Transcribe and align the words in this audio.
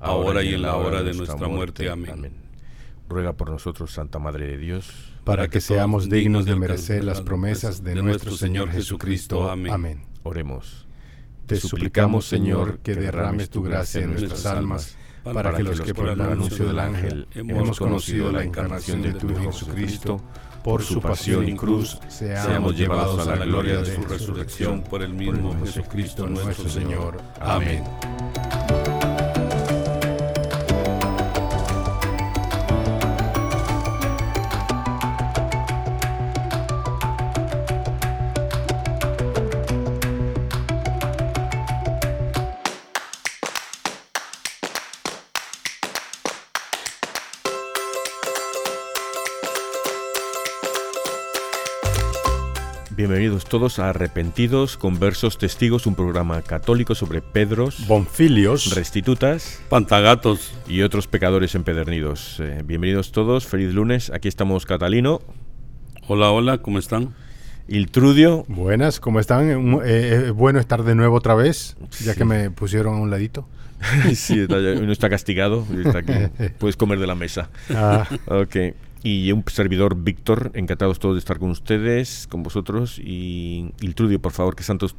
ahora 0.00 0.42
y 0.42 0.54
en 0.54 0.62
la 0.62 0.76
hora 0.76 1.02
de 1.02 1.14
nuestra 1.14 1.48
muerte. 1.48 1.88
Amén. 1.90 2.32
Ruega 3.08 3.34
por 3.34 3.50
nosotros, 3.50 3.92
Santa 3.92 4.18
Madre 4.18 4.46
de 4.46 4.58
Dios, 4.58 4.90
para 5.24 5.48
que 5.48 5.60
seamos 5.60 6.08
dignos 6.08 6.44
de 6.44 6.56
merecer 6.56 7.04
las 7.04 7.20
promesas 7.20 7.84
de 7.84 7.94
nuestro 7.94 8.32
Señor 8.32 8.70
Jesucristo. 8.70 9.50
Amén. 9.50 10.06
Oremos. 10.22 10.86
Te 11.46 11.56
suplicamos, 11.56 12.26
Señor, 12.26 12.80
que 12.80 12.94
derrames 12.94 13.50
tu 13.50 13.62
gracia 13.62 14.02
en 14.02 14.10
nuestras 14.10 14.44
almas, 14.46 14.96
para 15.22 15.54
que 15.54 15.62
los 15.62 15.80
que 15.80 15.94
por 15.94 16.08
el 16.08 16.20
anuncio 16.20 16.66
del 16.66 16.80
ángel 16.80 17.28
hemos 17.34 17.78
conocido 17.78 18.32
la 18.32 18.42
encarnación 18.42 19.02
de 19.02 19.12
tu 19.12 19.30
Hijo 19.30 19.52
Jesucristo, 19.52 20.20
por 20.64 20.82
su 20.82 21.00
pasión 21.00 21.48
y 21.48 21.54
cruz, 21.54 22.00
seamos 22.08 22.76
llevados 22.76 23.28
a 23.28 23.36
la 23.36 23.44
gloria 23.44 23.82
de 23.82 23.94
su 23.94 24.02
resurrección 24.02 24.82
por 24.82 25.00
el 25.00 25.14
mismo 25.14 25.56
Jesucristo 25.64 26.26
nuestro 26.26 26.68
Señor. 26.68 27.18
Amén. 27.40 27.84
Todos 53.48 53.78
a 53.78 53.90
Arrepentidos, 53.90 54.76
Conversos, 54.76 55.38
Testigos, 55.38 55.86
un 55.86 55.94
programa 55.94 56.42
católico 56.42 56.94
sobre 56.94 57.22
Pedros, 57.22 57.86
Bonfilios, 57.86 58.74
Restitutas, 58.74 59.60
Pantagatos 59.68 60.52
y 60.66 60.82
otros 60.82 61.06
pecadores 61.06 61.54
empedernidos. 61.54 62.40
Eh, 62.40 62.62
bienvenidos 62.64 63.12
todos, 63.12 63.46
feliz 63.46 63.72
lunes. 63.72 64.10
Aquí 64.10 64.28
estamos 64.28 64.66
Catalino. 64.66 65.20
Hola, 66.08 66.30
hola, 66.30 66.58
¿cómo 66.58 66.78
están? 66.78 67.14
Iltrudio. 67.68 68.44
Buenas, 68.48 69.00
¿cómo 69.00 69.20
están? 69.20 69.80
Eh, 69.84 70.24
es 70.26 70.32
bueno 70.32 70.58
estar 70.58 70.82
de 70.82 70.94
nuevo 70.94 71.16
otra 71.16 71.34
vez, 71.34 71.76
ya 72.04 72.14
que 72.14 72.24
me 72.24 72.50
pusieron 72.50 72.96
a 72.96 72.98
un 72.98 73.10
ladito. 73.10 73.48
sí, 74.14 74.40
está, 74.40 74.56
uno 74.56 74.92
está 74.92 75.08
castigado, 75.08 75.64
está 75.84 75.98
aquí. 75.98 76.12
puedes 76.58 76.76
comer 76.76 76.98
de 76.98 77.06
la 77.06 77.14
mesa. 77.14 77.50
Ah. 77.70 78.08
Ok 78.26 78.56
y 79.06 79.30
un 79.30 79.44
servidor 79.46 79.94
Víctor, 79.94 80.50
encantados 80.54 80.98
todos 80.98 81.14
de 81.14 81.20
estar 81.20 81.38
con 81.38 81.50
ustedes, 81.50 82.26
con 82.28 82.42
vosotros 82.42 82.98
y 82.98 83.72
Iltrudio, 83.80 84.20
por 84.20 84.32
favor, 84.32 84.56
¿qué 84.56 84.64
santos 84.64 84.96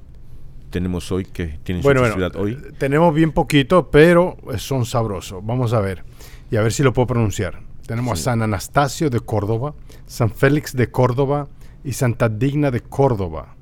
tenemos 0.69 1.11
hoy? 1.11 1.25
que 1.25 1.59
tienen 1.63 1.83
bueno, 1.83 2.05
su 2.05 2.13
bueno, 2.13 2.29
hoy? 2.37 2.57
Tenemos 2.77 3.13
bien 3.13 3.33
poquito, 3.33 3.91
pero 3.91 4.37
son 4.59 4.85
sabrosos. 4.85 5.45
Vamos 5.45 5.73
a 5.73 5.81
ver 5.81 6.05
y 6.49 6.55
a 6.55 6.61
ver 6.61 6.71
si 6.71 6.83
lo 6.83 6.93
puedo 6.93 7.07
pronunciar. 7.07 7.59
Tenemos 7.85 8.21
a 8.21 8.23
San 8.23 8.41
Anastasio 8.41 9.09
de 9.09 9.19
Córdoba, 9.19 9.73
San 10.05 10.31
Félix 10.31 10.73
de 10.73 10.89
Córdoba 10.89 11.49
y 11.83 11.91
Santa 11.91 12.29
Digna 12.29 12.71
de 12.71 12.79
Córdoba. 12.79 13.55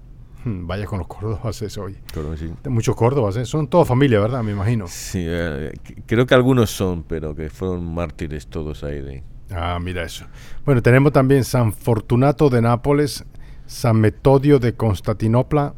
Hmm, 0.44 0.68
vaya 0.68 0.86
con 0.86 1.00
los 1.00 1.08
córdobas 1.08 1.60
eso 1.64 1.86
hoy. 1.86 1.98
Sí. 2.38 2.52
Muchos 2.70 2.96
córdobas, 2.96 3.36
¿eh? 3.38 3.46
son 3.46 3.68
toda 3.68 3.84
familia, 3.84 4.20
¿verdad? 4.20 4.44
Me 4.44 4.52
imagino. 4.52 4.86
Sí, 4.88 5.26
eh, 5.28 5.74
creo 6.06 6.28
que 6.28 6.36
algunos 6.36 6.70
son, 6.70 7.02
pero 7.02 7.34
que 7.34 7.50
fueron 7.50 7.92
mártires 7.96 8.46
todos 8.46 8.84
ahí 8.84 9.02
de 9.02 9.24
Ah, 9.52 9.80
mira 9.82 10.04
eso. 10.04 10.26
Bueno, 10.66 10.82
tenemos 10.82 11.12
también 11.12 11.44
San 11.44 11.74
Fortunato 11.74 12.50
de 12.50 12.62
Nápoles, 12.62 13.26
San 13.68 13.98
Metodio 13.98 14.60
de 14.60 14.74
Constantinopla, 14.74 15.76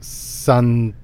San, 0.00 0.94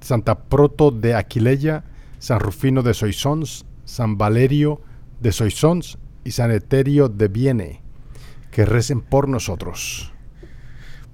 Santa 0.00 0.44
Proto 0.44 0.90
de 0.90 1.14
Aquileia, 1.14 1.84
San 2.18 2.40
Rufino 2.40 2.82
de 2.82 2.94
Soissons, 2.94 3.66
San 3.84 4.18
Valerio 4.18 4.80
de 5.20 5.32
Soissons 5.32 5.98
y 6.24 6.30
San 6.32 6.50
Eterio 6.50 7.08
de 7.08 7.28
Viene. 7.28 7.82
Que 8.50 8.64
recen 8.64 9.00
por 9.00 9.28
nosotros. 9.28 10.12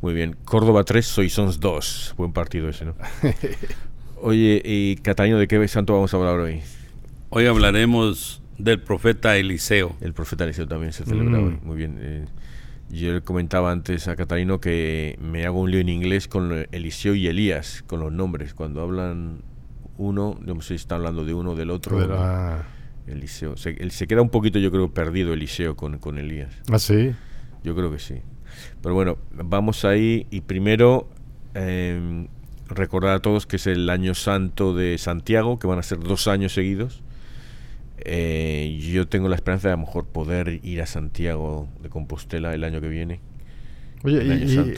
Muy 0.01 0.15
bien. 0.15 0.37
Córdoba 0.45 0.85
3, 0.85 1.05
Soissons 1.05 1.61
2. 1.61 2.15
Buen 2.17 2.33
partido 2.33 2.69
ese, 2.69 2.85
¿no? 2.85 2.95
Oye, 4.23 4.63
y 4.65 4.97
Catalino, 4.97 5.39
¿de 5.39 5.49
qué 5.49 5.67
santo 5.69 5.95
vamos 5.95 6.13
a 6.15 6.17
hablar 6.17 6.39
hoy? 6.39 6.63
Hoy 7.31 7.47
hablaremos 7.47 8.43
del 8.59 8.81
profeta 8.81 9.37
Eliseo. 9.37 9.97
El 10.01 10.13
profeta 10.13 10.45
Eliseo 10.45 10.67
también 10.67 10.93
se 10.93 11.05
celebra 11.05 11.39
hoy. 11.39 11.59
Mm. 11.63 11.67
Muy 11.67 11.77
bien. 11.77 11.99
Eh, 12.01 12.25
yo 12.91 13.13
le 13.13 13.23
comentaba 13.23 13.73
antes 13.73 14.09
a 14.09 14.17
Catalino 14.17 14.61
que 14.61 15.19
me 15.21 15.47
hago 15.47 15.61
un 15.61 15.71
lío 15.71 15.81
en 15.81 15.89
inglés 15.89 16.29
con 16.29 16.67
Eliseo 16.71 17.15
y 17.15 17.27
Elías, 17.27 17.83
con 17.87 18.01
los 18.01 18.13
nombres. 18.13 18.55
Cuando 18.55 18.83
hablan 18.83 19.43
uno, 19.97 20.39
no 20.45 20.61
sé 20.61 20.69
si 20.69 20.75
está 20.75 20.97
hablando 20.97 21.25
de 21.25 21.35
uno 21.35 21.53
o 21.53 21.57
del 21.57 21.71
otro. 21.71 21.99
Eliseo. 23.07 23.57
Se, 23.57 23.91
se, 23.91 24.07
queda 24.07 24.23
un 24.23 24.31
poquito, 24.31 24.59
yo 24.59 24.71
creo, 24.71 24.93
perdido 24.93 25.33
Eliseo 25.33 25.77
con, 25.77 25.99
con 25.99 26.19
Elías. 26.19 26.55
¿Ah, 26.71 26.79
sí? 26.79 27.15
Yo 27.63 27.75
creo 27.75 27.91
que 27.91 27.99
sí. 27.99 28.17
Pero 28.83 28.95
bueno, 28.95 29.19
vamos 29.33 29.85
ahí 29.85 30.27
y 30.31 30.43
primero 30.43 31.09
em, 31.55 32.29
recordar 32.69 33.15
a 33.15 33.21
todos 33.21 33.47
que 33.47 33.57
es 33.57 33.67
el 33.67 33.91
año 33.91 34.15
santo 34.15 34.75
de 34.75 34.97
Santiago, 34.99 35.59
que 35.59 35.67
van 35.67 35.79
a 35.79 35.83
ser 35.83 36.01
dos 36.01 36.29
años 36.29 36.55
seguidos. 36.55 37.03
Eh, 37.99 38.81
yo 38.81 39.07
tengo 39.09 39.29
la 39.29 39.37
esperanza 39.37 39.69
de 39.69 39.75
a 39.75 39.77
lo 39.77 39.83
mejor 39.83 40.07
poder 40.07 40.61
ir 40.63 40.83
a 40.83 40.87
Santiago 40.87 41.69
de 41.83 41.89
Compostela 41.89 42.55
el 42.55 42.65
año 42.65 42.81
que 42.81 42.89
viene. 42.89 43.21
Oye, 44.03 44.23
y, 44.23 44.75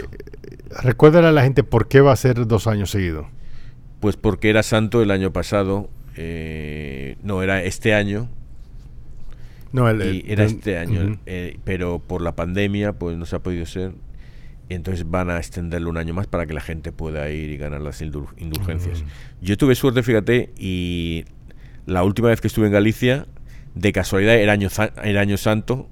recuérdale 0.82 1.28
a 1.28 1.32
la 1.32 1.43
gente 1.43 1.65
por 1.65 1.88
qué 1.88 2.00
va 2.00 2.12
a 2.12 2.16
ser 2.16 2.47
dos 2.47 2.66
años 2.66 2.91
seguidos. 2.91 3.27
Pues 4.00 4.16
porque 4.16 4.50
era 4.50 4.62
santo 4.62 5.03
el 5.03 5.10
año 5.10 5.32
pasado, 5.32 5.88
eh, 6.16 7.16
no, 7.22 7.42
era 7.42 7.63
este 7.63 7.95
año. 7.95 8.28
No, 9.72 9.89
el, 9.89 10.24
era 10.28 10.45
este 10.45 10.78
año, 10.78 11.19
eh, 11.27 11.59
pero 11.65 11.98
por 11.98 12.22
la 12.22 12.36
pandemia 12.36 12.92
pues 12.92 13.16
no 13.19 13.27
se 13.27 13.36
ha 13.36 13.41
podido 13.41 13.66
ser. 13.66 13.92
entonces 14.69 15.10
van 15.10 15.28
a 15.28 15.39
extenderlo 15.39 15.91
un 15.91 15.97
año 15.97 16.15
más 16.15 16.27
para 16.27 16.47
que 16.47 16.54
la 16.54 16.60
gente 16.60 16.92
pueda 16.92 17.28
ir 17.30 17.51
y 17.51 17.57
ganar 17.57 17.80
las 17.80 18.01
indulgencias. 18.01 19.04
Yo 19.41 19.57
tuve 19.57 19.74
suerte, 19.74 20.03
fíjate, 20.03 20.53
y 20.57 21.24
la 21.86 22.03
última 22.04 22.28
vez 22.28 22.41
que 22.41 22.48
estuve 22.48 22.66
en 22.66 22.72
Galicia, 22.72 23.27
de 23.74 23.92
casualidad, 23.92 24.34
era 24.36 24.53
año, 24.53 24.68
era 25.04 25.21
año 25.21 25.36
santo 25.36 25.88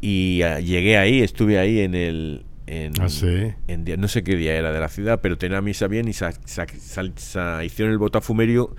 y 0.00 0.42
ah, 0.42 0.60
llegué 0.60 0.96
ahí, 0.96 1.20
estuve 1.20 1.58
ahí 1.58 1.80
en 1.80 1.94
el... 1.94 2.44
En, 2.66 2.92
¿Ah, 3.00 3.08
sí? 3.08 3.52
no 3.98 4.08
sé 4.08 4.22
qué 4.22 4.36
día 4.36 4.54
era 4.54 4.72
de 4.72 4.80
la 4.80 4.88
ciudad, 4.88 5.20
pero 5.20 5.36
tenía 5.36 5.60
misa 5.60 5.88
bien 5.88 6.06
y 6.08 6.10
hicieron 6.10 7.92
el 7.92 7.98
botafumerio 7.98 8.74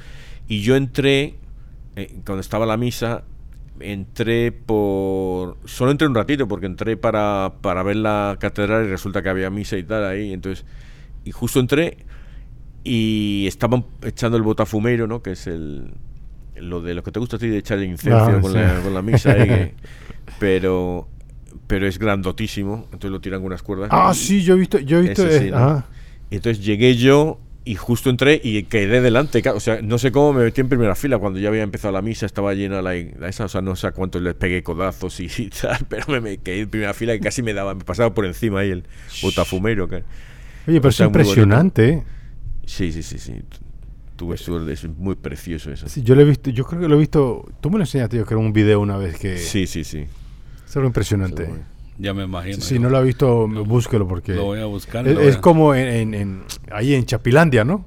y 0.47 0.61
yo 0.61 0.75
entré, 0.75 1.35
eh, 1.95 2.15
cuando 2.25 2.39
estaba 2.39 2.65
la 2.65 2.77
misa, 2.77 3.23
entré 3.79 4.51
por... 4.51 5.57
Solo 5.65 5.91
entré 5.91 6.07
un 6.07 6.15
ratito 6.15 6.47
porque 6.47 6.65
entré 6.65 6.97
para, 6.97 7.53
para 7.61 7.83
ver 7.83 7.97
la 7.97 8.37
catedral 8.39 8.85
y 8.85 8.89
resulta 8.89 9.21
que 9.21 9.29
había 9.29 9.49
misa 9.49 9.77
y 9.77 9.83
tal 9.83 10.05
ahí, 10.05 10.33
entonces... 10.33 10.65
Y 11.25 11.31
justo 11.31 11.59
entré 11.59 11.97
y 12.83 13.45
estaban 13.47 13.85
echando 14.03 14.35
el 14.37 14.43
botafumeiro, 14.43 15.07
¿no? 15.07 15.21
Que 15.21 15.31
es 15.31 15.47
el, 15.47 15.93
lo 16.55 16.81
de 16.81 16.93
lo 16.93 17.03
que 17.03 17.11
te 17.11 17.19
gusta 17.19 17.37
a 17.37 17.39
ti 17.39 17.47
de 17.47 17.57
echar 17.57 17.77
el 17.79 17.85
incenso 17.85 18.17
ah, 18.17 18.39
con, 18.41 18.93
la, 18.93 19.01
misa, 19.01 19.35
pero 20.39 21.07
pero 21.67 21.87
es 21.87 21.97
grandotísimo, 21.97 22.85
entonces 22.85 23.11
lo 23.11 23.21
tiran 23.21 23.39
con 23.39 23.47
unas 23.47 23.63
cuerdas. 23.63 23.89
Ah, 23.91 24.13
sí, 24.13 24.43
yo 24.43 24.55
he 24.55 24.57
visto, 24.57 24.79
yo 24.79 24.99
he 24.99 25.01
visto. 25.01 25.23
y 26.29 26.35
entonces 26.35 26.63
llegué 26.63 26.95
yo 26.95 27.39
y 27.65 27.75
justo 27.75 28.09
entré 28.09 28.41
y 28.43 28.63
quedé 28.63 29.01
delante. 29.01 29.41
O 29.49 29.59
sea, 29.59 29.81
no 29.81 29.97
sé 29.97 30.11
cómo 30.11 30.33
me 30.33 30.43
metí 30.43 30.61
en 30.61 30.69
primera 30.69 30.95
fila 30.95 31.17
cuando 31.17 31.39
ya 31.39 31.47
había 31.49 31.63
empezado 31.63 31.93
la 31.93 32.01
misa, 32.01 32.25
estaba 32.25 32.53
llena 32.53 32.81
la, 32.81 32.93
la 32.93 33.29
esa, 33.29 33.45
o 33.45 33.49
sea, 33.49 33.61
no 33.61 33.75
sé 33.75 33.91
cuántos 33.91 34.21
les 34.21 34.33
pegué 34.33 34.63
codazos 34.63 35.19
y, 35.19 35.27
y 35.37 35.49
tal, 35.49 35.85
pero 35.87 36.05
me, 36.07 36.21
me 36.21 36.37
quedé 36.37 36.61
en 36.61 36.69
primera 36.69 36.93
fila 36.93 37.15
y 37.15 37.19
casi 37.19 37.41
me 37.41 37.53
daba, 37.53 37.73
me 37.75 37.83
pasaba 37.83 38.13
por 38.13 38.25
encima 38.25 38.59
ahí 38.59 38.71
el 38.71 38.83
botafumero. 39.21 39.87
que- 39.87 40.03
Oye, 40.67 40.79
pero 40.79 40.87
O 40.87 40.89
es 40.89 40.95
sea, 40.95 41.07
impresionante. 41.07 41.89
¿eh? 41.89 42.03
Sí, 42.65 42.91
sí, 42.91 43.03
sí, 43.03 43.19
sí. 43.19 43.33
Tuve 44.15 44.37
suerte, 44.37 44.71
es 44.73 44.87
muy 44.87 45.15
precioso 45.15 45.71
eso. 45.71 45.87
Sí, 45.89 46.03
yo 46.03 46.13
lo 46.15 46.21
he 46.21 46.25
visto, 46.25 46.49
yo 46.51 46.65
creo 46.65 46.81
que 46.81 46.87
lo 46.87 46.95
he 46.95 46.99
visto. 46.99 47.45
Tú 47.61 47.69
me 47.71 47.77
lo 47.77 47.83
enseñaste, 47.83 48.17
yo 48.17 48.25
creo, 48.25 48.39
un 48.39 48.53
video 48.53 48.79
una 48.79 48.97
vez 48.97 49.17
que. 49.17 49.37
Sí, 49.37 49.65
sí, 49.67 49.83
sí. 49.83 50.05
Es 50.65 50.75
algo 50.75 50.87
impresionante. 50.87 51.49
Ya 51.97 52.13
me 52.13 52.23
imagino. 52.23 52.61
Si 52.61 52.75
yo. 52.75 52.81
no 52.81 52.89
lo 52.89 52.97
ha 52.97 53.01
visto, 53.01 53.47
búsquelo 53.47 54.07
porque. 54.07 54.33
Lo 54.33 54.45
voy 54.45 54.59
a 54.59 54.65
buscar. 54.65 55.07
es, 55.07 55.17
es 55.17 55.37
como 55.37 55.73
en, 55.75 55.87
en- 55.87 56.13
en- 56.13 56.43
ahí 56.71 56.93
en 56.93 57.05
Chapilandia, 57.05 57.63
¿no? 57.63 57.85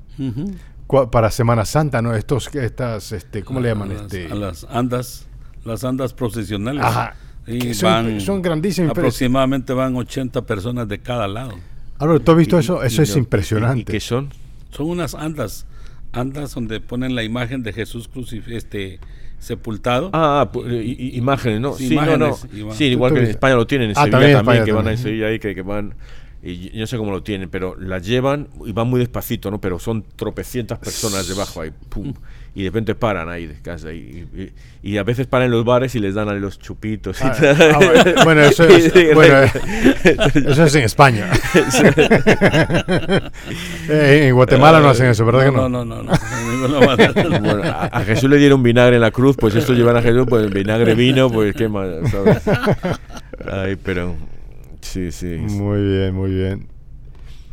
Para 1.10 1.30
Semana 1.30 1.64
Santa, 1.64 2.00
¿no? 2.02 2.14
Estos, 2.14 2.52
estas, 2.54 3.10
este, 3.12 3.42
¿cómo 3.42 3.60
le 3.60 3.68
llaman? 3.68 3.90
A 3.90 3.94
las, 3.94 4.02
Este, 4.02 4.26
a 4.30 4.34
las 4.36 4.64
andas, 4.70 5.26
las 5.64 5.82
andas 5.84 6.12
procesionales. 6.14 6.82
Ajá. 6.84 7.14
Y 7.48 7.74
son- 7.74 8.20
son 8.20 8.42
grandísimas, 8.42 8.92
pero- 8.94 9.06
Aproximadamente 9.06 9.72
van 9.72 9.94
80 9.96 10.44
personas 10.46 10.88
de 10.88 10.98
cada 11.00 11.26
lado. 11.28 11.54
Álvaro, 11.98 12.20
¿tú 12.20 12.32
has 12.32 12.38
visto 12.38 12.56
Y- 12.56 12.60
eso? 12.60 12.82
Eso 12.82 13.02
y 13.02 13.04
es 13.04 13.16
impresionante. 13.16 13.80
¿Y 13.80 13.84
qué 13.84 14.00
son? 14.00 14.30
Son 14.70 14.86
unas 14.88 15.14
andas, 15.14 15.66
andas 16.16 16.54
donde 16.54 16.80
ponen 16.80 17.14
la 17.14 17.22
imagen 17.22 17.62
de 17.62 17.72
Jesús 17.72 18.08
crucif 18.08 18.48
este, 18.48 18.98
sepultado. 19.38 20.10
Ah, 20.12 20.48
ah, 20.52 20.58
i- 20.70 20.96
i- 21.14 21.16
imágenes, 21.16 21.60
¿no? 21.60 21.74
Sí, 21.74 21.88
Sí, 21.88 21.94
no, 21.96 22.04
no. 22.04 22.14
imágenes, 22.26 22.44
imágenes. 22.52 22.76
Sí, 22.76 22.84
igual 22.86 23.12
que 23.14 23.20
en. 23.20 23.26
España 23.26 23.54
lo 23.54 23.66
tienen, 23.66 23.90
en 23.90 23.96
Ah, 23.96 24.00
Sevilla 24.04 24.10
también 24.18 24.36
también, 24.44 24.64
que 24.64 24.72
van 24.72 24.88
a. 24.88 24.96
Sevilla 24.96 25.26
ahí, 25.28 25.38
que, 25.38 25.54
que 25.54 25.62
van... 25.62 25.94
Y 26.42 26.70
yo 26.70 26.80
no 26.80 26.86
sé 26.86 26.96
cómo 26.96 27.10
lo 27.10 27.22
tienen, 27.24 27.48
pero 27.50 27.74
las 27.76 28.06
llevan 28.06 28.48
y 28.64 28.70
van 28.72 28.86
muy 28.88 29.00
despacito, 29.00 29.50
¿no? 29.50 29.60
Pero 29.60 29.78
son 29.80 30.04
tropecientas 30.14 30.78
personas 30.78 31.26
debajo 31.26 31.60
ahí, 31.60 31.72
pum. 31.88 32.14
Y 32.58 32.62
de 32.62 32.70
repente 32.70 32.94
paran 32.94 33.28
ahí 33.28 33.46
de 33.46 33.60
casa. 33.60 33.92
Y, 33.92 34.26
y- 34.34 34.52
y 34.82 34.96
a 34.96 35.02
veces 35.02 35.26
paran 35.26 35.46
en 35.46 35.50
los 35.52 35.64
bares 35.64 35.94
y 35.94 35.98
les 35.98 36.14
dan 36.14 36.28
ahí 36.30 36.40
los 36.40 36.58
chupitos 36.58 37.20
y 37.20 37.24
Ah, 37.24 37.34
ah, 37.74 37.80
bueno, 38.24 38.40
eso 38.42 38.64
es, 38.64 38.90
Sí, 38.94 39.08
bueno, 39.14 39.40
eso 40.48 40.64
es 40.64 40.74
en 40.74 40.84
España. 40.84 41.28
Eh, 43.88 44.26
en 44.28 44.34
Guatemala 44.34 44.80
no 44.80 44.88
hacen 44.88 45.06
eso, 45.06 45.24
¿verdad 45.24 45.44
que 45.46 45.52
no? 45.52 45.68
No, 45.68 45.84
no, 45.84 46.02
no. 46.02 46.12
no. 46.12 46.80
Bueno, 47.40 47.62
a, 47.64 47.84
a 47.86 48.00
Jesús 48.04 48.28
le 48.28 48.36
dieron 48.38 48.62
vinagre 48.62 48.96
en 48.96 49.02
la 49.02 49.10
cruz, 49.10 49.36
pues 49.38 49.54
estos 49.54 49.76
llevan 49.76 49.96
a 49.96 50.02
Jesús, 50.02 50.26
pues 50.28 50.50
vinagre 50.52 50.94
vino, 50.94 51.30
pues 51.30 51.54
qué 51.54 51.68
más, 51.68 51.86
¿sabes? 52.10 52.42
Ay, 53.50 53.76
pero... 53.82 54.14
Sí, 54.80 55.12
sí. 55.12 55.26
Muy 55.26 55.82
bien, 55.82 56.14
muy 56.14 56.30
bien. 56.30 56.68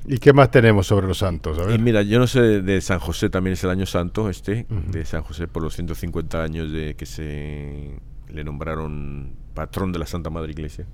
¿Y 0.06 0.18
qué 0.18 0.34
más 0.34 0.52
tenemos 0.52 0.88
sobre 0.88 1.08
los 1.08 1.20
santos? 1.20 1.58
A 1.60 1.74
Y 1.74 1.78
mira, 1.80 2.02
yo 2.02 2.20
no 2.20 2.28
sé 2.28 2.62
de, 2.62 2.82
San 2.82 3.00
José, 3.00 3.30
también 3.30 3.54
es 3.54 3.64
el 3.64 3.70
año 3.70 3.86
santo 3.86 4.30
este, 4.30 4.66
de 4.92 5.06
San 5.06 5.24
José 5.24 5.48
por 5.48 5.64
los 5.64 5.76
150 5.76 6.44
años 6.44 6.72
de 6.72 6.96
que 6.96 7.06
se 7.06 8.00
le 8.30 8.44
nombraron 8.44 9.34
patrón 9.54 9.92
de 9.94 10.00
la 10.00 10.06
Santa 10.06 10.30
Madre 10.30 10.52
Iglesia. 10.52 10.86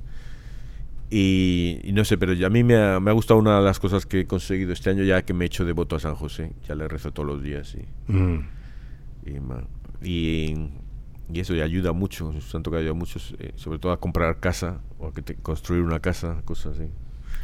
Y, 1.10 1.80
y 1.84 1.92
no 1.92 2.06
sé, 2.06 2.20
pero 2.20 2.34
ya 2.34 2.48
a 2.48 2.50
mí 2.52 2.64
me 2.64 2.76
ha, 2.78 3.00
me 3.00 3.10
ha 3.10 3.14
gustado 3.14 3.40
una 3.40 3.58
de 3.58 3.66
las 3.66 3.80
cosas 3.80 4.06
que 4.06 4.22
he 4.22 4.28
conseguido 4.28 4.74
este 4.74 4.92
año, 4.92 5.04
ya 5.04 5.24
que 5.24 5.34
me 5.34 5.46
he 5.46 5.48
hecho 5.48 5.66
devoto 5.66 5.96
a 5.96 6.00
San 6.00 6.14
José. 6.14 6.52
Ya 6.68 6.76
le 6.76 6.88
rezo 6.88 7.12
todos 7.12 7.28
los 7.28 7.42
días 7.42 7.76
y, 7.76 8.12
Mm. 8.14 8.40
y, 9.26 9.40
ma- 9.40 9.64
y, 10.04 10.54
y 11.34 11.40
eso 11.40 11.54
ayuda 11.54 11.94
mucho, 11.94 12.30
es 12.30 12.36
un 12.36 12.42
santo 12.42 12.70
que 12.70 12.78
ayuda 12.78 12.94
mucho, 12.94 13.20
eh, 13.40 13.54
sobre 13.56 13.80
todo 13.80 13.92
a 13.92 14.00
comprar 14.00 14.40
casa 14.40 14.82
o 15.00 15.08
a 15.08 15.14
que 15.14 15.24
te- 15.24 15.36
construir 15.36 15.82
una 15.82 16.00
casa, 16.00 16.44
cosas 16.46 16.76
así. 16.78 16.90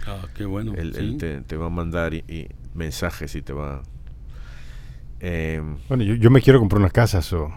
Ah, 0.07 0.27
qué 0.35 0.45
bueno. 0.45 0.73
Él, 0.75 0.93
sí. 0.93 0.99
él 0.99 1.17
te, 1.17 1.41
te 1.41 1.57
va 1.57 1.67
a 1.67 1.69
mandar 1.69 2.13
y- 2.13 2.23
y 2.27 2.47
mensajes 2.73 3.35
y 3.35 3.41
te 3.41 3.53
va... 3.53 3.81
em, 5.19 5.77
Bueno, 5.87 6.03
yo, 6.03 6.15
yo 6.15 6.29
me 6.29 6.41
quiero 6.41 6.59
comprar 6.59 6.79
una 6.81 6.89
casa, 6.89 7.21
so. 7.21 7.49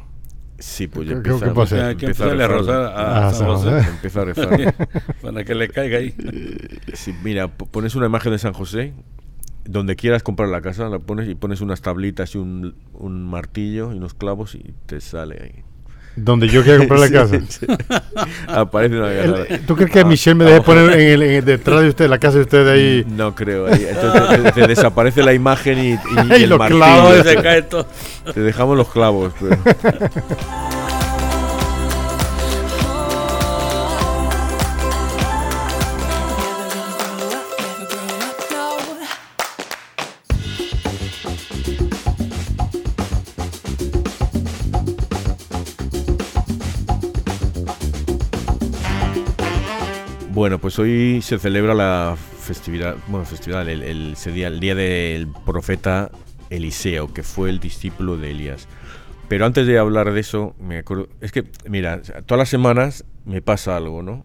Sí, 0.59 0.89
pues 0.89 1.07
¿Qué- 1.07 1.13
ya 1.13 1.17
empieza, 1.19 1.53
qué? 1.69 1.81
Hay 1.83 1.97
que 1.97 2.07
a 2.07 2.49
rozar 2.49 2.83
a, 2.83 3.29
Ah, 3.29 3.33
San 3.33 3.47
José 3.49 3.71
José. 3.71 3.89
Empieza 3.91 4.21
a 4.21 4.25
rezar. 4.25 4.75
para 5.23 5.45
que 5.45 5.55
le 5.55 5.69
caiga 5.69 5.99
ahí. 5.99 6.15
Sí, 6.95 7.15
mira, 7.23 7.49
po- 7.49 7.67
pones 7.67 7.95
una 7.95 8.07
imagen 8.07 8.33
de 8.33 8.39
San 8.39 8.55
José, 8.55 8.93
donde 9.65 9.95
quieras 9.95 10.23
comprar 10.23 10.49
la 10.49 10.61
casa, 10.63 10.89
la 10.89 10.99
pones 10.99 11.29
y 11.29 11.35
pones 11.35 11.61
unas 11.61 11.81
tablitas 11.83 12.35
y 12.35 12.39
un, 12.39 12.75
un 12.95 13.25
martillo 13.25 13.93
y 13.93 13.99
unos 13.99 14.15
clavos 14.15 14.55
y 14.57 14.75
te 14.87 15.01
sale 15.01 15.39
ahí. 15.43 15.65
Donde 16.25 16.49
yo 16.49 16.63
quiero 16.63 16.79
comprar 16.79 17.01
la 17.01 17.11
casa. 17.11 17.41
sí. 17.49 17.67
Aparece 18.47 18.97
una 18.99 19.11
El- 19.13 19.17
granada. 19.33 19.45
¿Tú 19.67 19.77
crees 19.77 19.91
que 19.91 20.05
Michelle 20.05 20.35
me 20.35 20.45
deje 20.45 20.61
poner 20.63 20.91
en 20.93 21.01
el, 21.01 21.23
en 21.23 21.31
el- 21.37 21.45
detrás 21.45 21.83
de 21.83 21.89
usted, 21.89 22.09
la 22.09 22.19
casa 22.19 22.37
de 22.37 22.43
usted 22.43 22.69
ahí? 22.69 23.05
No 23.09 23.35
creo. 23.35 23.67
ahí. 23.67 23.87
Entonces 23.89 24.53
te, 24.55 24.61
te 24.61 24.67
desaparece 24.69 25.23
la 25.23 25.33
imagen 25.33 25.79
y, 25.79 25.89
y- 25.91 25.95
y 25.95 25.99
Y 26.41 26.43
el 26.45 26.51
los 26.51 26.59
martillo. 26.59 26.81
clavos, 26.81 27.17
se 27.27 27.37
cae 27.37 27.63
todo. 27.63 27.87
Te 28.35 28.41
dejamos 28.41 28.77
los 28.77 28.89
clavos. 28.89 29.33
pero- 29.41 29.59
Bueno, 50.39 50.61
pues 50.61 50.79
hoy 50.79 51.21
se 51.21 51.37
celebra 51.41 51.75
la 51.75 52.17
festividad, 52.17 52.95
bueno, 53.09 53.27
festividad, 53.27 53.69
el, 53.69 53.83
el- 53.83 54.15
el 54.25 54.61
día 54.61 54.77
del 54.77 55.27
profeta 55.45 56.13
Eliseo, 56.49 57.13
que 57.13 57.25
fue 57.25 57.51
el 57.51 57.59
discípulo 57.59 58.17
de 58.17 58.31
Elías. 58.31 58.69
Pero 59.29 59.47
antes 59.47 59.67
de 59.67 59.79
hablar 59.81 60.13
de 60.13 60.21
eso, 60.21 60.55
me 60.61 60.79
acuerdo, 60.79 61.09
es 61.21 61.33
que, 61.33 61.43
mira, 61.69 62.03
todas 62.25 62.39
las 62.39 62.49
semanas 62.49 63.05
me 63.25 63.43
pasa 63.43 63.77
algo, 63.77 64.05
¿no? 64.05 64.25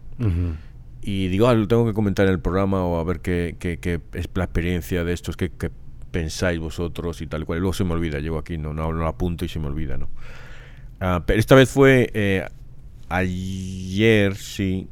Y 1.02 1.26
digo, 1.26 1.48
ah, 1.48 1.54
lo 1.54 1.66
tengo 1.66 1.84
que 1.84 1.92
comentar 1.94 2.26
en 2.26 2.32
el 2.34 2.38
programa 2.38 2.84
o 2.84 3.00
a 3.00 3.02
ver 3.02 3.18
qué, 3.18 3.56
qué- 3.58 3.78
qué 3.78 4.00
es 4.12 4.28
la 4.34 4.44
experiencia 4.44 5.02
de 5.02 5.12
estos, 5.14 5.36
qué, 5.36 5.50
qué 5.50 5.72
pensáis 6.12 6.60
vosotros 6.60 7.22
y 7.22 7.26
tal 7.26 7.44
cual. 7.44 7.56
Y 7.56 7.60
luego 7.60 7.72
se 7.74 7.82
me 7.82 7.92
olvida, 7.92 8.20
llego 8.20 8.38
aquí, 8.38 8.56
no, 8.56 8.72
no, 8.72 8.92
no 8.92 9.08
apunto 9.08 9.44
y 9.44 9.48
se 9.48 9.58
me 9.58 9.66
olvida, 9.66 9.96
¿no? 9.96 10.08
Ah, 11.00 11.24
pero 11.26 11.40
esta 11.40 11.56
vez 11.56 11.68
fue 11.70 12.08
eh, 12.14 12.46
ayer, 13.08 14.36
sí, 14.36 14.86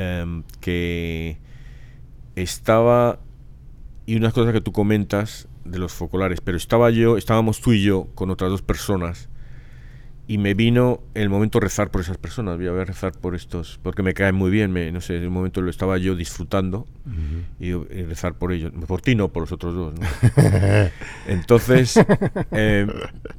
em, 0.00 0.44
que 0.60 1.38
estaba 2.36 3.18
y 4.06 4.16
unas 4.16 4.32
cosas 4.32 4.52
que 4.52 4.60
tú 4.60 4.72
comentas 4.72 5.46
de 5.64 5.78
los 5.78 5.92
focolares, 5.92 6.40
pero 6.40 6.56
estaba 6.56 6.90
yo, 6.90 7.16
estábamos 7.16 7.60
tú 7.60 7.72
y 7.72 7.82
yo 7.82 8.08
con 8.14 8.30
otras 8.30 8.50
dos 8.50 8.62
personas 8.62 9.28
y 10.26 10.38
me 10.38 10.54
vino 10.54 11.00
el 11.14 11.28
momento 11.28 11.58
de 11.58 11.64
rezar 11.64 11.90
por 11.90 12.00
esas 12.00 12.16
personas, 12.16 12.56
voy 12.56 12.68
a 12.68 12.84
rezar 12.84 13.12
por 13.12 13.34
estos, 13.34 13.80
porque 13.82 14.04
me 14.04 14.14
caen 14.14 14.36
muy 14.36 14.50
bien, 14.50 14.70
me, 14.70 14.92
no 14.92 15.00
sé, 15.00 15.16
en 15.16 15.24
el 15.24 15.30
momento 15.30 15.60
lo 15.60 15.70
estaba 15.70 15.98
yo 15.98 16.14
disfrutando 16.14 16.86
y, 17.58 17.70
y 17.70 18.04
rezar 18.04 18.34
por 18.34 18.52
ellos, 18.52 18.72
por 18.86 19.02
ti 19.02 19.16
no, 19.16 19.28
por 19.28 19.42
los 19.42 19.52
otros 19.52 19.74
dos. 19.74 19.94
¿no? 19.98 20.06
Entonces, 21.26 21.98
eh, 22.52 22.86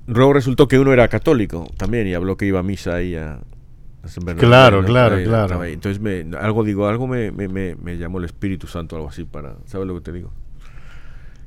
luego 0.05 0.33
resultó 0.33 0.67
que 0.67 0.79
uno 0.79 0.91
era 0.91 1.07
católico 1.07 1.65
también 1.77 2.07
y 2.07 2.13
habló 2.13 2.35
que 2.35 2.45
iba 2.45 2.59
a 2.59 2.63
misa 2.63 2.95
ahí 2.95 3.15
a, 3.15 3.39
Claro, 4.37 4.83
claro, 4.83 5.15
Ahí 5.17 5.23
claro. 5.25 5.63
Entonces, 5.63 6.01
me, 6.01 6.25
algo 6.37 6.63
digo, 6.63 6.87
algo 6.87 7.07
me, 7.07 7.31
me, 7.31 7.47
me, 7.47 7.75
me 7.75 7.97
llamó 7.97 8.17
el 8.17 8.25
Espíritu 8.25 8.65
Santo, 8.67 8.95
algo 8.95 9.09
así, 9.09 9.25
para, 9.25 9.55
¿sabes 9.65 9.87
lo 9.87 9.93
que 9.95 10.01
te 10.01 10.11
digo? 10.11 10.31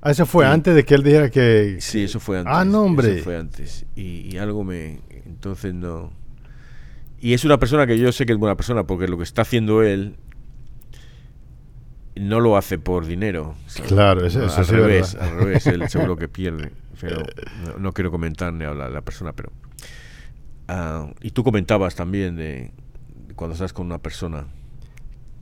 Ah, 0.00 0.10
eso 0.12 0.24
fue 0.26 0.44
Sí. 0.44 0.50
antes 0.52 0.74
de 0.74 0.84
que 0.84 0.94
él 0.94 1.02
dijera 1.02 1.30
que... 1.30 1.78
Sí, 1.80 2.04
eso 2.04 2.20
fue 2.20 2.38
antes. 2.38 2.54
Ah, 2.54 2.64
no, 2.64 2.82
hombre. 2.82 3.14
Eso 3.16 3.24
fue 3.24 3.36
antes. 3.38 3.86
Y, 3.96 4.34
y 4.34 4.38
algo 4.38 4.62
me. 4.62 5.00
Entonces 5.26 5.72
no. 5.74 6.12
Y 7.18 7.32
es 7.32 7.44
una 7.46 7.58
persona 7.58 7.86
que 7.86 7.98
yo 7.98 8.12
sé 8.12 8.26
que 8.26 8.32
es 8.34 8.38
buena 8.38 8.54
persona 8.54 8.84
porque 8.84 9.08
lo 9.08 9.16
que 9.16 9.22
está 9.24 9.42
haciendo 9.42 9.82
él 9.82 10.16
no 12.16 12.40
lo 12.40 12.56
hace 12.56 12.78
por 12.78 13.06
dinero. 13.06 13.54
¿sabes? 13.66 13.90
Claro, 13.90 14.24
eso- 14.26 14.44
eso 14.44 14.58
al 14.58 14.64
sí 14.66 14.74
es 14.74 14.78
revés, 14.80 15.14
verdad. 15.14 15.28
al 15.32 15.38
revés, 15.38 15.66
él 15.66 15.88
seguro 15.88 16.16
que 16.16 16.28
pierde. 16.28 16.70
Pero 17.00 17.22
no, 17.66 17.78
no 17.78 17.92
quiero 17.92 18.10
comentar 18.10 18.52
ni 18.52 18.64
hablar 18.64 18.88
de 18.88 18.94
la 18.94 19.00
persona, 19.02 19.32
pero. 19.32 19.50
Ah, 20.68 21.10
y 21.20 21.30
tú 21.30 21.44
comentabas 21.44 21.94
también 21.94 22.36
de 22.36 22.72
cuando 23.36 23.54
estás 23.54 23.72
con 23.72 23.86
una 23.86 23.98
persona. 23.98 24.46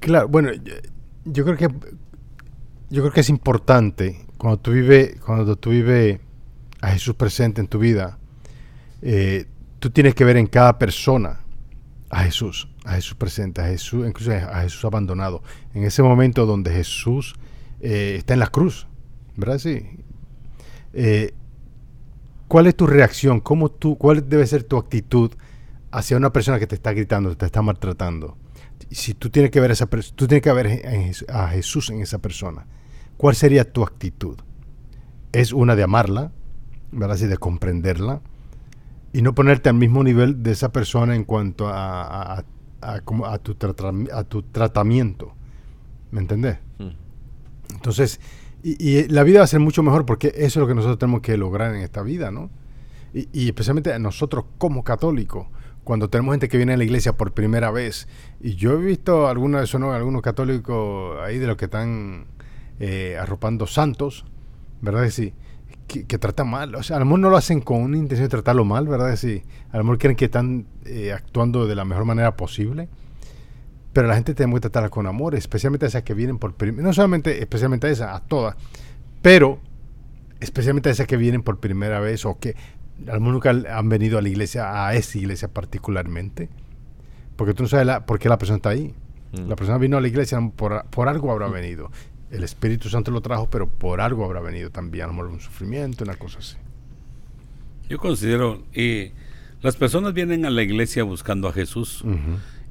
Claro, 0.00 0.28
bueno, 0.28 0.52
yo, 0.52 0.74
yo 1.24 1.44
creo 1.44 1.56
que 1.56 1.68
yo 2.90 3.00
creo 3.02 3.12
que 3.12 3.20
es 3.20 3.28
importante 3.30 4.26
cuando 4.36 4.58
tú 4.58 4.72
vives 4.72 5.20
cuando 5.20 5.56
tú 5.56 5.70
vives 5.70 6.20
a 6.80 6.88
Jesús 6.90 7.14
presente 7.14 7.60
en 7.60 7.68
tu 7.68 7.78
vida, 7.78 8.18
eh, 9.00 9.46
tú 9.78 9.90
tienes 9.90 10.14
que 10.14 10.24
ver 10.24 10.36
en 10.36 10.46
cada 10.46 10.78
persona 10.78 11.40
a 12.10 12.24
Jesús, 12.24 12.68
a 12.84 12.94
Jesús 12.94 13.14
presente, 13.14 13.62
a 13.62 13.66
Jesús, 13.66 14.06
incluso 14.06 14.32
a 14.32 14.60
Jesús 14.62 14.84
abandonado, 14.84 15.42
en 15.74 15.84
ese 15.84 16.02
momento 16.02 16.44
donde 16.44 16.72
Jesús 16.72 17.34
eh, 17.80 18.16
está 18.18 18.34
en 18.34 18.40
la 18.40 18.48
cruz, 18.48 18.86
¿verdad? 19.36 19.58
Sí. 19.58 19.88
Eh, 20.92 21.32
¿Cuál 22.52 22.66
es 22.66 22.76
tu 22.76 22.86
reacción? 22.86 23.40
¿Cómo 23.40 23.70
tú, 23.70 23.96
¿Cuál 23.96 24.28
debe 24.28 24.46
ser 24.46 24.64
tu 24.64 24.76
actitud 24.76 25.32
hacia 25.90 26.18
una 26.18 26.34
persona 26.34 26.58
que 26.58 26.66
te 26.66 26.74
está 26.74 26.92
gritando, 26.92 27.34
te 27.34 27.46
está 27.46 27.62
maltratando? 27.62 28.36
Si 28.90 29.14
tú 29.14 29.30
tienes 29.30 29.50
que 29.50 29.58
ver 29.58 29.70
a 29.70 29.72
esa 29.72 29.86
tú 29.86 30.26
tienes 30.26 30.42
que 30.42 30.52
ver 30.52 31.24
a 31.30 31.48
Jesús 31.48 31.88
en 31.88 32.02
esa 32.02 32.18
persona, 32.18 32.66
¿cuál 33.16 33.36
sería 33.36 33.72
tu 33.72 33.82
actitud? 33.82 34.36
es 35.32 35.54
una 35.54 35.76
de 35.76 35.82
amarla, 35.82 36.30
¿verdad? 36.90 37.14
Así 37.14 37.26
de 37.26 37.38
comprenderla 37.38 38.20
y 39.14 39.22
no 39.22 39.34
ponerte 39.34 39.70
al 39.70 39.76
mismo 39.76 40.04
nivel 40.04 40.42
de 40.42 40.50
esa 40.50 40.72
persona 40.72 41.16
en 41.16 41.24
cuanto 41.24 41.68
a, 41.68 42.34
a, 42.34 42.44
a, 42.82 43.00
tu, 43.38 43.56
a 44.12 44.24
tu 44.24 44.42
tratamiento. 44.42 45.32
¿Me 46.10 46.20
entendés? 46.20 46.58
Mm. 46.78 47.74
Entonces, 47.76 48.20
y, 48.62 49.08
la 49.08 49.22
vida 49.22 49.40
va 49.40 49.44
a 49.44 49.48
ser 49.48 49.60
mucho 49.60 49.82
mejor 49.82 50.06
porque 50.06 50.28
eso 50.28 50.44
es 50.44 50.56
lo 50.56 50.66
que 50.66 50.74
nosotros 50.74 50.98
tenemos 50.98 51.20
que 51.20 51.36
lograr 51.36 51.74
en 51.74 51.82
esta 51.82 52.02
vida, 52.02 52.30
¿no? 52.30 52.50
Y, 53.12 53.28
y 53.32 53.46
especialmente 53.46 53.96
nosotros 53.98 54.44
como 54.58 54.84
católicos, 54.84 55.46
cuando 55.84 56.08
tenemos 56.08 56.34
gente 56.34 56.48
que 56.48 56.56
viene 56.56 56.74
a 56.74 56.76
la 56.76 56.84
iglesia 56.84 57.12
por 57.12 57.32
primera 57.32 57.70
vez. 57.70 58.08
Y 58.40 58.54
yo 58.54 58.72
he 58.72 58.76
visto 58.76 59.28
algunos 59.28 59.60
de 59.60 59.64
esos, 59.64 59.80
¿no? 59.80 59.92
algunos 59.92 60.22
católicos 60.22 61.18
ahí 61.22 61.38
de 61.38 61.46
los 61.46 61.56
que 61.56 61.64
están 61.64 62.26
eh, 62.78 63.16
arropando 63.20 63.66
santos, 63.66 64.24
¿verdad? 64.80 65.08
Sí 65.10 65.34
que, 65.86 66.18
trata 66.18 66.44
mal. 66.44 66.74
O 66.74 66.82
sea, 66.82 66.96
a 66.96 66.98
lo 67.00 67.04
mejor 67.04 67.20
no 67.20 67.30
lo 67.30 67.36
hacen 67.36 67.60
con 67.60 67.82
una 67.82 67.96
intención 67.96 68.26
de 68.26 68.30
tratarlo 68.30 68.64
mal, 68.64 68.86
¿verdad? 68.86 69.14
Sí, 69.16 69.42
a 69.70 69.78
lo 69.78 69.84
mejor 69.84 69.98
creen 69.98 70.16
que 70.16 70.26
están 70.26 70.66
eh, 70.84 71.12
actuando 71.12 71.66
de 71.66 71.74
la 71.74 71.84
mejor 71.84 72.04
manera 72.04 72.36
posible. 72.36 72.88
Pero 73.92 74.08
la 74.08 74.14
gente 74.14 74.34
tiene 74.34 74.52
que 74.54 74.60
tratarla 74.60 74.88
con 74.88 75.06
amor, 75.06 75.34
especialmente 75.34 75.86
a 75.86 75.88
esas 75.88 76.02
que 76.02 76.14
vienen 76.14 76.38
por 76.38 76.54
primera 76.54 76.82
No 76.82 76.92
solamente, 76.94 77.40
especialmente 77.40 77.86
a 77.86 77.90
esas, 77.90 78.14
a 78.14 78.20
todas. 78.20 78.56
Pero, 79.20 79.60
especialmente 80.40 80.88
a 80.88 80.92
esas 80.92 81.06
que 81.06 81.16
vienen 81.16 81.42
por 81.42 81.60
primera 81.60 82.00
vez 82.00 82.24
o 82.24 82.38
que 82.38 82.56
mejor 82.98 83.20
nunca 83.20 83.50
han 83.50 83.88
venido 83.88 84.18
a 84.18 84.22
la 84.22 84.28
iglesia, 84.28 84.86
a 84.86 84.94
esa 84.94 85.18
iglesia 85.18 85.48
particularmente. 85.48 86.48
Porque 87.36 87.54
tú 87.54 87.64
no 87.64 87.68
sabes 87.68 88.00
por 88.06 88.18
qué 88.18 88.28
la 88.28 88.38
persona 88.38 88.56
está 88.56 88.70
ahí. 88.70 88.94
Mm. 89.32 89.48
La 89.48 89.56
persona 89.56 89.78
vino 89.78 89.96
a 89.96 90.00
la 90.00 90.08
iglesia 90.08 90.40
por, 90.56 90.84
por 90.86 91.08
algo 91.08 91.30
habrá 91.30 91.48
mm. 91.48 91.52
venido 91.52 91.90
el 92.32 92.42
Espíritu 92.44 92.88
Santo 92.88 93.10
lo 93.10 93.20
trajo, 93.20 93.48
pero 93.50 93.68
por 93.68 94.00
algo 94.00 94.24
habrá 94.24 94.40
venido 94.40 94.70
también, 94.70 95.04
a 95.04 95.12
lo 95.12 95.30
un 95.30 95.40
sufrimiento, 95.40 96.02
una 96.02 96.14
cosa 96.14 96.38
así. 96.38 96.56
Yo 97.90 97.98
considero, 97.98 98.64
eh, 98.72 99.12
las 99.60 99.76
personas 99.76 100.14
vienen 100.14 100.46
a 100.46 100.50
la 100.50 100.62
iglesia 100.62 101.04
buscando 101.04 101.46
a 101.48 101.52
Jesús. 101.52 102.02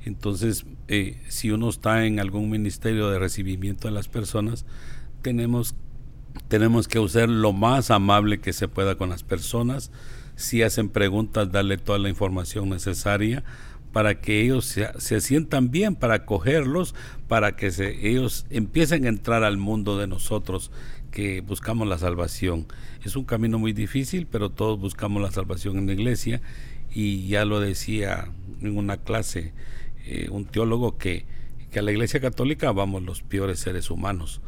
Entonces, 0.05 0.65
eh, 0.87 1.21
si 1.27 1.51
uno 1.51 1.69
está 1.69 2.05
en 2.05 2.19
algún 2.19 2.49
ministerio 2.49 3.09
de 3.09 3.19
recibimiento 3.19 3.87
de 3.87 3.93
las 3.93 4.07
personas, 4.07 4.65
tenemos, 5.21 5.75
tenemos 6.47 6.87
que 6.87 7.07
ser 7.07 7.29
lo 7.29 7.53
más 7.53 7.91
amable 7.91 8.39
que 8.39 8.53
se 8.53 8.67
pueda 8.67 8.95
con 8.95 9.09
las 9.09 9.23
personas. 9.23 9.91
Si 10.35 10.63
hacen 10.63 10.89
preguntas, 10.89 11.51
darle 11.51 11.77
toda 11.77 11.99
la 11.99 12.09
información 12.09 12.69
necesaria 12.69 13.43
para 13.91 14.21
que 14.21 14.41
ellos 14.41 14.65
se, 14.65 15.21
sientan 15.21 15.69
bien, 15.69 15.95
para 15.95 16.25
cogerlos, 16.25 16.95
para 17.27 17.55
que 17.55 17.71
se, 17.71 18.07
ellos 18.07 18.45
empiecen 18.49 19.05
a 19.05 19.09
entrar 19.09 19.43
al 19.43 19.57
mundo 19.57 19.97
de 19.97 20.07
nosotros 20.07 20.71
que 21.11 21.41
buscamos 21.41 21.87
la 21.87 21.97
salvación. 21.97 22.67
Es 23.03 23.15
un 23.15 23.25
camino 23.25 23.59
muy 23.59 23.73
difícil, 23.73 24.27
pero 24.27 24.49
todos 24.49 24.79
buscamos 24.79 25.21
la 25.21 25.31
salvación 25.31 25.77
en 25.77 25.87
la 25.87 25.93
iglesia 25.93 26.41
y 26.93 27.27
ya 27.27 27.45
lo 27.45 27.59
decía 27.59 28.29
en 28.61 28.77
una 28.77 28.97
clase 28.97 29.53
eh, 30.05 30.29
un 30.29 30.45
teólogo 30.45 30.97
que, 30.97 31.25
que, 31.71 31.79
a 31.79 31.81
la 31.81 31.91
iglesia 31.91 32.19
católica 32.19 32.71
vamos 32.71 33.03
los 33.03 33.21
peores 33.21 33.59
seres 33.59 33.89
humanos. 33.89 34.41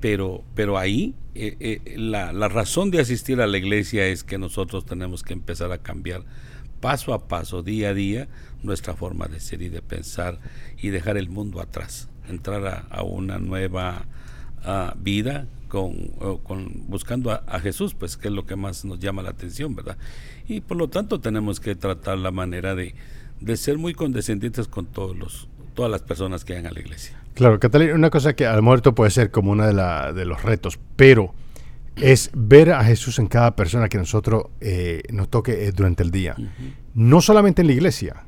pero, 0.00 0.44
pero 0.54 0.76
ahí 0.76 1.14
eh, 1.34 1.56
eh, 1.58 1.94
la, 1.96 2.32
la 2.32 2.48
razón 2.48 2.90
de 2.90 3.00
asistir 3.00 3.40
a 3.40 3.46
la 3.46 3.56
iglesia 3.56 4.06
es 4.06 4.22
que 4.22 4.36
nosotros 4.36 4.84
tenemos 4.84 5.22
que 5.22 5.32
empezar 5.32 5.72
a 5.72 5.78
cambiar 5.78 6.22
paso 6.80 7.14
a 7.14 7.28
paso, 7.28 7.62
día 7.62 7.88
a 7.88 7.94
día, 7.94 8.28
nuestra 8.62 8.94
forma 8.94 9.26
de 9.26 9.40
ser 9.40 9.62
y 9.62 9.70
de 9.70 9.80
pensar 9.80 10.38
y 10.76 10.90
dejar 10.90 11.16
el 11.16 11.30
mundo 11.30 11.60
atrás, 11.62 12.10
entrar 12.28 12.86
a, 12.90 13.02
una 13.02 13.38
nueva 13.38 14.06
vida 14.98 15.46
con, 15.68 16.08
con 16.42 16.86
buscando 16.88 17.32
a, 17.32 17.60
Jesús, 17.60 17.94
pues 17.94 18.16
que 18.16 18.28
es 18.28 18.34
lo 18.34 18.46
que 18.46 18.54
más 18.54 18.84
nos 18.84 18.98
llama 18.98 19.22
la 19.22 19.30
atención, 19.30 19.74
¿verdad? 19.74 19.96
Y 20.46 20.60
por 20.60 20.76
lo 20.76 20.88
tanto 20.88 21.20
tenemos 21.20 21.58
que 21.58 21.74
tratar 21.74 22.18
la 22.18 22.30
manera 22.30 22.74
de, 22.74 22.94
de 23.44 23.56
ser 23.56 23.78
muy 23.78 23.94
condescendientes 23.94 24.68
con 24.68 24.86
todos 24.86 25.16
los, 25.16 25.48
todas 25.74 25.90
las 25.90 26.02
personas 26.02 26.44
que 26.44 26.54
vayan 26.54 26.66
a 26.66 26.72
la 26.72 26.80
iglesia. 26.80 27.20
Claro, 27.34 27.60
Catalina, 27.60 27.94
una 27.94 28.10
cosa 28.10 28.34
que 28.34 28.46
al 28.46 28.62
muerto 28.62 28.94
puede 28.94 29.10
ser 29.10 29.30
como 29.30 29.52
uno 29.52 29.66
de, 29.66 29.74
la, 29.74 30.12
de 30.12 30.24
los 30.24 30.42
retos, 30.42 30.78
pero 30.96 31.34
es 31.96 32.30
ver 32.32 32.72
a 32.72 32.82
Jesús 32.84 33.18
en 33.18 33.26
cada 33.26 33.54
persona 33.54 33.88
que 33.88 33.98
nosotros 33.98 34.44
eh, 34.60 35.02
nos 35.12 35.28
toque 35.28 35.66
eh, 35.66 35.72
durante 35.72 36.02
el 36.02 36.10
día. 36.10 36.36
No 36.94 37.20
solamente 37.20 37.60
en 37.60 37.68
la 37.68 37.74
iglesia, 37.74 38.24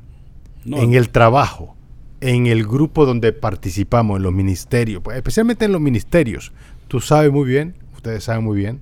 en 0.65 0.93
el 0.93 1.09
trabajo, 1.09 1.75
en 2.21 2.45
el 2.47 2.65
grupo 2.65 3.05
donde 3.05 3.33
participamos, 3.33 4.17
en 4.17 4.23
los 4.23 4.33
ministerios, 4.33 5.01
pues, 5.01 5.17
especialmente 5.17 5.65
en 5.65 5.71
los 5.71 5.81
ministerios. 5.81 6.51
Tú 6.87 6.99
sabes 6.99 7.31
muy 7.31 7.47
bien, 7.47 7.75
ustedes 7.95 8.25
saben 8.25 8.43
muy 8.43 8.57
bien, 8.57 8.81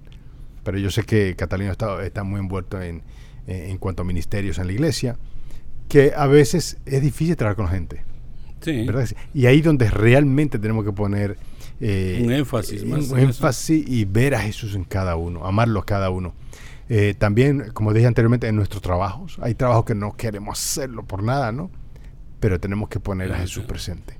pero 0.63 0.77
yo 0.79 0.91
sé 0.91 1.03
que 1.03 1.35
Catalina 1.35 1.71
está, 1.71 2.03
está 2.03 2.23
muy 2.23 2.39
envuelto 2.39 2.81
en, 2.81 3.03
en 3.47 3.77
cuanto 3.77 4.01
a 4.01 4.05
ministerios 4.05 4.57
en 4.57 4.67
la 4.67 4.73
iglesia, 4.73 5.17
que 5.87 6.13
a 6.15 6.27
veces 6.27 6.77
es 6.85 7.01
difícil 7.01 7.35
trabajar 7.35 7.55
con 7.55 7.65
la 7.65 7.71
gente. 7.71 8.03
Sí. 8.61 8.87
Y 9.33 9.45
ahí 9.45 9.61
donde 9.61 9.89
realmente 9.91 10.57
tenemos 10.57 10.83
que 10.83 10.91
poner 10.91 11.37
eh, 11.79 12.21
un 12.23 12.31
énfasis 12.31 12.83
Un 12.83 13.19
énfasis 13.19 13.87
y 13.87 14.05
ver 14.05 14.33
a 14.33 14.39
Jesús 14.39 14.75
en 14.75 14.83
cada 14.83 15.15
uno, 15.15 15.45
amarlo 15.45 15.81
a 15.81 15.85
cada 15.85 16.09
uno. 16.09 16.33
Eh, 16.87 17.15
también, 17.17 17.71
como 17.73 17.93
dije 17.93 18.07
anteriormente, 18.07 18.47
en 18.47 18.55
nuestros 18.55 18.81
trabajos. 18.81 19.37
Hay 19.41 19.55
trabajos 19.55 19.85
que 19.85 19.95
no 19.95 20.15
queremos 20.15 20.59
hacerlo 20.59 21.03
por 21.03 21.23
nada, 21.23 21.51
¿no? 21.51 21.69
Pero 22.39 22.59
tenemos 22.59 22.89
que 22.89 22.99
poner 22.99 23.31
a 23.33 23.37
Jesús 23.37 23.65
presente. 23.65 24.17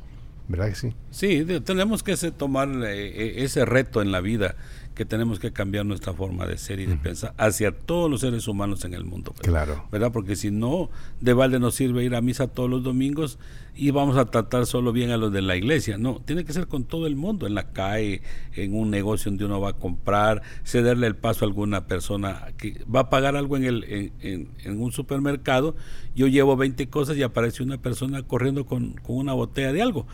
¿Verdad 0.47 0.69
que 0.69 0.75
sí? 0.75 0.93
Sí, 1.11 1.45
tenemos 1.63 2.03
que 2.03 2.15
tomar 2.31 2.69
eh, 2.85 3.43
ese 3.43 3.65
reto 3.65 4.01
en 4.01 4.11
la 4.11 4.21
vida 4.21 4.55
que 4.95 5.05
tenemos 5.05 5.39
que 5.39 5.51
cambiar 5.51 5.85
nuestra 5.85 6.13
forma 6.13 6.47
de 6.47 6.57
ser 6.57 6.79
y 6.79 6.85
de 6.85 6.95
pensar 6.95 7.33
hacia 7.37 7.71
todos 7.71 8.09
los 8.09 8.21
seres 8.21 8.47
humanos 8.47 8.85
en 8.85 8.93
el 8.93 9.03
mundo. 9.03 9.33
Claro. 9.41 9.85
¿Verdad? 9.91 10.11
Porque 10.11 10.35
si 10.35 10.51
no, 10.51 10.89
de 11.19 11.33
balde 11.33 11.59
nos 11.59 11.75
sirve 11.75 12.03
ir 12.03 12.15
a 12.15 12.21
misa 12.21 12.47
todos 12.47 12.69
los 12.69 12.81
domingos 12.81 13.37
y 13.75 13.91
vamos 13.91 14.15
a 14.17 14.25
tratar 14.25 14.65
solo 14.65 14.93
bien 14.93 15.11
a 15.11 15.17
los 15.17 15.33
de 15.33 15.41
la 15.41 15.55
iglesia. 15.57 15.97
No, 15.97 16.21
tiene 16.23 16.45
que 16.45 16.53
ser 16.53 16.67
con 16.67 16.85
todo 16.85 17.07
el 17.07 17.15
mundo, 17.15 17.45
en 17.45 17.55
la 17.55 17.73
calle, 17.73 18.21
en 18.55 18.73
un 18.73 18.89
negocio 18.89 19.29
donde 19.29 19.45
uno 19.45 19.59
va 19.59 19.71
a 19.71 19.73
comprar, 19.73 20.41
cederle 20.63 21.07
el 21.07 21.15
paso 21.15 21.43
a 21.43 21.47
alguna 21.47 21.85
persona 21.85 22.53
que 22.57 22.81
va 22.93 23.01
a 23.01 23.09
pagar 23.09 23.35
algo 23.35 23.57
en, 23.57 23.65
el, 23.65 24.11
en, 24.21 24.81
un 24.81 24.91
supermercado. 24.93 25.75
Yo 26.15 26.27
llevo 26.27 26.55
20 26.55 26.87
cosas 26.87 27.17
y 27.17 27.23
aparece 27.23 27.63
una 27.63 27.77
persona 27.77 28.23
corriendo 28.23 28.65
con, 28.65 28.93
con 28.93 29.17
una 29.17 29.33
botella 29.33 29.73
de 29.73 29.81
algo 29.81 30.07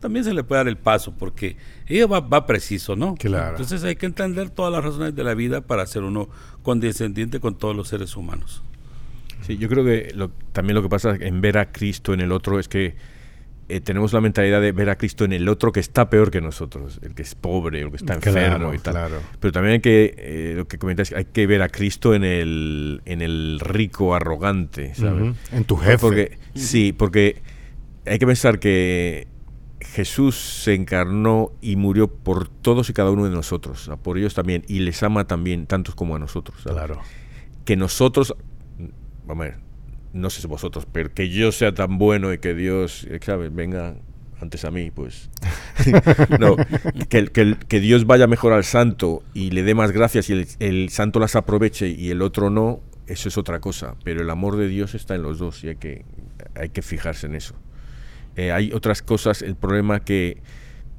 también 0.00 0.24
se 0.24 0.32
le 0.34 0.44
puede 0.44 0.60
dar 0.60 0.68
el 0.68 0.76
paso, 0.76 1.14
porque 1.16 1.56
ella 1.86 2.06
va, 2.06 2.46
preciso, 2.46 2.96
¿no? 2.96 3.14
Claro. 3.14 3.50
Entonces 3.50 3.82
hay 3.84 3.96
que 3.96 4.06
entender 4.06 4.50
todas 4.50 4.72
las 4.72 4.84
razones 4.84 5.14
de 5.14 5.24
la 5.24 5.34
vida 5.34 5.60
para 5.60 5.86
ser 5.86 6.02
uno 6.02 6.28
condescendiente 6.62 7.40
con 7.40 7.56
todos 7.56 7.74
los 7.74 7.88
seres 7.88 8.16
humanos. 8.16 8.62
Sí, 9.42 9.56
yo 9.56 9.68
creo 9.68 9.84
que 9.84 10.14
también 10.52 10.74
lo 10.74 10.82
que 10.82 10.88
pasa 10.88 11.16
en 11.18 11.40
ver 11.40 11.58
a 11.58 11.72
Cristo 11.72 12.12
en 12.12 12.20
el 12.20 12.32
otro 12.32 12.58
es 12.58 12.68
que 12.68 12.96
eh, 13.70 13.80
tenemos 13.80 14.12
la 14.12 14.20
mentalidad 14.20 14.62
de 14.62 14.72
ver 14.72 14.88
a 14.88 14.96
Cristo 14.96 15.24
en 15.24 15.32
el 15.32 15.48
otro 15.48 15.72
que 15.72 15.80
está 15.80 16.08
peor 16.08 16.30
que 16.30 16.40
nosotros, 16.40 17.00
el 17.02 17.14
que 17.14 17.22
es 17.22 17.34
pobre, 17.34 17.82
el 17.82 17.90
que 17.90 17.96
está 17.96 18.14
enfermo 18.14 18.72
y 18.72 18.78
tal. 18.78 18.94
Claro. 18.94 19.20
Pero 19.40 19.52
también 19.52 19.74
hay 19.74 19.80
que, 19.80 20.14
eh, 20.16 20.54
lo 20.56 20.66
que 20.66 20.78
comentas, 20.78 21.12
hay 21.12 21.26
que 21.26 21.46
ver 21.46 21.60
a 21.62 21.68
Cristo 21.68 22.14
en 22.14 22.24
el, 22.24 23.02
en 23.04 23.20
el 23.20 23.60
rico 23.60 24.14
arrogante, 24.14 24.94
¿sabes? 24.94 25.34
En 25.52 25.64
tu 25.64 25.76
jefe. 25.76 25.98
Porque, 25.98 26.38
sí, 26.54 26.92
porque 26.92 27.42
hay 28.06 28.18
que 28.18 28.26
pensar 28.26 28.58
que 28.58 29.28
Jesús 29.80 30.36
se 30.36 30.74
encarnó 30.74 31.52
y 31.60 31.76
murió 31.76 32.08
por 32.08 32.48
todos 32.48 32.90
y 32.90 32.92
cada 32.92 33.10
uno 33.10 33.24
de 33.24 33.30
nosotros, 33.30 33.90
por 34.02 34.18
ellos 34.18 34.34
también, 34.34 34.64
y 34.68 34.80
les 34.80 35.02
ama 35.02 35.26
también, 35.26 35.66
tantos 35.66 35.94
como 35.94 36.16
a 36.16 36.18
nosotros. 36.18 36.58
Claro. 36.62 37.00
Que 37.64 37.76
nosotros, 37.76 38.34
vamos 39.26 39.46
a 39.46 39.48
ver, 39.50 39.58
no 40.12 40.30
sé 40.30 40.40
si 40.40 40.46
vosotros, 40.46 40.86
pero 40.90 41.12
que 41.12 41.28
yo 41.30 41.52
sea 41.52 41.74
tan 41.74 41.98
bueno 41.98 42.32
y 42.32 42.38
que 42.38 42.54
Dios, 42.54 43.06
¿sabes? 43.20 43.54
Venga 43.54 43.96
antes 44.40 44.64
a 44.64 44.70
mí, 44.70 44.90
pues. 44.90 45.30
no, 46.40 46.56
que, 47.08 47.26
que, 47.28 47.56
que, 47.68 47.80
Dios 47.80 48.06
vaya 48.06 48.26
mejor 48.26 48.52
al 48.52 48.64
santo 48.64 49.22
y 49.34 49.50
le 49.50 49.62
dé 49.62 49.74
más 49.74 49.92
gracias 49.92 50.30
y 50.30 50.32
el, 50.32 50.48
el, 50.58 50.88
santo 50.90 51.20
las 51.20 51.36
aproveche 51.36 51.88
y 51.88 52.10
el 52.10 52.22
otro 52.22 52.50
no, 52.50 52.80
eso 53.06 53.28
es 53.28 53.38
otra 53.38 53.60
cosa. 53.60 53.94
Pero 54.04 54.22
el 54.22 54.30
amor 54.30 54.56
de 54.56 54.68
Dios 54.68 54.94
está 54.94 55.14
en 55.14 55.22
los 55.22 55.38
dos 55.38 55.62
y 55.64 55.68
hay 55.68 55.76
que, 55.76 56.04
hay 56.54 56.70
que 56.70 56.82
fijarse 56.82 57.26
en 57.26 57.36
eso. 57.36 57.54
Eh, 58.38 58.52
hay 58.52 58.70
otras 58.72 59.02
cosas, 59.02 59.42
el 59.42 59.56
problema 59.56 59.98
que, 59.98 60.40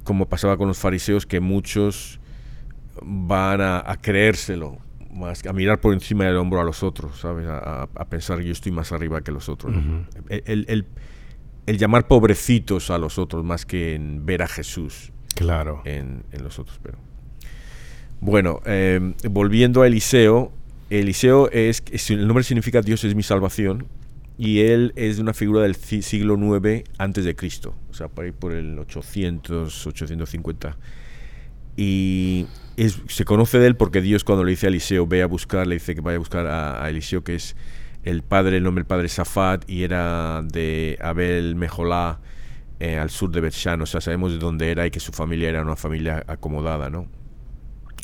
como 0.04 0.28
pasaba 0.28 0.58
con 0.58 0.68
los 0.68 0.76
fariseos, 0.76 1.24
que 1.24 1.40
muchos 1.40 2.20
van 3.00 3.62
a, 3.62 3.98
creérselo, 4.02 4.76
más 5.10 5.46
a 5.46 5.54
mirar 5.54 5.80
por 5.80 5.94
encima 5.94 6.26
del 6.26 6.36
hombro 6.36 6.60
a 6.60 6.64
los 6.64 6.82
otros, 6.82 7.18
¿sabes? 7.18 7.46
A, 7.48 7.88
pensar 8.10 8.40
que 8.40 8.44
yo 8.44 8.52
estoy 8.52 8.72
más 8.72 8.92
arriba 8.92 9.22
que 9.22 9.32
los 9.32 9.48
otros. 9.48 9.74
el, 10.28 10.84
llamar 11.66 12.06
pobrecitos 12.06 12.90
a 12.90 12.98
los 12.98 13.18
otros 13.18 13.42
más 13.42 13.64
que 13.64 13.94
en 13.94 14.26
ver 14.26 14.42
a 14.42 14.46
Jesús 14.46 15.10
claro. 15.34 15.80
en, 15.86 16.22
los 16.42 16.58
otros. 16.58 16.78
Pero. 16.82 16.98
Bueno, 18.20 18.60
em, 18.66 19.14
volviendo 19.30 19.80
a 19.80 19.86
Eliseo, 19.86 20.52
Eliseo 20.90 21.48
es, 21.52 21.82
el 22.10 22.26
nombre 22.26 22.44
significa 22.44 22.82
Dios 22.82 23.02
es 23.04 23.14
mi 23.14 23.22
salvación 23.22 23.86
y 24.40 24.60
él 24.62 24.94
es 24.96 25.18
una 25.18 25.34
figura 25.34 25.60
del 25.60 25.74
siglo 25.74 26.34
IX 26.34 26.82
antes 26.96 27.26
de 27.26 27.36
Cristo, 27.36 27.74
o 27.90 27.92
sea, 27.92 28.08
por 28.08 28.24
ahí 28.24 28.32
por 28.32 28.52
el 28.52 28.78
800, 28.78 29.86
850. 29.86 30.78
Y 31.76 32.46
se 33.08 33.26
conoce 33.26 33.58
de 33.58 33.66
él 33.66 33.76
porque 33.76 34.00
Dios 34.00 34.24
cuando 34.24 34.42
le 34.42 34.52
dice 34.52 34.64
a 34.64 34.70
Eliseo, 34.70 35.06
ve 35.06 35.20
a 35.20 35.26
buscar, 35.26 35.66
le 35.66 35.74
dice 35.74 35.94
que 35.94 36.00
vaya 36.00 36.16
a 36.16 36.20
buscar 36.20 36.46
a, 36.46 36.88
Eliseo, 36.88 37.22
que 37.22 37.34
es 37.34 37.54
el 38.02 38.22
padre, 38.22 38.56
el 38.56 38.62
nombre 38.62 38.80
del 38.80 38.86
padre 38.86 39.10
Safat, 39.10 39.68
y 39.68 39.82
era 39.82 40.40
de 40.42 40.98
Abel 41.02 41.54
Mejolá, 41.54 42.20
eh, 42.78 42.96
al 42.96 43.10
sur 43.10 43.30
de 43.30 43.42
Betshan, 43.42 43.82
o 43.82 43.86
sea, 43.86 44.00
sabemos 44.00 44.32
de 44.32 44.38
dónde 44.38 44.70
era 44.70 44.86
y 44.86 44.90
que 44.90 45.00
su 45.00 45.12
familia 45.12 45.50
era 45.50 45.60
una 45.60 45.76
familia 45.76 46.24
acomodada, 46.26 46.88
¿no? 46.88 47.08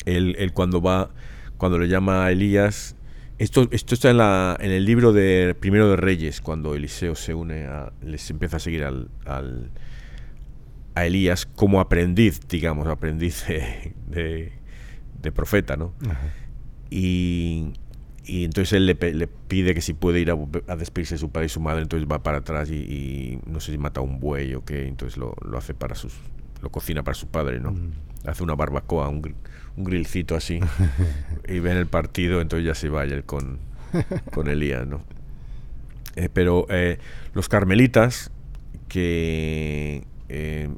Él, 0.05 0.35
él 0.37 0.53
cuando 0.53 0.83
va, 0.83 1.09
cuando 1.57 1.79
le 1.79 1.87
llama 1.87 2.25
a 2.25 2.31
Elías, 2.31 2.95
esto, 3.37 3.67
esto 3.71 3.95
está 3.95 4.09
en, 4.09 4.17
la, 4.17 4.57
en 4.59 4.71
el 4.71 4.85
libro 4.85 5.13
de 5.13 5.55
Primero 5.59 5.89
de 5.89 5.95
Reyes, 5.95 6.41
cuando 6.41 6.75
Eliseo 6.75 7.15
se 7.15 7.33
une 7.33 7.65
a, 7.65 7.91
les 8.01 8.29
empieza 8.29 8.57
a 8.57 8.59
seguir 8.59 8.83
al, 8.83 9.09
al 9.25 9.71
a 10.95 11.05
Elías 11.05 11.45
como 11.45 11.79
aprendiz, 11.79 12.39
digamos, 12.47 12.87
aprendiz 12.87 13.45
de, 13.47 14.51
de, 15.21 15.31
profeta, 15.31 15.77
¿no? 15.77 15.93
Y 16.89 17.73
y 18.27 18.43
entonces 18.43 18.73
él 18.73 18.85
le, 18.85 18.95
pide 18.95 19.73
que 19.73 19.81
si 19.81 19.93
puede 19.93 20.19
ir 20.19 20.31
a, 20.31 20.75
despedirse 20.75 21.15
de 21.15 21.19
su 21.19 21.29
padre 21.29 21.45
y 21.45 21.49
su 21.49 21.61
madre, 21.61 21.81
entonces 21.81 22.07
va 22.11 22.21
para 22.23 22.39
atrás 22.39 22.69
y, 22.69 23.39
no 23.45 23.61
sé 23.61 23.71
si 23.71 23.77
mata 23.77 24.01
un 24.01 24.19
buey 24.19 24.53
o 24.53 24.65
qué, 24.65 24.85
entonces 24.85 25.17
lo, 25.17 25.33
hace 25.57 25.73
para 25.73 25.95
sus, 25.95 26.13
lo 26.61 26.69
cocina 26.69 27.03
para 27.03 27.15
su 27.15 27.27
padre, 27.27 27.61
¿no? 27.61 27.73
Hace 28.25 28.43
una 28.43 28.55
barbacoa, 28.55 29.07
un, 29.07 29.33
un 29.77 29.83
grillcito 29.83 30.35
así, 30.35 30.59
y 31.47 31.59
ven 31.59 31.77
el 31.77 31.87
partido, 31.87 32.41
entonces 32.41 32.65
ya 32.65 32.75
se 32.75 32.89
vaya 32.89 33.21
con, 33.21 33.59
con 34.33 34.49
Elías, 34.49 34.85
¿no? 34.85 35.03
Eh, 36.15 36.29
pero 36.33 36.65
eh, 36.69 36.97
los 37.33 37.47
carmelitas, 37.47 38.31
que 38.89 40.03
eh, 40.29 40.69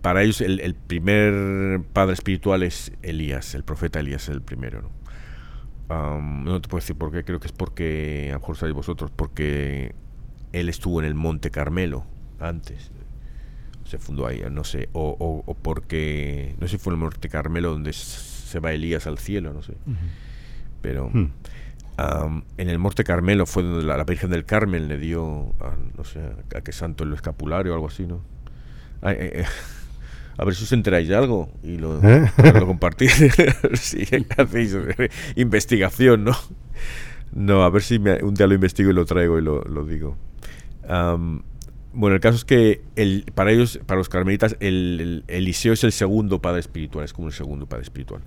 para 0.00 0.22
ellos 0.22 0.40
el, 0.40 0.58
el, 0.60 0.74
primer 0.74 1.82
padre 1.92 2.14
espiritual 2.14 2.64
es 2.64 2.92
Elías, 3.02 3.54
el 3.54 3.62
profeta 3.62 4.00
Elías 4.00 4.24
es 4.24 4.30
el 4.30 4.42
primero, 4.42 4.82
¿no? 4.82 5.02
no 6.20 6.60
te 6.60 6.68
puedo 6.68 6.80
decir 6.80 6.96
por 6.96 7.12
qué, 7.12 7.22
creo 7.22 7.38
que 7.38 7.46
es 7.46 7.52
porque, 7.52 8.28
a 8.30 8.34
lo 8.34 8.40
mejor 8.40 8.56
sabéis 8.56 8.74
vosotros, 8.74 9.10
porque 9.14 9.94
él 10.52 10.68
estuvo 10.68 11.00
en 11.00 11.06
el 11.06 11.14
Monte 11.14 11.50
Carmelo 11.50 12.06
antes. 12.40 12.90
Se 13.92 13.98
fundó 13.98 14.26
ahí, 14.26 14.42
no 14.50 14.64
sé. 14.64 14.88
O, 14.94 15.44
o, 15.46 15.52
porque, 15.52 16.54
no 16.58 16.66
sé 16.66 16.78
si 16.78 16.82
fue 16.82 16.94
el 16.94 16.98
Monte 16.98 17.28
Carmelo 17.28 17.72
donde 17.72 17.92
se 17.92 18.58
va 18.58 18.72
Elías 18.72 19.06
al 19.06 19.18
cielo, 19.18 19.52
no 19.52 19.60
sé. 19.60 19.74
Pero 20.80 21.10
hmm. 21.10 22.42
en 22.56 22.68
el 22.70 22.78
Monte 22.78 23.04
Carmelo 23.04 23.44
fue 23.44 23.62
donde 23.62 23.84
la, 23.84 24.02
Virgen 24.04 24.30
del 24.30 24.46
Carmen 24.46 24.88
le 24.88 24.96
dio, 24.96 25.52
a, 25.60 25.74
no 25.94 26.04
sé, 26.04 26.20
a, 26.56 26.62
qué 26.62 26.72
santo 26.72 27.04
el 27.04 27.12
escapulario 27.12 27.72
o 27.72 27.74
algo 27.74 27.88
así, 27.88 28.06
¿no? 28.06 28.22
Eh, 29.02 29.42
eh, 29.42 29.44
a 30.38 30.44
ver 30.46 30.54
si 30.54 30.64
os 30.64 30.72
enteráis 30.72 31.06
de 31.06 31.14
algo 31.14 31.50
y 31.62 31.76
lo, 31.76 32.02
¿Eh? 32.02 32.32
lo 32.54 32.66
compartís. 32.66 33.12
si 33.74 34.06
hacéis 34.38 34.74
investigación, 35.36 36.24
¿no? 36.24 36.34
No, 37.32 37.62
a 37.62 37.68
ver 37.68 37.82
si 37.82 37.96
un 37.98 38.32
día 38.32 38.46
lo 38.46 38.54
investigo 38.54 38.88
y 38.88 38.94
lo 38.94 39.04
traigo 39.04 39.38
y 39.38 39.42
lo, 39.42 39.84
digo. 39.84 40.16
Bueno, 41.92 42.14
el 42.14 42.20
caso 42.20 42.36
es 42.36 42.44
que 42.44 42.80
el, 42.96 43.24
para 43.34 43.52
ellos, 43.52 43.80
para 43.86 43.98
los 43.98 44.08
carmelitas, 44.08 44.56
el, 44.60 45.24
Eliseo 45.28 45.72
es 45.72 45.84
el 45.84 45.92
segundo 45.92 46.40
padre 46.40 46.60
espiritual, 46.60 47.04
es 47.04 47.12
como 47.12 47.28
el 47.28 47.34
segundo 47.34 47.66
padre 47.66 47.82
espiritual. 47.82 48.22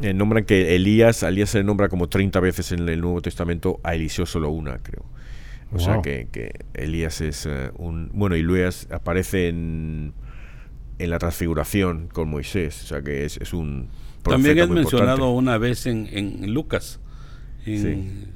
Eh, 0.00 0.14
nombran 0.14 0.44
que 0.44 0.76
Elías, 0.76 1.22
Elías 1.22 1.50
se 1.50 1.58
le 1.58 1.64
nombra 1.64 1.88
como 1.88 2.08
30 2.08 2.38
veces 2.40 2.72
en 2.72 2.88
el 2.88 3.00
Nuevo 3.00 3.20
Testamento, 3.20 3.80
a 3.82 3.94
Eliseo 3.94 4.26
solo 4.26 4.50
una, 4.50 4.78
creo. 4.78 5.04
O 5.70 5.78
sea 5.78 6.00
que, 6.00 6.28
que, 6.32 6.52
Elías 6.72 7.20
es 7.20 7.44
eh, 7.44 7.70
un... 7.76 8.10
Bueno, 8.14 8.36
y 8.36 8.42
luego 8.42 8.70
aparece 8.90 9.48
en 9.48 10.14
en 10.98 11.10
la 11.10 11.18
transfiguración 11.18 12.08
con 12.08 12.28
Moisés. 12.28 12.82
O 12.84 12.86
sea 12.86 13.02
que 13.02 13.24
es, 13.24 13.36
es 13.38 13.52
un... 13.52 13.88
También 14.22 14.58
es 14.58 14.68
mencionado 14.68 15.30
una 15.30 15.58
vez 15.58 15.86
en, 15.86 16.08
en 16.12 16.52
Lucas. 16.52 17.00
En 17.64 18.28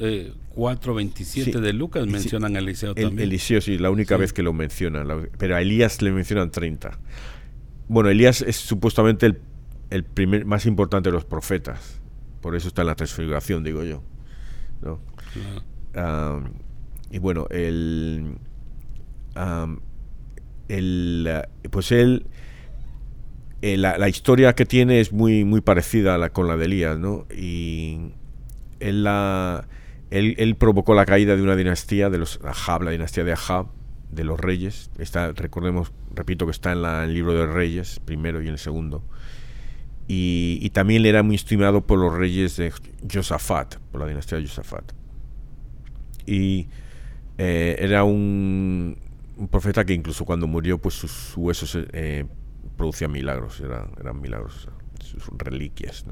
eh, 0.00 0.32
4.27 0.54 1.60
de 1.60 1.72
Lucas 1.72 2.06
mencionan 2.06 2.56
a 2.56 2.58
Eliseo 2.58 2.94
también. 2.94 3.20
Eliseo, 3.20 3.60
sí, 3.60 3.78
la 3.78 3.90
única 3.90 4.16
vez 4.16 4.32
que 4.32 4.42
lo 4.42 4.52
mencionan. 4.52 5.28
pero 5.38 5.56
a 5.56 5.60
Elías 5.60 6.02
le 6.02 6.12
mencionan 6.12 6.50
30. 6.50 6.98
Bueno, 7.88 8.10
Elías 8.10 8.42
es 8.42 8.56
supuestamente 8.56 9.26
el, 9.26 9.40
el 9.90 10.04
primer 10.04 10.44
más 10.44 10.66
importante 10.66 11.08
de 11.10 11.14
los 11.14 11.24
profetas. 11.24 12.00
Por 12.40 12.54
eso 12.54 12.68
está 12.68 12.82
en 12.82 12.88
la 12.88 12.94
transfiguración, 12.94 13.64
digo 13.64 13.84
yo. 13.84 14.02
¿no? 14.80 15.00
y 17.10 17.18
bueno, 17.18 17.46
el 17.50 18.38
el, 20.68 21.42
pues 21.70 21.92
él, 21.92 22.26
eh, 23.62 23.76
la, 23.76 24.08
historia 24.08 24.54
que 24.54 24.66
tiene 24.66 25.00
es 25.00 25.12
muy, 25.12 25.44
muy 25.44 25.60
parecida 25.60 26.14
a 26.14 26.18
la, 26.18 26.30
con 26.30 26.46
la 26.46 26.56
de 26.56 26.66
Elías, 26.66 26.98
¿no? 26.98 27.26
Y 27.34 28.12
él, 28.80 30.56
provocó 30.58 30.94
la 30.94 31.06
caída 31.06 31.36
de 31.36 31.42
una 31.42 31.56
dinastía, 31.56 32.10
de 32.10 32.18
los 32.18 32.40
Ahab, 32.42 32.82
la 32.82 32.90
dinastía 32.90 33.24
de 33.24 33.32
Ahab, 33.32 33.68
de 34.10 34.24
los 34.24 34.38
reyes. 34.40 34.90
Está, 34.98 35.32
recordemos, 35.32 35.92
repito, 36.14 36.46
que 36.46 36.52
está 36.52 36.72
en, 36.72 36.82
la, 36.82 37.04
el 37.04 37.14
libro 37.14 37.34
de 37.34 37.46
Reyes, 37.46 38.00
primero 38.00 38.40
y 38.42 38.46
en 38.46 38.52
el 38.52 38.58
segundo. 38.58 39.02
Y, 40.10 40.70
también 40.70 41.04
era 41.04 41.22
muy 41.22 41.36
estimado 41.36 41.86
por 41.86 41.98
los 41.98 42.14
reyes 42.14 42.56
de 42.56 42.72
Josafat, 43.12 43.76
por 43.92 44.00
la 44.00 44.06
dinastía 44.06 44.38
de 44.38 44.46
Josafat. 44.46 44.92
Y 46.24 46.68
eh, 47.36 47.76
era 47.78 48.04
un, 48.04 48.96
profeta 49.50 49.84
que 49.84 49.92
incluso 49.92 50.24
cuando 50.24 50.46
murió, 50.46 50.78
pues 50.78 50.94
sus 50.94 51.36
huesos 51.36 51.76
eh, 51.92 52.24
producían 52.78 53.12
milagros, 53.12 53.60
eran, 53.60 54.20
milagros, 54.20 54.68
sus 55.00 55.28
reliquias. 55.36 56.06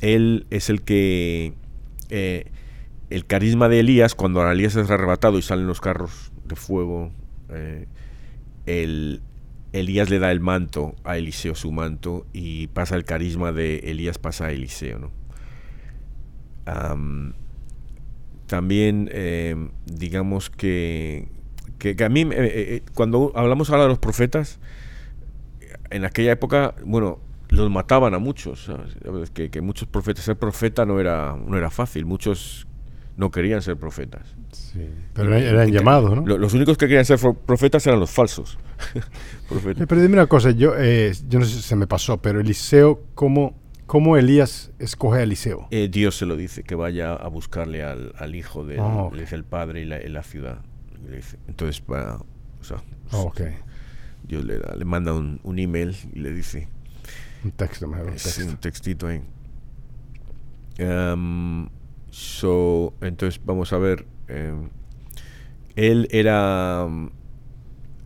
Él 0.00 0.46
es 0.50 0.70
el 0.70 0.82
que... 0.82 1.54
Eh, 2.10 2.46
el 3.10 3.26
carisma 3.26 3.68
de 3.68 3.80
Elías, 3.80 4.14
cuando 4.14 4.48
Elías 4.50 4.74
es 4.76 4.90
arrebatado 4.90 5.38
y 5.38 5.42
salen 5.42 5.66
los 5.66 5.82
carros 5.82 6.32
de 6.46 6.56
fuego, 6.56 7.10
eh, 7.50 7.86
el, 8.64 9.20
Elías 9.72 10.08
le 10.08 10.18
da 10.18 10.30
el 10.30 10.40
manto 10.40 10.94
a 11.04 11.18
Eliseo, 11.18 11.54
su 11.54 11.72
manto, 11.72 12.26
y 12.32 12.68
pasa 12.68 12.96
el 12.96 13.04
carisma 13.04 13.52
de 13.52 13.78
Elías, 13.80 14.18
pasa 14.18 14.46
a 14.46 14.52
Eliseo. 14.52 14.98
¿no? 14.98 15.10
también, 18.46 19.10
digamos 19.86 20.48
que 20.48 21.28
que, 21.82 22.04
a 22.04 22.08
mí, 22.08 22.22
eh, 22.22 22.26
eh, 22.30 22.50
eh, 22.76 22.82
cuando 22.94 23.32
hablamos 23.34 23.70
ahora 23.70 23.82
de 23.84 23.88
los 23.88 23.98
profetas, 23.98 24.60
en 25.90 26.04
aquella 26.04 26.32
época, 26.32 26.74
bueno, 26.84 27.18
los 27.52 27.70
mataban 27.70 28.14
a 28.14 28.18
muchos. 28.18 28.70
Que, 29.32 29.60
muchos 29.60 29.88
profetas, 29.88 30.24
ser 30.24 30.36
profeta 30.36 30.84
no 30.84 31.00
era, 31.00 31.36
no 31.36 31.56
era 31.56 31.70
fácil. 31.70 32.04
Muchos 32.04 32.66
no 33.16 33.30
querían 33.30 33.62
ser 33.62 33.76
profetas. 33.76 34.34
Sí, 34.52 34.88
pero 35.12 35.34
eran 35.34 35.70
llamados, 35.70 36.14
¿no? 36.14 36.38
Los 36.38 36.54
únicos 36.54 36.76
que 36.76 36.86
querían 36.86 37.04
ser 37.04 37.18
profetas 37.46 37.86
eran 37.86 38.00
los 38.00 38.10
falsos. 38.10 38.58
pero 39.88 40.00
dime 40.00 40.14
una 40.14 40.26
cosa, 40.26 40.50
yo, 40.50 40.74
yo 40.76 41.38
no 41.38 41.44
sé 41.44 41.56
si 41.56 41.62
se 41.62 41.76
me 41.76 41.86
pasó, 41.86 42.20
pero 42.20 42.40
Eliseo, 42.40 43.02
¿cómo, 43.14 43.54
cómo 43.86 44.16
Elías 44.16 44.72
escoge 44.78 45.20
a 45.20 45.22
Eliseo? 45.22 45.68
Dios 45.90 46.16
se 46.16 46.26
lo 46.26 46.36
dice, 46.36 46.64
que 46.64 46.74
vaya 46.74 47.14
a 47.14 47.28
buscarle 47.28 47.82
al, 47.82 48.34
hijo 48.34 48.64
del 48.64 48.80
ah, 48.80 49.10
el 49.12 49.44
padre 49.44 49.82
y 49.82 49.84
la 49.84 50.22
ciudad 50.22 50.58
entonces, 51.48 51.80
para, 51.80 52.16
o 52.16 52.64
sea, 52.64 52.82
oh, 53.12 53.32
Dios 54.24 54.44
le, 54.44 54.58
le 54.58 54.84
manda 54.84 55.12
un, 55.12 55.40
un, 55.42 55.58
email 55.58 55.96
y 56.12 56.20
le 56.20 56.32
dice. 56.32 56.68
Un 57.44 57.52
texto, 57.52 57.86
un, 57.86 58.48
un 58.48 58.56
textito 58.58 59.06
ahí. 59.08 59.22
Um, 60.78 61.68
so, 62.10 62.94
entonces, 63.00 63.40
vamos 63.44 63.72
a 63.72 63.78
ver. 63.78 64.06
Um, 64.28 64.70
él 65.76 66.08
era. 66.10 66.84
Um, 66.86 67.10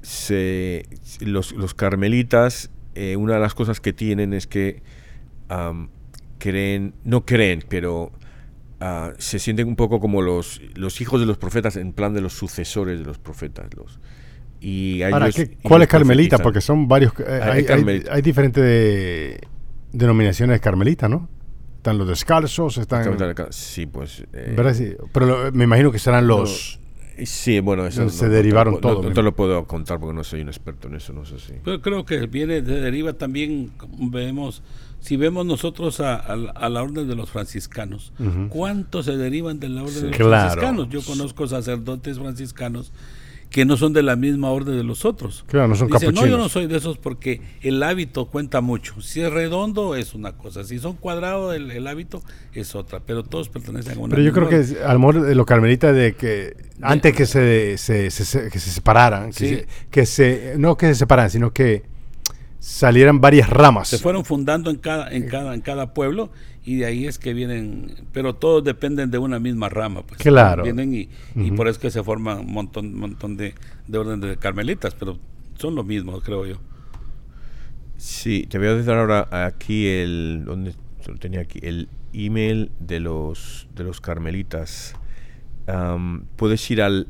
se, 0.03 0.85
los, 1.21 1.53
los 1.53 1.75
carmelitas, 1.75 2.71
eh, 2.95 3.17
una 3.17 3.35
de 3.35 3.41
las 3.41 3.55
cosas 3.55 3.81
que 3.81 3.93
tienen 3.93 4.33
es 4.33 4.47
que 4.47 4.83
creen, 6.39 6.95
no 7.05 7.27
creen, 7.27 7.65
pero 7.69 8.13
Ah, 8.79 9.15
se 9.19 9.39
sienten 9.39 9.69
un 9.69 9.77
poco 9.77 10.01
como 10.01 10.21
los, 10.21 10.61
los 10.75 11.01
hijos 11.01 11.19
de 11.19 11.27
los 11.27 11.39
profetas, 11.39 11.77
en 11.77 11.95
plan 11.95 12.13
de 12.13 12.21
los 12.21 12.35
sucesores 12.35 12.99
de 12.99 13.07
los 13.07 13.19
profetas. 13.19 13.73
Los, 13.75 13.99
y 14.69 14.99
¿Cuál 15.63 15.83
es 15.83 15.89
Carmelita? 15.89 16.39
Porque 16.39 16.61
son 16.61 16.89
varios. 16.89 17.13
Eh, 17.21 18.05
hay, 18.11 18.21
diferentes 18.21 19.39
denominaciones 19.93 20.57
de 20.57 20.61
Carmelita, 20.61 21.09
¿no? 21.09 21.29
Están 21.77 21.99
los 21.99 22.09
descalzos, 22.09 22.77
están. 22.77 23.17
Sí, 23.51 23.87
pues. 23.87 24.25
Eh, 24.33 24.97
Pero 25.13 25.53
me 25.53 25.63
imagino 25.63 25.93
que 25.93 26.01
serán 26.01 26.27
los. 26.27 26.81
Sí, 27.25 27.61
bueno, 27.61 27.87
eso 27.87 28.09
se 28.09 28.29
derivaron 28.29 28.81
todos. 28.81 29.05
No, 29.05 29.13
te 29.13 29.23
lo 29.23 29.37
puedo 29.37 29.65
contar 29.69 30.01
porque 30.01 30.17
no 30.17 30.25
soy 30.25 30.41
un 30.41 30.49
experto 30.49 30.89
en 30.89 30.97
eso, 30.97 31.13
no 31.13 31.25
sé 31.25 31.39
si. 31.39 31.53
Pero 31.65 31.81
creo 31.81 32.05
que 32.05 32.27
viene, 32.27 32.61
de 32.61 32.81
deriva 32.81 33.13
también, 33.13 33.71
vemos, 34.11 34.65
si 34.99 35.17
vemos 35.17 35.47
nosotros 35.47 36.01
a, 36.01 36.35
la 36.35 36.83
orden 36.83 37.07
de 37.07 37.15
los 37.15 37.31
franciscanos, 37.31 38.13
¿cuántos 38.49 39.05
se 39.05 39.17
derivan 39.17 39.61
de 39.61 39.69
la 39.69 39.85
orden 39.85 40.11
de 40.11 40.19
los 40.19 40.29
franciscanos? 40.29 40.89
Yo 40.89 41.03
conozco 41.03 41.47
sacerdotes 41.47 42.19
franciscanos 42.19 42.93
que 43.51 43.65
no 43.65 43.77
son 43.77 43.93
de 43.93 44.03
la 44.03 44.17
misma 44.17 44.51
orden 44.51 44.77
de 44.77 44.83
los 44.85 45.05
otros. 45.05 45.45
Claro, 45.49 45.69
no 45.69 45.77
son 45.77 45.89
Dicen, 45.89 46.09
no, 46.09 46.15
capuchinos. 46.17 46.31
yo 46.31 46.37
no 46.43 46.49
soy 46.49 46.67
de 46.67 46.77
esos 46.77 46.99
porque 46.99 47.41
el 47.63 47.83
hábito 47.83 48.27
cuenta 48.27 48.61
mucho. 48.61 49.01
Si 49.01 49.21
es 49.23 49.33
redondo 49.33 49.95
es 49.97 50.15
una 50.15 50.37
cosa, 50.37 50.65
si 50.65 50.79
son 50.79 50.95
cuadrados 50.97 51.55
el, 51.55 51.71
el 51.71 51.87
hábito 51.87 52.23
es 52.53 52.75
otra, 52.75 53.01
pero 53.01 53.23
todos 53.23 53.49
pertenecen 53.49 53.97
a 53.99 54.01
una 54.01 54.15
Pero 54.17 54.23
yo 54.27 54.33
creo 54.33 54.49
que 54.49 54.57
orden. 54.57 54.77
a 54.85 54.93
lo 54.93 54.99
mejor 54.99 55.21
de 55.23 55.35
los 55.35 55.47
carmelitas 55.47 55.95
de 55.95 56.15
que 56.15 56.57
antes 56.83 57.15
que 57.15 57.25
se, 57.25 57.79
se, 57.79 58.11
se- 58.11 58.25
se- 58.25 58.51
que 58.51 58.59
se 58.59 58.71
separaran, 58.71 59.31
que, 59.31 59.33
Sí. 59.33 59.49
se, 59.49 59.67
que 59.91 60.07
se- 60.07 60.55
no 60.59 60.77
que 60.77 60.87
se 60.89 60.95
separaran, 60.97 61.31
sino 61.31 61.53
que 61.53 61.85
salieran 62.69 63.21
varias 63.21 63.49
ramas. 63.49 63.87
se 63.89 63.99
fueron 63.99 64.25
fundando 64.25 64.71
en 64.71 64.77
cada 64.79 65.09
en 65.13 65.29
cada 65.29 65.55
en 65.55 65.61
cada 65.61 65.95
pueblo 65.95 66.31
y 66.65 66.77
de 66.79 66.87
ahí 66.87 67.07
es 67.07 67.17
que 67.19 67.33
vienen 67.33 67.95
pero 68.13 68.35
todos 68.35 68.65
dependen 68.65 69.09
de 69.11 69.19
una 69.19 69.39
misma 69.39 69.69
rama 69.69 70.03
pues 70.03 70.21
Claro. 70.21 70.65
vienen 70.65 70.93
y, 70.95 71.09
y 71.37 71.53
por 71.53 71.69
eso 71.69 71.79
que 71.79 71.91
se 71.93 72.03
forman 72.03 72.41
un 72.41 72.53
montón 72.53 72.93
montón 72.95 73.37
de, 73.37 73.55
de 73.87 73.99
orden 73.99 74.21
de 74.21 74.37
carmelitas 74.37 74.95
pero 74.97 75.17
son 75.57 75.75
lo 75.77 75.85
mismo 75.85 76.21
creo 76.21 76.45
yo 76.47 76.57
Sí, 77.99 78.47
te 78.51 78.59
voy 78.59 78.67
a 78.67 78.75
dar 78.83 78.99
ahora 78.99 79.47
aquí 79.47 79.87
el 79.87 80.43
¿dónde 80.45 80.75
lo 81.07 81.15
tenía 81.17 81.41
aquí? 81.41 81.61
El 81.63 81.89
email 82.13 82.71
de 82.81 83.01
los 83.01 83.69
de 83.75 83.85
los 83.85 84.01
carmelitas. 84.03 84.95
Puedes 86.37 86.71
ir 86.71 86.83
al 86.83 87.09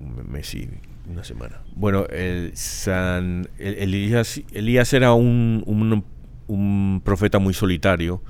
un 0.00 0.28
mes 0.32 0.52
y 0.56 0.68
una 1.08 1.22
semana. 1.22 1.62
Bueno, 1.76 2.06
el 2.08 2.50
San 2.56 3.48
el- 3.58 3.74
Elías, 3.78 4.40
Elías 4.52 4.92
era 4.92 5.12
un, 5.12 5.62
un, 5.64 6.04
un 6.48 7.00
profeta 7.04 7.38
muy 7.38 7.54
solitario 7.54 8.20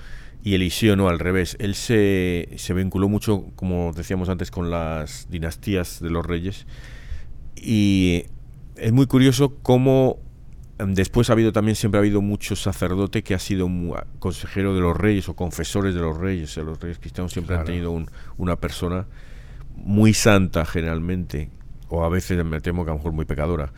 y 0.44 0.52
Eliseo 0.54 0.96
no, 0.96 1.08
al 1.08 1.18
revés. 1.18 1.56
Él 1.58 1.74
se, 1.74 2.50
se 2.56 2.74
vinculó 2.74 3.08
mucho, 3.08 3.46
como 3.56 3.92
decíamos 3.94 4.28
antes, 4.28 4.50
con 4.50 4.70
las 4.70 5.28
dinastías 5.30 5.98
de 6.02 6.10
los 6.10 6.26
reyes. 6.26 6.66
Y 7.56 8.24
es 8.76 8.92
muy 8.92 9.06
curioso 9.06 9.56
cómo 9.62 10.18
después 10.86 11.30
ha 11.30 11.34
habido 11.34 11.52
también, 11.52 11.74
siempre 11.76 11.98
ha 11.98 12.00
habido 12.02 12.20
mucho 12.22 12.56
sacerdote 12.56 13.22
que 13.22 13.34
ha 13.34 13.38
sido 13.38 13.68
consejero 14.18 14.74
de 14.74 14.80
los 14.80 14.96
reyes 14.96 15.28
o 15.28 15.34
confesores 15.36 15.94
de 15.94 16.00
los 16.00 16.16
reyes. 16.16 16.52
Sea, 16.52 16.62
los 16.64 16.80
reyes 16.80 16.98
cristianos 16.98 17.32
siempre 17.32 17.56
han 17.56 17.60
tenido 17.66 17.90
un- 17.90 18.10
una 18.38 18.56
persona 18.56 19.06
muy 19.76 20.14
santa 20.14 20.64
generalmente, 20.64 21.50
o 21.88 22.04
a 22.04 22.08
veces 22.08 22.44
me 22.44 22.60
temo 22.60 22.84
que 22.84 22.90
a 22.90 22.94
lo 22.94 22.98
mejor 22.98 23.12
muy 23.12 23.24
pecadora, 23.24 23.72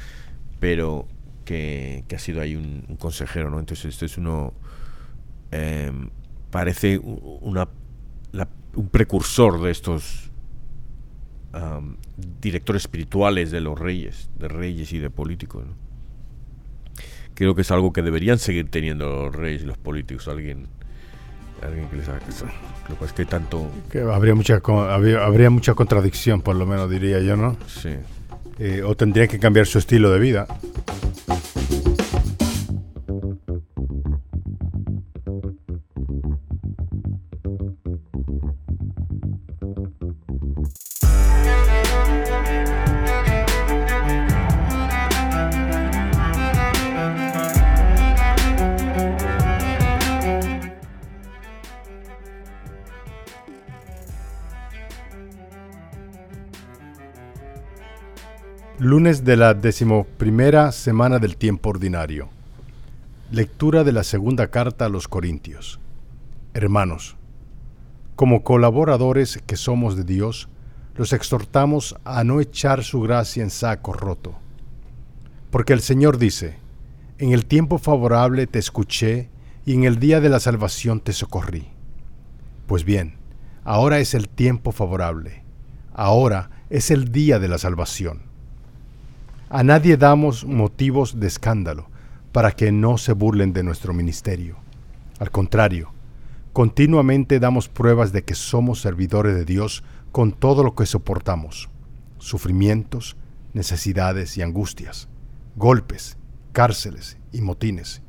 pero 0.60 1.06
que, 1.44 2.04
que 2.08 2.16
ha 2.16 2.18
sido 2.18 2.40
ahí 2.40 2.56
un, 2.56 2.84
un 2.88 2.96
consejero, 2.96 3.50
¿no? 3.50 3.58
Entonces 3.58 3.86
este 3.86 4.06
es 4.06 4.16
uno, 4.18 4.52
em, 5.50 6.10
parece 6.50 6.98
una, 6.98 7.68
la- 8.32 8.48
un 8.74 8.88
precursor 8.88 9.60
de 9.60 9.70
estos 9.70 10.30
am, 11.52 11.96
directores 12.40 12.82
espirituales 12.82 13.50
de 13.50 13.60
los 13.60 13.78
reyes, 13.78 14.30
de 14.38 14.48
reyes 14.48 14.92
y 14.92 14.98
de 14.98 15.10
políticos, 15.10 15.64
¿no? 15.66 15.74
Creo 17.34 17.54
que 17.54 17.62
es 17.62 17.70
algo 17.70 17.92
que 17.92 18.02
deberían 18.02 18.38
seguir 18.38 18.70
teniendo 18.70 19.06
los 19.06 19.34
reyes 19.34 19.62
y 19.62 19.66
los 19.66 19.78
políticos, 19.78 20.28
alguien, 20.28 20.66
alguien 21.62 21.88
que 21.88 21.96
les 21.96 22.08
haga 22.08 22.20
caso. 22.20 22.46
Lo 22.88 22.98
que 22.98 23.04
es 23.04 23.12
que 23.12 23.22
hay 23.22 23.28
tanto... 23.28 23.70
Que 23.90 24.00
habría 24.00 24.34
mucha, 24.34 24.60
habría, 24.64 25.24
habría 25.24 25.50
mucha 25.50 25.74
contradicción, 25.74 26.42
por 26.42 26.56
lo 26.56 26.66
menos 26.66 26.90
diría 26.90 27.20
yo, 27.20 27.36
¿no? 27.36 27.56
Sí. 27.66 27.90
Eh, 28.58 28.82
o 28.82 28.94
tendrían 28.94 29.28
que 29.28 29.38
cambiar 29.38 29.66
su 29.66 29.78
estilo 29.78 30.10
de 30.10 30.18
vida. 30.18 30.46
Lunes 58.78 59.24
de 59.24 59.37
la 59.37 59.52
decimoprimera 59.52 60.72
semana 60.72 61.18
del 61.18 61.37
tiempo 61.37 61.68
ordinario. 61.68 62.30
Lectura 63.30 63.85
de 63.85 63.92
la 63.92 64.02
segunda 64.02 64.48
carta 64.48 64.87
a 64.87 64.88
los 64.88 65.08
Corintios. 65.08 65.78
Hermanos, 66.54 67.16
como 68.16 68.42
colaboradores 68.42 69.40
que 69.46 69.56
somos 69.56 69.94
de 69.94 70.04
Dios, 70.04 70.48
los 70.96 71.12
exhortamos 71.12 71.96
a 72.04 72.24
no 72.24 72.40
echar 72.40 72.82
su 72.82 73.02
gracia 73.02 73.42
en 73.42 73.50
saco 73.50 73.92
roto. 73.92 74.35
Porque 75.50 75.74
el 75.74 75.82
Señor 75.82 76.16
dice, 76.16 76.56
en 77.18 77.32
el 77.32 77.44
tiempo 77.44 77.76
favorable 77.76 78.46
te 78.46 78.58
escuché 78.58 79.28
y 79.66 79.74
en 79.74 79.85
el 79.85 79.98
día 79.98 80.20
de 80.20 80.30
la 80.30 80.40
salvación 80.40 81.00
te 81.00 81.12
socorrí. 81.12 81.68
Pues 82.66 82.85
bien, 82.85 83.16
ahora 83.64 84.00
es 84.00 84.14
el 84.14 84.30
tiempo 84.30 84.72
favorable, 84.72 85.44
ahora 85.92 86.50
es 86.70 86.90
el 86.90 87.12
día 87.12 87.38
de 87.38 87.48
la 87.48 87.58
salvación. 87.58 88.31
A 89.54 89.62
nadie 89.62 89.98
damos 89.98 90.46
motivos 90.46 91.20
de 91.20 91.26
escándalo 91.26 91.90
para 92.32 92.52
que 92.52 92.72
no 92.72 92.96
se 92.96 93.12
burlen 93.12 93.52
de 93.52 93.62
nuestro 93.62 93.92
ministerio. 93.92 94.56
Al 95.18 95.30
contrario, 95.30 95.92
continuamente 96.54 97.38
damos 97.38 97.68
pruebas 97.68 98.12
de 98.12 98.24
que 98.24 98.34
somos 98.34 98.80
servidores 98.80 99.34
de 99.34 99.44
Dios 99.44 99.84
con 100.10 100.32
todo 100.32 100.64
lo 100.64 100.74
que 100.74 100.86
soportamos, 100.86 101.68
sufrimientos, 102.16 103.18
necesidades 103.52 104.38
y 104.38 104.42
angustias, 104.42 105.10
golpes, 105.54 106.16
cárceles 106.52 107.18
y 107.30 107.42
motines, 107.42 108.00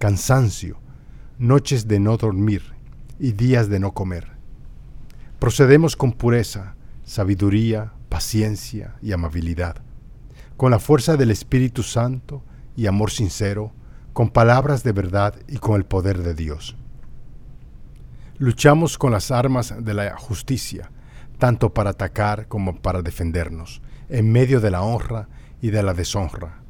cansancio, 0.00 0.80
noches 1.38 1.86
de 1.86 2.00
no 2.00 2.16
dormir 2.16 2.74
y 3.20 3.30
días 3.30 3.68
de 3.68 3.78
no 3.78 3.94
comer. 3.94 4.32
Procedemos 5.38 5.94
con 5.94 6.10
pureza, 6.10 6.74
sabiduría, 7.04 7.92
paciencia 8.08 8.96
y 9.00 9.12
amabilidad 9.12 9.76
con 10.62 10.70
la 10.70 10.78
fuerza 10.78 11.16
del 11.16 11.32
Espíritu 11.32 11.82
Santo 11.82 12.44
y 12.76 12.86
amor 12.86 13.10
sincero, 13.10 13.72
con 14.12 14.28
palabras 14.28 14.84
de 14.84 14.92
verdad 14.92 15.34
y 15.48 15.56
con 15.56 15.74
el 15.74 15.84
poder 15.84 16.22
de 16.22 16.34
Dios. 16.34 16.76
Luchamos 18.38 18.96
con 18.96 19.10
las 19.10 19.32
armas 19.32 19.74
de 19.76 19.92
la 19.92 20.16
justicia, 20.16 20.92
tanto 21.38 21.74
para 21.74 21.90
atacar 21.90 22.46
como 22.46 22.76
para 22.76 23.02
defendernos, 23.02 23.82
en 24.08 24.30
medio 24.30 24.60
de 24.60 24.70
la 24.70 24.82
honra 24.82 25.28
y 25.60 25.70
de 25.70 25.82
la 25.82 25.94
deshonra, 25.94 26.62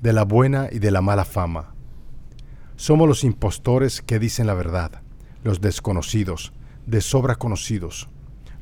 de 0.00 0.12
la 0.12 0.22
buena 0.22 0.68
y 0.70 0.78
de 0.78 0.92
la 0.92 1.00
mala 1.00 1.24
fama. 1.24 1.74
Somos 2.76 3.08
los 3.08 3.24
impostores 3.24 4.00
que 4.00 4.20
dicen 4.20 4.46
la 4.46 4.54
verdad, 4.54 5.02
los 5.42 5.60
desconocidos, 5.60 6.52
de 6.86 7.00
sobra 7.00 7.34
conocidos, 7.34 8.08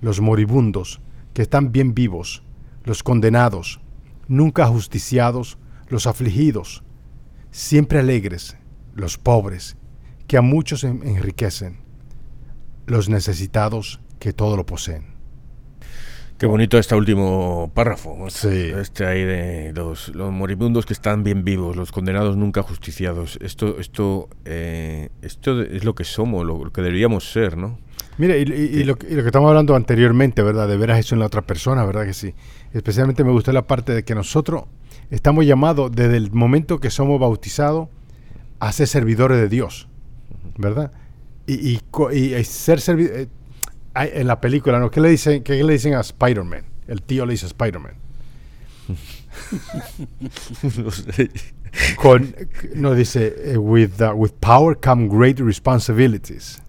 los 0.01 0.23
moribundos, 0.23 1.03
que 1.35 1.43
están 1.43 1.73
bien 1.73 1.93
vivos, 1.93 2.43
los 2.85 3.03
condenados, 3.03 3.83
nunca 4.29 4.67
justiciados, 4.67 5.59
los 5.89 6.07
afligidos, 6.07 6.85
siempre 7.51 7.99
alegres, 7.99 8.57
los 8.95 9.19
pobres, 9.19 9.77
que 10.27 10.37
a 10.37 10.43
muchos 10.43 10.85
enriquecen, 10.85 11.81
los 12.87 13.09
necesitados 13.09 14.01
que 14.19 14.33
todo 14.33 14.57
lo 14.57 14.67
poseen. 14.67 15.19
Qué 16.39 16.47
bonito 16.47 16.79
este 16.79 16.95
último 16.95 17.73
párrafo. 17.75 18.31
Sí. 18.31 18.71
Este 18.77 19.05
ahí 19.05 19.25
de 19.25 19.73
los, 19.75 20.15
los, 20.15 20.33
moribundos 20.33 20.87
que 20.87 20.93
están 20.93 21.25
bien 21.25 21.45
vivos, 21.45 21.75
los 21.75 21.91
condenados 21.91 22.37
nunca 22.37 22.63
justiciados. 22.63 23.39
Esto, 23.43 23.81
esto, 23.81 24.29
eh, 24.45 25.09
esto 25.21 25.61
es 25.63 25.83
lo 25.85 25.97
que 25.97 26.05
somos, 26.05 26.47
lo, 26.47 26.71
que 26.73 26.81
deberíamos 26.81 27.33
ser, 27.33 27.57
¿no? 27.57 27.81
Mire, 28.19 28.41
y, 28.41 28.43
y, 28.43 28.85
lo, 28.85 28.99
y, 29.09 29.15
lo, 29.15 29.23
que 29.23 29.27
estamos 29.27 29.49
hablando 29.49 29.77
anteriormente, 29.77 30.43
¿verdad? 30.43 30.69
De 30.69 30.77
ver 30.77 30.91
a 30.91 30.97
Jesús 30.97 31.13
en 31.13 31.21
la 31.21 31.27
otra 31.27 31.43
persona, 31.43 31.85
¿verdad 31.85 32.05
que 32.05 32.15
sí? 32.15 32.35
Especialmente 32.73 33.23
me 33.25 33.31
gustó 33.31 33.53
la 33.53 33.67
parte 33.67 33.95
de 33.95 34.05
que 34.05 34.15
nosotros 34.15 34.65
estamos 35.11 35.47
llamados 35.47 35.93
desde 35.93 36.17
el 36.17 36.33
momento 36.33 36.81
que 36.81 36.91
somos 36.91 37.21
bautizados 37.21 37.89
a 38.59 38.73
ser 38.73 38.89
servidores 38.89 39.39
de 39.39 39.49
Dios, 39.49 39.89
¿verdad? 40.57 40.93
Y, 41.47 41.77
y 41.77 42.45
ser 42.45 42.81
servidores 42.81 43.29
eh, 43.95 44.11
en 44.15 44.27
la 44.27 44.41
película, 44.41 44.81
¿no? 44.81 44.91
¿Qué 44.91 45.01
le 45.01 45.11
dicen, 45.11 45.43
qué 45.43 45.63
le 45.63 45.73
dicen 45.73 45.95
a 45.95 46.01
Spider-Man? 46.01 46.65
El 46.89 47.03
tío 47.03 47.25
le 47.25 47.33
dice 47.33 47.47
a 47.47 47.49
Spider-Man. 47.49 47.95
no 50.83 50.91
sé. 50.91 51.31
Con, 51.97 52.35
no 52.75 52.95
dice, 52.95 53.35
eh, 53.53 53.59
with, 53.59 54.01
uh, 54.01 54.13
with 54.13 54.33
power 54.41 54.79
come 54.79 55.09
great 55.09 55.39
responsibilities. 55.39 56.61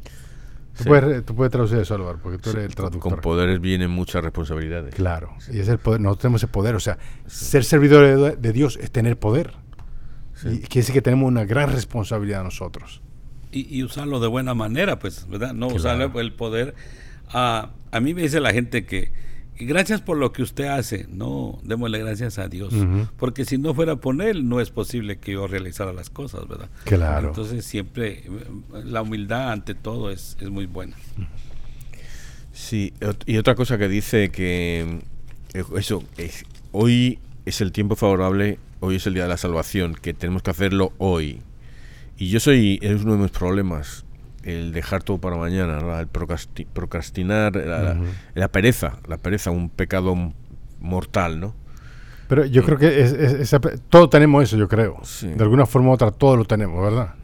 ¿Tú, 0.79 0.83
sí. 0.83 0.89
puedes, 0.89 1.25
tú, 1.25 1.35
puedes, 1.35 1.51
traducir 1.51 1.77
eso, 1.77 1.95
Álvaro, 1.95 2.19
porque 2.23 2.37
tú 2.37 2.49
sí, 2.49 2.55
eres 2.57 2.69
el 2.69 2.75
traductor. 2.75 3.11
Con 3.11 3.21
poderes 3.21 3.61
vienen 3.61 3.91
muchas 3.91 4.23
responsabilidades. 4.23 4.95
Claro, 4.95 5.35
y 5.51 5.59
es 5.59 5.67
el 5.67 5.77
poder, 5.77 6.01
nosotros 6.01 6.21
tenemos 6.21 6.43
ese 6.43 6.51
poder. 6.51 6.75
O 6.75 6.79
sea, 6.79 6.97
ser 7.27 7.63
servidor 7.63 8.05
de, 8.05 8.35
de, 8.35 8.53
Dios 8.53 8.79
es 8.81 8.91
tener 8.91 9.19
poder. 9.19 9.53
Y 10.43 10.59
quiere 10.59 10.69
decir 10.69 10.93
que 10.93 11.01
tenemos 11.01 11.27
una 11.27 11.43
gran 11.43 11.71
responsabilidad 11.71 12.43
nosotros. 12.43 13.01
Y, 13.51 13.77
y, 13.77 13.83
usarlo 13.83 14.19
de 14.19 14.27
buena 14.27 14.53
manera, 14.53 14.99
pues, 14.99 15.27
¿verdad? 15.27 15.53
No 15.53 15.67
claro. 15.67 15.75
usar 15.75 16.17
el 16.21 16.33
poder 16.33 16.75
a, 17.31 17.71
a 17.91 17.99
mí 17.99 18.13
me 18.13 18.21
dice 18.21 18.39
la 18.39 18.51
gente 18.51 18.85
que, 18.85 19.11
gracias 19.59 20.01
por 20.01 20.17
lo 20.17 20.31
que 20.31 20.41
usted 20.41 20.65
hace, 20.65 21.05
no, 21.09 21.59
démosle 21.63 21.99
gracias 21.99 22.39
a 22.39 22.47
Dios, 22.47 22.73
uh 22.73 22.83
-huh. 22.83 23.09
porque 23.17 23.45
si 23.45 23.57
no 23.57 23.73
fuera 23.73 23.97
por 23.97 24.21
Él, 24.21 24.47
no 24.47 24.61
es 24.61 24.69
posible 24.69 25.17
que 25.17 25.33
yo 25.33 25.47
realizara 25.47 25.93
las 25.93 26.09
cosas, 26.09 26.47
¿verdad? 26.47 26.69
Claro. 26.85 27.29
Entonces 27.29 27.65
siempre 27.65 28.23
la 28.85 29.01
humildad 29.01 29.51
ante 29.51 29.75
todo 29.75 30.11
es, 30.11 30.37
es 30.39 30.49
muy 30.49 30.65
buena. 30.65 30.95
Sí, 32.53 32.93
y 33.25 33.37
otra 33.37 33.55
cosa 33.55 33.77
que 33.77 33.87
dice 33.87 34.29
que 34.29 34.99
eso, 35.75 36.03
es, 36.17 36.43
hoy 36.71 37.19
es 37.45 37.61
el 37.61 37.71
tiempo 37.71 37.95
favorable, 37.95 38.59
hoy 38.79 38.95
es 38.97 39.07
el 39.07 39.13
día 39.13 39.23
de 39.23 39.29
la 39.29 39.37
salvación, 39.37 39.95
que 39.95 40.13
tenemos 40.13 40.43
que 40.43 40.51
hacerlo 40.51 40.93
hoy. 40.97 41.41
Y 42.17 42.29
yo 42.29 42.39
soy, 42.39 42.79
es 42.81 43.03
uno 43.03 43.13
de 43.13 43.19
mis 43.19 43.31
problemas, 43.31 44.03
el 44.43 44.71
dejar 44.71 45.03
todo 45.03 45.17
para 45.17 45.35
mañana, 45.37 45.79
¿no? 45.79 45.99
el 45.99 46.07
procrasti 46.07 46.65
procrastinar, 46.65 47.55
la, 47.55 47.93
uh 47.93 48.03
-huh. 48.03 48.07
la, 48.35 48.47
pereza, 48.47 48.99
la 49.07 49.17
pereza, 49.17 49.51
un 49.51 49.69
pecado 49.69 50.15
mortal, 50.79 51.39
¿no? 51.39 51.55
Pero 52.27 52.45
yo 52.45 52.63
creo 52.63 52.77
que 52.77 53.01
es, 53.01 53.11
es, 53.11 53.53
es, 53.53 53.61
todos 53.89 54.09
tenemos 54.09 54.43
eso, 54.43 54.55
yo 54.55 54.67
creo. 54.67 54.99
Sí. 55.03 55.27
De 55.27 55.43
alguna 55.43 55.65
forma 55.65 55.89
u 55.89 55.93
otra, 55.93 56.11
todos 56.11 56.37
lo 56.37 56.45
tenemos, 56.45 56.81
¿verdad? 56.81 57.15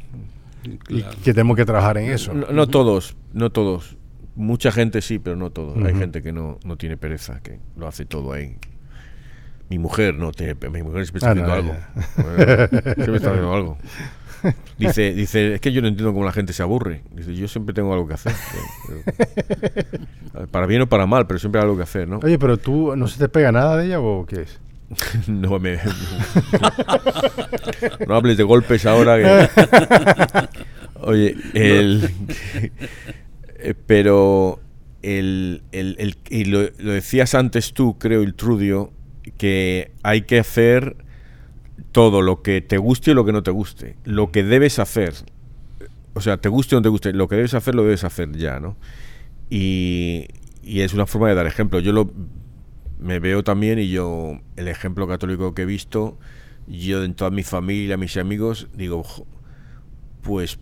Claro. 0.84 1.14
Y 1.14 1.18
que 1.18 1.32
tenemos 1.32 1.56
que 1.56 1.66
trabajar 1.66 2.00
en 2.00 2.12
eso. 2.12 2.34
No, 2.34 2.48
no, 2.52 2.68
todos, 2.68 3.16
no 3.32 3.52
todos. 3.52 3.98
Mucha 4.36 4.72
gente 4.72 5.02
sí, 5.02 5.20
pero 5.20 5.36
no 5.36 5.52
todos. 5.52 5.78
Uh 5.78 5.82
-huh. 5.82 5.88
Hay 5.88 5.96
gente 5.96 6.24
que 6.24 6.32
no, 6.32 6.58
no 6.66 6.76
tiene 6.76 6.98
pereza, 6.98 7.40
que 7.42 7.60
lo 7.78 7.88
hace 7.88 8.06
todo 8.06 8.34
ahí. 8.34 8.58
Mi 9.70 9.78
mujer 9.78 10.16
no 10.16 10.32
tiene, 10.32 10.56
mi 10.72 10.82
mujer 10.82 11.06
siempre 11.06 11.20
está 11.20 11.30
ah, 11.30 11.32
haciendo 11.32 11.50
no, 11.50 11.54
algo. 11.54 11.76
siempre 12.96 13.16
está 13.16 13.30
haciendo 13.30 13.54
algo. 13.54 13.78
Dice, 14.78 15.14
dice, 15.14 15.56
es 15.56 15.62
que 15.62 15.72
yo 15.72 15.82
no 15.82 15.88
entiendo 15.88 16.14
cómo 16.14 16.26
la 16.26 16.32
gente 16.32 16.54
se 16.54 16.62
aburre. 16.62 17.02
Dice, 17.12 17.34
yo 17.34 17.48
siempre 17.48 17.74
tengo 17.74 17.94
algo 17.94 18.08
que 18.08 18.16
hacer. 18.16 18.34
para 20.52 20.66
bien 20.66 20.82
o 20.82 20.90
para 20.90 21.06
mal, 21.06 21.28
pero 21.28 21.40
siempre 21.40 21.60
hay 21.60 21.64
algo 21.64 21.78
que 21.78 21.84
hacer, 21.84 22.08
¿no? 22.08 22.20
Oye, 22.24 22.38
pero 22.38 22.58
tú, 22.58 22.96
¿no 22.96 23.08
se 23.08 23.20
te 23.20 23.30
pega 23.30 23.52
nada 23.52 23.78
de 23.78 23.88
ella 23.88 24.00
o 24.00 24.26
qué 24.26 24.42
es? 24.42 24.60
no 25.28 25.60
me. 25.60 25.80
no 28.08 28.16
hables 28.16 28.38
de 28.38 28.44
golpes 28.44 28.86
ahora. 28.86 29.18
Que... 29.18 30.48
Oye, 31.02 31.36
el. 31.54 32.10
pero. 33.88 34.60
El, 35.02 35.62
el, 35.72 35.96
el, 36.00 36.18
y 36.32 36.46
lo, 36.46 36.64
lo 36.80 36.92
decías 36.92 37.36
antes 37.36 37.74
tú, 37.74 38.00
creo, 38.00 38.24
el 38.24 38.34
Trudio, 38.34 38.92
que 39.38 39.92
hay 40.02 40.24
que 40.24 40.40
hacer 40.40 40.96
todo, 41.92 42.22
lo 42.22 42.42
que 42.42 42.62
te 42.62 42.78
guste 42.78 43.12
y 43.12 43.14
lo 43.14 43.26
que 43.26 43.32
no 43.32 43.44
te 43.44 43.52
guste, 43.52 43.96
lo 44.04 44.32
que 44.32 44.44
debes 44.44 44.80
hacer, 44.80 45.14
o 46.14 46.22
sea, 46.22 46.38
te 46.38 46.50
guste 46.50 46.76
o 46.76 46.80
no 46.80 46.84
te 46.84 46.90
guste, 46.90 47.14
lo 47.14 47.28
que 47.28 47.36
debes 47.36 47.54
hacer 47.54 47.76
lo 47.76 47.84
debes 47.84 48.04
hacer 48.04 48.32
ya, 48.38 48.60
¿no? 48.60 48.78
Y, 49.50 50.28
y 50.64 50.82
es 50.82 50.94
una 50.94 51.06
forma 51.06 51.30
de 51.30 51.36
dar 51.36 51.46
ejemplo. 51.46 51.80
Yo 51.80 51.92
lo 51.92 52.12
me 53.00 53.20
veo 53.20 53.44
también 53.44 53.80
y 53.80 53.90
yo, 53.90 54.40
el 54.56 54.68
ejemplo 54.68 55.08
católico 55.08 55.54
que 55.54 55.64
he 55.64 55.66
visto, 55.66 56.18
yo 56.68 57.04
en 57.04 57.14
toda 57.14 57.30
mi 57.30 57.44
familia, 57.44 57.98
mis 57.98 58.18
amigos, 58.18 58.68
digo, 58.74 59.04
pues 60.22 60.58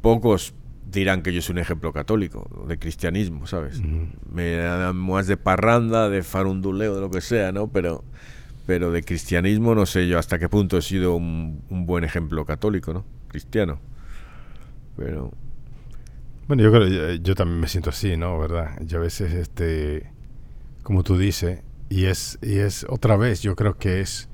pocos 0.00 0.54
dirán 0.90 1.22
que 1.22 1.32
yo 1.32 1.42
soy 1.42 1.54
un 1.54 1.58
ejemplo 1.58 1.92
católico, 1.92 2.66
de 2.68 2.78
cristianismo, 2.78 3.46
¿sabes? 3.46 3.78
Uh 3.78 3.82
-huh. 3.82 4.08
Me 4.30 4.56
dan 4.56 4.96
más 4.96 5.26
de 5.26 5.36
parranda, 5.36 6.08
de 6.08 6.22
farunduleo, 6.22 6.94
de 6.94 7.00
lo 7.00 7.10
que 7.10 7.20
sea, 7.20 7.52
¿no? 7.52 7.68
Pero 7.68 8.04
pero 8.68 8.92
de 8.92 9.02
cristianismo 9.02 9.74
no 9.74 9.86
sé 9.86 10.06
yo 10.08 10.18
hasta 10.18 10.38
qué 10.38 10.50
punto 10.50 10.76
he 10.76 10.82
sido 10.82 11.14
un, 11.14 11.62
un 11.70 11.86
buen 11.86 12.04
ejemplo 12.04 12.44
católico, 12.44 12.92
¿no? 12.92 13.02
Cristiano. 13.28 13.80
Pero... 14.94 15.32
Bueno, 16.48 16.62
yo 16.62 16.70
creo, 16.70 16.86
yo, 16.86 17.12
yo, 17.14 17.34
también 17.34 17.60
me 17.60 17.66
siento 17.66 17.88
así, 17.88 18.18
¿no? 18.18 18.38
¿Verdad? 18.38 18.78
Yo 18.84 18.98
a 18.98 19.00
veces, 19.00 19.32
este, 19.32 20.12
como 20.82 21.02
tú 21.02 21.16
dices, 21.16 21.62
y 21.88 22.04
es, 22.04 22.38
y 22.42 22.58
es 22.58 22.84
otra 22.90 23.16
vez, 23.16 23.40
yo 23.40 23.56
creo 23.56 23.78
que 23.78 24.02
es 24.02 24.28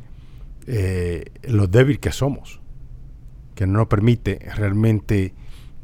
eh, 0.67 1.27
lo 1.45 1.69
débil 1.69 2.01
que 2.01 2.11
somos, 2.11 2.61
que 3.55 3.69
no 3.69 3.75
nos 3.75 3.87
permite 3.87 4.41
realmente 4.57 5.33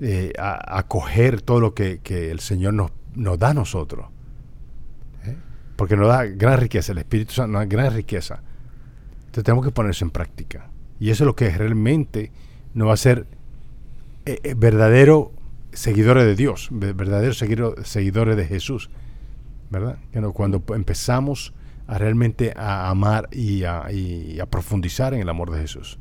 eh, 0.01 0.33
a, 0.37 0.79
acoger 0.79 1.41
todo 1.41 1.61
lo 1.61 1.73
que, 1.73 2.01
que 2.01 2.33
el 2.33 2.41
Señor 2.41 2.75
nos, 2.75 2.91
nos 3.15 3.39
da 3.39 3.51
a 3.51 3.55
nosotros 3.55 4.07
porque 5.81 5.97
nos 5.97 6.09
da 6.09 6.27
gran 6.27 6.61
riqueza, 6.61 6.93
el 6.93 6.99
Espíritu 6.99 7.33
Santo 7.33 7.53
nos 7.53 7.61
da 7.61 7.65
gran 7.65 7.95
riqueza. 7.95 8.43
Entonces 9.21 9.45
tenemos 9.45 9.65
que 9.65 9.73
poner 9.73 9.93
eso 9.93 10.05
en 10.05 10.11
práctica. 10.11 10.69
Y 10.99 11.09
eso 11.09 11.25
es 11.25 11.27
lo 11.27 11.35
que 11.35 11.49
realmente 11.49 12.33
nos 12.75 12.89
va 12.89 12.91
a 12.91 12.95
hacer 12.95 13.27
eh, 14.27 14.41
eh, 14.43 14.53
verdadero 14.55 15.33
seguidores 15.73 16.27
de 16.27 16.37
Dios, 16.37 16.69
verdaderos 16.71 17.39
seguidores 17.39 18.37
de 18.37 18.45
Jesús. 18.45 18.91
¿Verdad? 19.71 19.97
Cuando 20.35 20.63
empezamos 20.75 21.55
a 21.87 21.97
realmente 21.97 22.53
a 22.55 22.91
amar 22.91 23.31
y 23.33 23.65
a, 23.65 23.91
y 23.91 24.39
a, 24.39 24.45
profundizar 24.45 25.15
en 25.15 25.23
el 25.23 25.31
amor 25.31 25.51
de 25.51 25.63
Jesús. 25.63 25.99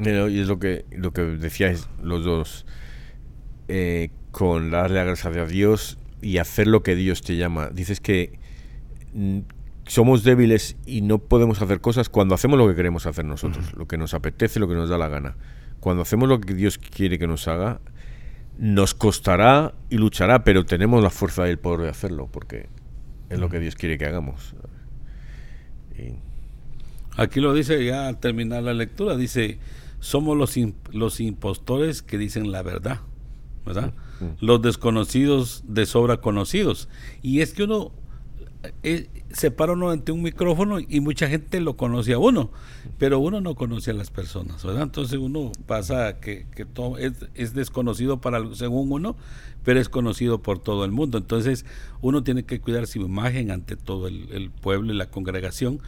y 0.00 0.40
es 0.40 0.48
lo 0.48 0.58
que, 0.58 0.86
lo 0.90 1.12
que 1.12 1.22
decíais 1.22 1.88
los 2.02 2.24
dos, 2.24 2.66
eh, 3.68 4.10
con 4.32 4.72
darle 4.72 4.96
la 4.96 5.04
gracia 5.04 5.30
a 5.30 5.46
Dios 5.46 5.98
y 6.22 6.38
hacer 6.38 6.68
lo 6.68 6.82
que 6.82 6.94
Dios 6.94 7.22
te 7.22 7.36
llama. 7.36 7.68
Dices 7.68 8.00
que 8.00 8.38
mm, 9.12 9.40
somos 9.86 10.24
débiles 10.24 10.76
y 10.86 11.02
no 11.02 11.18
podemos 11.18 11.60
hacer 11.60 11.80
cosas 11.80 12.08
cuando 12.08 12.34
hacemos 12.34 12.58
lo 12.58 12.68
que 12.68 12.74
queremos 12.74 13.04
hacer 13.06 13.24
nosotros, 13.24 13.66
uh 13.66 13.70
-huh. 13.72 13.78
lo 13.78 13.88
que 13.88 13.98
nos 13.98 14.14
apetece, 14.14 14.60
lo 14.60 14.68
que 14.68 14.74
nos 14.74 14.88
da 14.88 14.96
la 14.96 15.08
gana. 15.08 15.36
Cuando 15.80 16.02
hacemos 16.02 16.28
lo 16.28 16.40
que 16.40 16.54
Dios 16.54 16.78
quiere 16.78 17.18
que 17.18 17.26
nos 17.26 17.48
haga, 17.48 17.80
nos 18.58 18.94
costará 18.94 19.74
y 19.90 19.96
luchará, 19.96 20.44
pero 20.44 20.64
tenemos 20.64 21.02
la 21.02 21.10
fuerza 21.10 21.46
y 21.48 21.50
el 21.50 21.58
poder 21.58 21.80
de 21.80 21.88
hacerlo, 21.88 22.28
porque 22.30 22.68
es 23.28 23.40
lo 23.40 23.48
que 23.48 23.58
Dios 23.58 23.74
quiere 23.74 23.98
que 23.98 24.06
hagamos. 24.06 24.54
Y... 25.98 26.14
Aquí 27.16 27.40
lo 27.40 27.52
dice 27.52 27.84
ya 27.84 28.08
al 28.08 28.20
terminar 28.20 28.62
la 28.62 28.72
lectura, 28.72 29.16
dice, 29.16 29.58
somos 29.98 30.36
los, 30.36 30.56
imp 30.56 30.76
los 30.92 31.20
impostores 31.20 32.02
que 32.02 32.18
dicen 32.18 32.52
la 32.52 32.62
verdad, 32.62 33.00
¿verdad? 33.66 33.92
Los 34.40 34.62
desconocidos 34.62 35.64
de 35.66 35.86
sobra 35.86 36.20
conocidos. 36.20 36.88
Y 37.22 37.40
es 37.40 37.52
que 37.52 37.64
uno, 37.64 37.92
eh, 38.82 39.08
se 39.32 39.50
para 39.50 39.72
uno 39.72 39.90
ante 39.90 40.12
un 40.12 40.22
micrófono 40.22 40.78
y 40.78 41.00
mucha 41.00 41.28
gente 41.28 41.60
lo 41.60 41.76
conoce 41.76 42.12
a 42.12 42.18
uno, 42.18 42.50
pero 42.98 43.18
uno 43.18 43.40
no 43.40 43.54
conoce 43.54 43.90
a 43.90 43.94
las 43.94 44.10
personas, 44.10 44.64
¿verdad? 44.64 44.82
Entonces 44.82 45.18
uno 45.18 45.52
pasa 45.66 46.20
que, 46.20 46.46
que 46.54 46.64
todo 46.64 46.96
es, 46.98 47.54
desconocido 47.54 48.20
para 48.20 48.54
según 48.54 48.92
uno, 48.92 49.16
pero 49.64 49.80
es 49.80 49.88
conocido 49.88 50.42
por 50.42 50.58
todo 50.58 50.84
el 50.84 50.92
mundo. 50.92 51.18
Entonces 51.18 51.64
uno 52.00 52.22
tiene 52.22 52.44
que 52.44 52.60
cuidar 52.60 52.86
su 52.86 53.00
imagen 53.00 53.50
ante 53.50 53.76
todo 53.76 54.08
el 54.08 54.50
pueblo 54.60 54.92
y 54.92 54.96
la 54.96 55.10
congregación, 55.10 55.80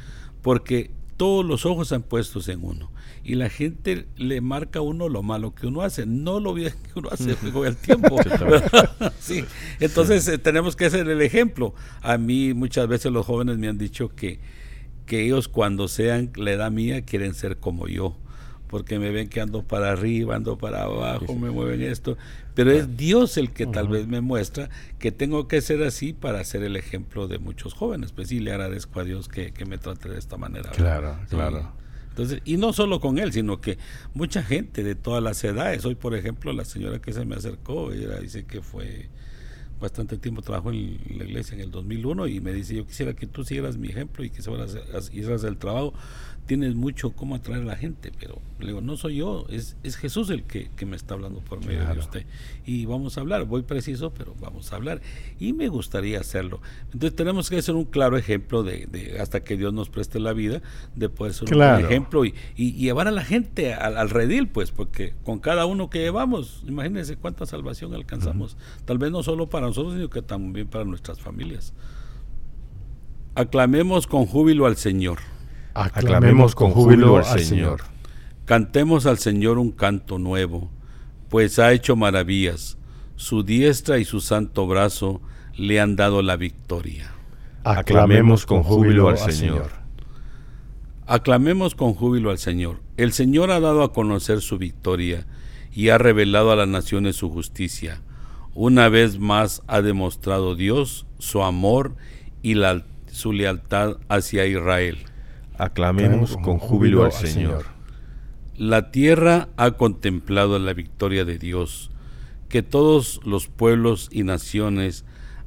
porque 0.43 0.91
todos 1.17 1.45
los 1.45 1.67
ojos 1.67 1.93
han 1.93 2.03
puestos 2.03 2.49
en 2.49 2.65
uno 2.65 2.91
y 3.23 3.37
la 3.37 3.49
gente 3.49 4.07
le 4.17 4.41
marca 4.41 4.81
a 4.81 4.83
uno 4.83 5.09
lo 5.09 5.23
malo 5.23 5.55
que 5.55 5.67
uno 5.67 5.83
hace, 5.83 6.07
no 6.07 6.41
lo 6.41 6.55
bien 6.55 6.73
que 6.73 6.99
uno 6.99 7.09
hace 7.11 7.35
con 7.53 7.67
el 7.67 7.77
tiempo. 7.77 8.17
sí. 9.19 9.45
Entonces 9.81 10.27
eh, 10.29 10.39
tenemos 10.39 10.77
que 10.77 10.91
ser 10.91 11.09
el 11.09 11.23
ejemplo. 11.23 11.75
A 12.03 12.19
mí 12.19 12.55
muchas 12.55 12.89
veces 12.89 13.13
los 13.13 13.25
jóvenes 13.27 13.59
me 13.59 13.69
han 13.69 13.79
dicho 13.79 14.15
que, 14.15 14.41
que 15.07 15.25
ellos 15.25 15.49
cuando 15.49 15.89
sean 15.89 16.33
la 16.37 16.53
edad 16.53 16.71
mía 16.71 17.03
quieren 17.03 17.35
ser 17.35 17.57
como 17.59 17.89
yo 17.89 18.17
porque 18.75 18.99
me 18.99 19.13
ven 19.13 19.29
que 19.29 19.41
ando 19.41 19.63
para 19.63 19.93
arriba, 19.93 20.35
ando 20.35 20.59
para 20.59 20.83
abajo, 20.83 21.33
me 21.37 21.49
mueven 21.49 21.81
esto, 21.81 22.19
pero 22.57 22.73
es 22.73 22.97
Dios 22.97 23.37
el 23.37 23.53
que 23.53 23.69
tal 23.69 23.87
vez 23.87 24.09
me 24.09 24.21
muestra 24.21 24.69
que 24.99 25.13
tengo 25.13 25.47
que 25.47 25.61
ser 25.61 25.81
así 25.85 26.13
para 26.13 26.43
ser 26.43 26.65
el 26.65 26.75
ejemplo 26.75 27.29
de 27.29 27.39
muchos 27.39 27.73
jóvenes, 27.73 28.11
pues 28.11 28.31
sí, 28.31 28.41
le 28.41 28.51
agradezco 28.51 28.99
a 28.99 29.05
Dios 29.05 29.29
que, 29.29 29.53
me 29.65 29.79
trate 29.79 30.09
de 30.09 30.19
esta 30.19 30.39
manera. 30.39 30.73
Claro, 30.73 31.17
claro. 31.29 31.71
Entonces, 32.09 32.43
y 32.45 32.57
no 32.57 32.73
solo 32.73 32.99
con 32.99 33.21
él, 33.21 33.33
sino 33.33 33.61
que 33.61 33.79
mucha 34.13 34.43
gente 34.43 34.83
de 34.83 34.97
todas 34.97 35.23
las 35.23 35.45
edades. 35.45 35.85
Hoy, 35.85 35.95
por 35.95 36.17
ejemplo, 36.17 36.53
la 36.53 36.65
señora 36.65 36.99
que 36.99 37.13
se 37.13 37.25
me 37.25 37.37
acercó, 37.37 37.93
ella 37.93 38.19
dice 38.19 38.45
que 38.45 38.61
fue 38.61 39.09
bastante 39.81 40.19
tiempo 40.19 40.43
trabajó 40.43 40.73
en 40.73 40.99
la 41.17 41.25
iglesia 41.25 41.55
en 41.55 41.61
el 41.61 41.71
2001 41.71 42.27
y 42.27 42.41
me 42.41 42.53
dice, 42.53 42.75
yo 42.75 42.87
quisiera 42.87 43.15
que 43.15 43.27
tú 43.27 43.45
siguieras 43.45 43.77
mi 43.77 43.89
ejemplo 43.89 44.25
y 44.25 44.31
que 44.31 44.41
hicieras 44.41 45.45
el 45.45 45.59
trabajo 45.59 45.95
tienes 46.47 46.75
mucho 46.75 47.11
cómo 47.11 47.35
atraer 47.35 47.63
a 47.63 47.65
la 47.65 47.77
gente, 47.77 48.13
pero 48.19 48.39
le 48.59 48.67
digo, 48.67 48.81
no 48.81 48.97
soy 48.97 49.17
yo, 49.17 49.47
es, 49.49 49.77
es 49.83 49.97
Jesús 49.97 50.31
el 50.31 50.45
que, 50.45 50.71
me 50.85 50.97
está 50.97 51.15
hablando 51.15 51.41
por 51.41 51.65
medio 51.65 51.87
de 51.87 51.99
usted. 51.99 52.27
Y 52.67 52.85
vamos 52.85 53.17
a 53.17 53.23
hablar, 53.23 53.45
voy 53.47 53.63
preciso, 53.63 54.13
pero 54.13 54.35
vamos 54.39 54.73
a 54.73 54.77
hablar. 54.77 55.01
Y 55.39 55.55
me 55.55 55.69
gustaría 55.69 56.21
hacerlo. 56.21 56.61
Entonces 56.93 57.17
tenemos 57.17 57.49
que 57.49 57.61
ser 57.63 57.75
un 57.75 57.85
claro 57.85 58.19
ejemplo 58.19 58.63
de, 58.63 59.17
hasta 59.21 59.43
que 59.43 59.57
Dios 59.57 59.73
nos 59.73 59.89
preste 59.89 60.21
la 60.21 60.35
vida, 60.35 60.61
de 60.95 61.09
poder 61.09 61.33
ser 61.33 61.55
un 61.55 61.63
ejemplo 61.63 62.25
y, 62.25 62.35
y, 62.57 62.73
llevar 62.73 63.09
a 63.09 63.11
la 63.11 63.25
gente 63.25 63.73
al, 63.73 64.11
redil, 64.11 64.49
pues, 64.49 64.71
porque 64.71 65.15
con 65.25 65.39
cada 65.39 65.65
uno 65.67 65.89
que 65.89 66.01
llevamos, 66.01 66.63
imagínense 66.67 67.17
cuánta 67.17 67.47
salvación 67.47 67.95
alcanzamos. 67.95 68.57
Tal 68.85 68.99
vez 68.99 69.11
no 69.11 69.23
solo 69.23 69.49
para 69.49 69.67
nosotros, 69.67 69.95
sino 69.95 70.11
que 70.11 70.21
también 70.21 70.69
para 70.69 70.85
nuestras 70.85 71.21
familias. 71.21 71.73
Aclamemos 73.35 74.07
con 74.07 74.27
júbilo 74.27 74.67
al 74.67 74.77
Señor. 74.77 75.34
Aclamemos 75.75 76.55
con 76.55 76.71
júbilo 76.71 77.17
al 77.19 77.41
Señor. 77.41 77.83
Cantemos 78.45 79.07
al 79.07 79.19
Señor 79.19 79.59
un 79.59 79.73
canto 79.73 80.19
nuevo, 80.19 80.71
pues 81.29 81.59
ha 81.59 81.73
hecho 81.73 81.97
maravillas. 81.97 82.79
Su 83.17 83.43
diestra 83.43 83.99
y 83.99 84.05
su 84.05 84.21
santo 84.21 84.67
brazo 84.67 85.21
le 85.57 85.81
han 85.81 85.97
dado 85.97 86.23
la 86.23 86.37
victoria. 86.37 87.13
Aclamemos 87.65 88.47
con 88.47 88.63
júbilo 88.63 89.09
al 89.09 89.19
Señor. 89.19 89.71
Aclamemos 91.07 91.75
con 91.75 91.95
júbilo 91.95 92.31
al 92.31 92.39
Señor. 92.39 92.81
El 92.97 93.13
Señor 93.13 93.51
ha 93.51 93.61
dado 93.61 93.83
a 93.83 93.93
conocer 93.93 94.41
su 94.41 94.59
victoria 94.59 95.27
y 95.73 95.89
ha 95.89 95.99
revelado 95.99 96.53
a 96.53 96.57
las 96.57 96.69
naciones 96.69 97.17
su 97.17 97.31
justicia. 97.31 98.01
Una 98.55 98.89
vez 98.89 99.19
más 99.19 99.63
ha 99.67 99.83
demostrado 99.83 100.55
Dios 100.55 101.07
su 101.19 101.43
amor 101.43 101.97
y 102.43 102.55
su 103.07 103.33
lealtad 103.33 103.97
hacia 104.09 104.47
Israel. 104.47 104.99
Aclamemos 105.59 106.37
con 106.37 106.59
júbilo 106.59 107.05
al 107.05 107.13
Señor. 107.13 107.67
La 108.57 108.91
tierra 108.91 109.49
ha 109.57 109.73
contemplado 109.73 110.59
la 110.59 110.75
victoria 110.75 111.25
de 111.25 111.39
Dios. 111.39 111.91
Que 112.49 112.63
todos 112.63 113.21
los 113.25 113.49
pueblos 113.49 114.09
y 114.13 114.23
naciones 114.23 115.05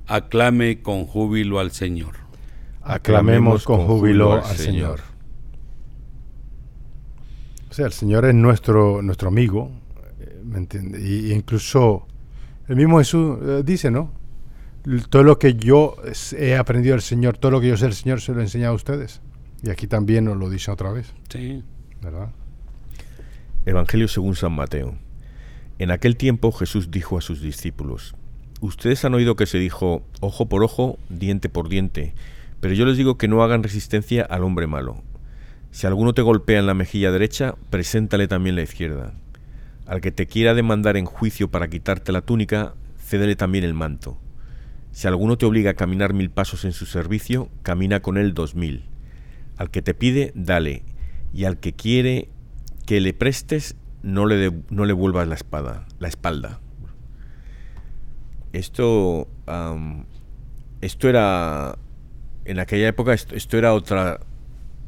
aclame 0.08 0.82
con 0.82 1.06
júbilo 1.06 1.60
al 1.60 1.72
Señor. 1.72 2.16
Aclamemos 2.82 3.64
con 3.66 3.86
júbilo 3.86 4.34
al 4.34 4.56
Señor. 4.56 5.02
O 7.70 7.74
sea, 7.74 7.86
el 7.86 7.94
Señor 7.94 8.26
es 8.26 8.34
nuestro, 8.34 9.02
nuestro 9.02 9.28
amigo, 9.28 9.72
eh, 10.20 10.42
¿me 10.44 10.58
entiende? 10.58 11.00
Y, 11.00 11.32
incluso 11.34 12.08
el 12.68 12.76
mismo 12.76 12.98
Jesús 12.98 13.38
eh, 13.42 13.62
dice, 13.64 13.92
¿no? 13.92 14.12
Todo 15.10 15.24
lo 15.24 15.38
que 15.38 15.56
yo 15.56 15.96
he 16.38 16.56
aprendido 16.56 16.94
del 16.94 17.02
Señor, 17.02 17.38
todo 17.38 17.52
lo 17.52 17.62
que 17.62 17.68
yo 17.68 17.78
sé 17.78 17.86
del 17.86 17.94
Señor, 17.94 18.22
se 18.22 18.34
lo 18.34 18.40
he 18.40 18.44
enseñado 18.44 18.72
a 18.72 18.76
ustedes. 18.76 19.22
Y 19.64 19.70
aquí 19.70 19.88
también 19.88 20.26
nos 20.26 20.38
lo 20.38 20.50
dice 20.50 20.72
otra 20.72 20.92
vez. 20.92 21.14
Sí. 21.30 21.64
¿Verdad? 22.02 22.30
Evangelio 23.66 24.08
según 24.08 24.36
San 24.36 24.54
Mateo. 24.54 24.96
En 25.80 25.92
aquel 25.92 26.16
tiempo 26.16 26.52
Jesús 26.52 26.90
dijo 26.92 27.18
a 27.18 27.22
sus 27.22 27.42
discípulos, 27.42 28.16
Ustedes 28.60 29.06
han 29.06 29.14
oído 29.14 29.36
que 29.36 29.46
se 29.46 29.60
dijo, 29.60 30.04
ojo 30.20 30.48
por 30.48 30.64
ojo, 30.64 30.98
diente 31.10 31.48
por 31.48 31.70
diente, 31.70 32.16
pero 32.60 32.74
yo 32.74 32.86
les 32.86 32.98
digo 32.98 33.18
que 33.18 33.28
no 33.28 33.44
hagan 33.44 33.62
resistencia 33.62 34.24
al 34.24 34.44
hombre 34.44 34.66
malo. 34.66 35.04
Si 35.70 35.86
alguno 35.86 36.14
te 36.14 36.24
golpea 36.24 36.58
en 36.58 36.66
la 36.66 36.74
mejilla 36.74 37.12
derecha, 37.12 37.56
preséntale 37.70 38.28
también 38.28 38.56
la 38.56 38.64
izquierda. 38.64 39.14
Al 39.86 40.02
que 40.02 40.12
te 40.12 40.26
quiera 40.26 40.56
demandar 40.56 40.98
en 40.98 41.06
juicio 41.06 41.52
para 41.52 41.68
quitarte 41.68 42.12
la 42.12 42.22
túnica, 42.22 42.74
cédele 43.00 43.36
también 43.36 43.64
el 43.64 43.76
manto. 43.76 44.18
Si 44.92 45.08
alguno 45.08 45.38
te 45.38 45.46
obliga 45.46 45.72
a 45.72 45.76
caminar 45.76 46.14
mil 46.14 46.32
pasos 46.32 46.66
en 46.66 46.74
su 46.74 46.88
servicio, 46.88 47.50
camina 47.62 48.00
con 48.00 48.18
él 48.18 48.34
dos 48.34 48.56
mil. 48.56 48.86
Al 49.58 49.72
que 49.72 49.82
te 49.82 49.94
pide, 49.94 50.32
dale, 50.36 50.84
y 51.34 51.46
al 51.46 51.60
que 51.60 51.74
quiere 51.74 52.30
que 52.86 53.02
le 53.02 53.14
prestes, 53.14 53.76
no 54.02 54.26
le, 54.26 54.52
no 54.70 54.86
le 54.86 54.94
vuelvas 54.94 55.28
la 55.28 55.36
espada, 55.36 55.86
la 56.00 56.08
espalda. 56.08 56.62
Esto, 58.54 59.28
esto 60.82 61.10
era, 61.10 61.78
en 62.46 62.60
aquella 62.60 62.88
época, 62.88 63.14
esto, 63.14 63.58
era 63.58 63.74
otra, 63.74 64.20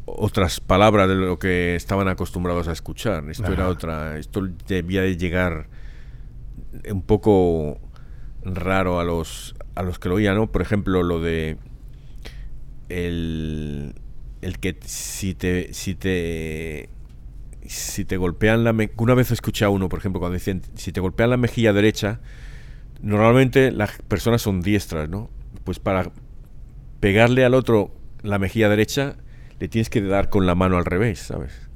otras 0.06 0.60
palabras 0.60 1.10
de 1.10 1.16
lo 1.16 1.38
que 1.38 1.76
estaban 1.76 2.08
acostumbrados 2.08 2.68
a 2.68 2.72
escuchar. 2.72 3.30
Esto 3.30 3.52
era 3.52 3.68
otra, 3.68 4.18
esto 4.18 4.48
debía 4.68 5.02
de 5.02 5.18
llegar 5.18 5.68
un 6.90 7.02
poco 7.02 7.80
raro 8.44 9.00
a 9.00 9.04
los, 9.04 9.56
a 9.76 9.84
los 9.84 10.00
que 10.00 10.10
lo 10.10 10.16
oían, 10.16 10.36
¿no? 10.36 10.52
Por 10.52 10.62
ejemplo, 10.62 11.04
lo 11.04 11.20
de 11.20 11.58
el 12.88 13.94
el 14.42 14.60
que 14.60 14.78
si 14.86 15.34
te 15.34 15.74
si 15.74 15.96
te 15.96 16.90
si 17.66 18.06
te 18.06 18.18
golpean 18.18 18.64
la 18.64 18.76
una 18.98 19.14
vez 19.14 19.32
escuché 19.32 19.66
a 19.66 19.70
uno 19.70 19.90
por 19.90 20.00
ejemplo 20.00 20.20
cuando 20.20 20.36
dicen 20.36 20.62
si 20.76 20.92
te 20.92 21.02
golpean 21.02 21.30
la 21.30 21.38
mejilla 21.38 21.74
derecha 21.74 22.20
normalmente 23.02 23.72
las 23.72 24.02
personas 24.08 24.42
son 24.42 24.62
diestras 24.62 25.10
no 25.10 25.30
pues 25.64 25.80
para 25.80 26.12
pegarle 27.00 27.46
al 27.46 27.54
otro 27.54 27.92
la 28.22 28.40
mejilla 28.40 28.70
derecha 28.70 29.18
le 29.60 29.68
tienes 29.68 29.90
que 29.90 30.02
dar 30.02 30.30
con 30.30 30.46
la 30.46 30.56
mano 30.56 30.78
al 30.78 30.86
revés 30.86 31.20
sabes 31.20 31.70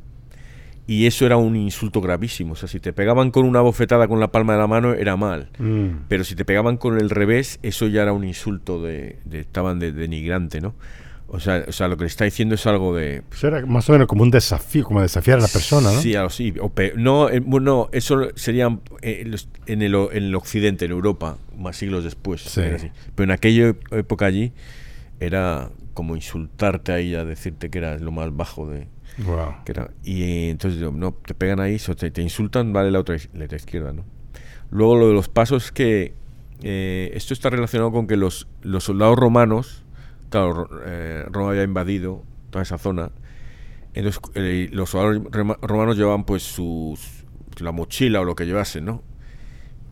y 0.86 1.06
eso 1.06 1.26
era 1.26 1.38
un 1.38 1.56
insulto 1.56 2.02
gravísimo. 2.02 2.54
O 2.54 2.56
sea 2.56 2.67
si 2.67 2.80
te 2.80 2.93
pegaban 2.93 3.32
con 3.32 3.45
una 3.45 3.62
bofetada 3.62 4.08
con 4.08 4.19
la 4.19 4.32
palma 4.32 4.54
de 4.54 4.60
la 4.60 4.67
mano 4.67 4.93
era 4.93 5.15
mal. 5.15 5.49
Mm. 5.60 6.06
pero 6.08 6.23
si 6.23 6.36
te 6.36 6.45
pegaban 6.45 6.78
con 6.78 6.99
el 6.99 7.10
revés 7.10 7.60
eso 7.63 7.88
ya 7.88 8.02
era 8.02 8.13
un 8.13 8.23
insulto 8.23 8.82
de, 8.82 9.19
estaban 9.32 9.80
de 9.80 9.91
denigrante 9.91 10.62
no 10.62 10.73
o 11.34 11.39
sea, 11.39 11.65
o 11.67 11.72
sea, 11.72 11.88
lo 11.88 11.98
que 11.98 12.04
le 12.04 12.10
está 12.10 12.26
diciendo 12.26 12.54
es 12.54 12.67
algo 12.67 12.96
de... 12.96 13.24
Pues 13.28 13.43
era 13.43 13.65
más 13.65 13.89
o 13.89 13.93
menos 13.93 14.08
como 14.08 14.22
un 14.22 14.30
desafío, 14.30 14.84
como 14.84 15.02
desafiar 15.02 15.39
a 15.39 15.41
la 15.41 15.48
persona, 15.48 15.91
¿no? 15.91 16.00
Sí, 16.00 16.13
algo 16.13 16.28
así. 16.28 16.54
no, 16.96 17.28
eh, 17.28 17.39
bueno, 17.39 17.89
eso 17.91 18.30
sería 18.36 18.67
eh, 19.02 19.26
en, 19.65 19.82
el, 19.82 19.96
en 19.96 20.24
el 20.26 20.36
occidente, 20.36 20.86
en 20.86 20.91
Europa, 20.91 21.39
más 21.58 21.76
siglos 21.76 22.04
después. 22.04 22.54
Pero 22.54 23.24
en 23.24 23.32
aquella 23.32 23.74
época 23.89 24.28
allí 24.28 24.54
era 25.19 25.71
como 25.96 26.15
insultarte 26.15 26.92
ahí 26.92 27.15
a 27.15 27.25
decirte 27.25 27.71
que 27.71 27.79
eras 27.79 28.00
lo 28.00 28.12
más 28.12 28.36
bajo 28.36 28.69
de... 28.69 28.88
Wow. 29.25 29.63
Que 29.65 29.71
era, 29.71 29.90
y 30.04 30.50
entonces 30.50 30.81
no, 30.92 31.13
te 31.13 31.34
pegan 31.34 31.60
ahí, 31.60 31.77
te, 31.77 32.12
te, 32.12 32.21
insultan, 32.21 32.73
vale 32.73 32.92
la 32.92 33.00
otra, 33.00 33.17
la 33.34 33.46
otra 33.46 33.58
izquierda, 33.58 33.92
¿no? 33.92 34.06
Luego 34.69 34.98
lo 34.98 35.08
de 35.08 35.15
los 35.15 35.29
pasos 35.29 35.71
que 35.71 36.13
eh, 36.62 37.12
esto 37.15 37.34
está 37.34 37.50
relacionado 37.50 37.92
con 37.92 38.06
que 38.06 38.17
los, 38.17 38.48
los 38.62 38.84
soldados 38.84 39.17
romanos 39.17 39.83
claro, 40.34 40.67
eh, 40.84 41.25
Roma 41.31 41.52
había 41.52 41.62
invadido 41.62 42.23
toda 42.50 42.63
esa 42.63 42.79
zona. 42.79 43.12
Entonces, 43.94 44.19
eh, 44.34 44.67
los 44.71 44.90
soldados 44.90 45.21
romanos 45.62 45.96
llevaban 45.96 46.23
pues 46.23 46.42
sus, 46.42 47.23
la 47.60 47.71
mochila 47.71 48.21
o 48.21 48.23
lo 48.23 48.36
que 48.36 48.48
llevasen, 48.48 48.86
¿no? 48.86 49.04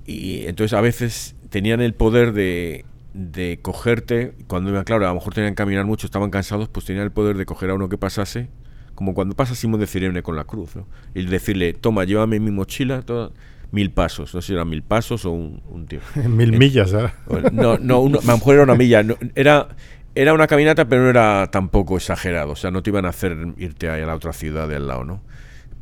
Y 0.07 0.47
entonces 0.47 0.75
a 0.75 0.81
veces 0.81 1.35
tenían 1.51 1.79
el 1.79 1.93
poder 1.93 2.33
de, 2.33 2.85
de 3.13 3.59
cogerte, 3.61 4.33
cuando 4.47 4.71
iban, 4.71 4.83
claro, 4.83 5.05
a 5.05 5.09
lo 5.09 5.15
mejor 5.15 5.35
tenían 5.35 5.53
que 5.53 5.57
caminar 5.57 5.85
mucho, 5.85 6.07
estaban 6.07 6.31
cansados, 6.31 6.69
pues 6.69 6.87
tenían 6.87 7.05
el 7.05 7.11
poder 7.11 7.37
de 7.37 7.45
coger 7.45 7.69
a 7.69 7.75
uno 7.75 7.87
que 7.87 7.99
pasase, 7.99 8.49
como 8.95 9.13
cuando 9.13 9.35
pasa 9.35 9.53
Simón 9.53 9.79
de 9.79 9.85
Cirene 9.85 10.23
con 10.23 10.35
la 10.35 10.45
cruz, 10.45 10.75
¿no? 10.75 10.87
Y 11.13 11.23
decirle, 11.25 11.73
toma, 11.73 12.03
llévame 12.03 12.39
mi 12.39 12.49
mochila, 12.49 13.03
toda, 13.03 13.29
mil 13.71 13.91
pasos, 13.91 14.33
no 14.33 14.41
sé 14.41 14.47
si 14.47 14.53
eran 14.53 14.69
mil 14.69 14.81
pasos 14.81 15.23
o 15.25 15.31
un, 15.31 15.61
un 15.69 15.85
tío. 15.85 15.99
mil 16.27 16.57
millas, 16.57 16.93
¿eh? 16.93 17.11
No, 17.51 17.77
no, 17.77 18.05
a 18.07 18.09
lo 18.09 18.21
mejor 18.21 18.55
era 18.55 18.63
una 18.63 18.75
milla, 18.75 19.05
era 19.35 19.69
era 20.15 20.33
una 20.33 20.47
caminata, 20.47 20.85
pero 20.87 21.03
no 21.03 21.09
era 21.09 21.49
tampoco 21.51 21.97
exagerado. 21.97 22.51
O 22.51 22.55
sea, 22.55 22.71
no 22.71 22.83
te 22.83 22.89
iban 22.89 23.05
a 23.05 23.09
hacer 23.09 23.37
irte 23.57 23.89
a 23.89 23.97
la 23.97 24.15
otra 24.15 24.33
ciudad 24.33 24.67
de 24.67 24.75
al 24.75 24.87
lado, 24.87 25.03
¿no? 25.05 25.21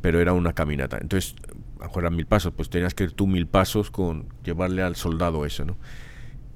Pero 0.00 0.20
era 0.20 0.32
una 0.32 0.52
caminata. 0.52 0.98
Entonces, 1.00 1.34
a 1.80 1.98
eran 1.98 2.14
mil 2.16 2.26
pasos, 2.26 2.52
pues 2.54 2.70
tenías 2.70 2.94
que 2.94 3.04
ir 3.04 3.12
tú 3.12 3.26
mil 3.26 3.46
pasos 3.46 3.90
con 3.90 4.26
llevarle 4.44 4.82
al 4.82 4.96
soldado 4.96 5.44
eso, 5.46 5.64
¿no? 5.64 5.76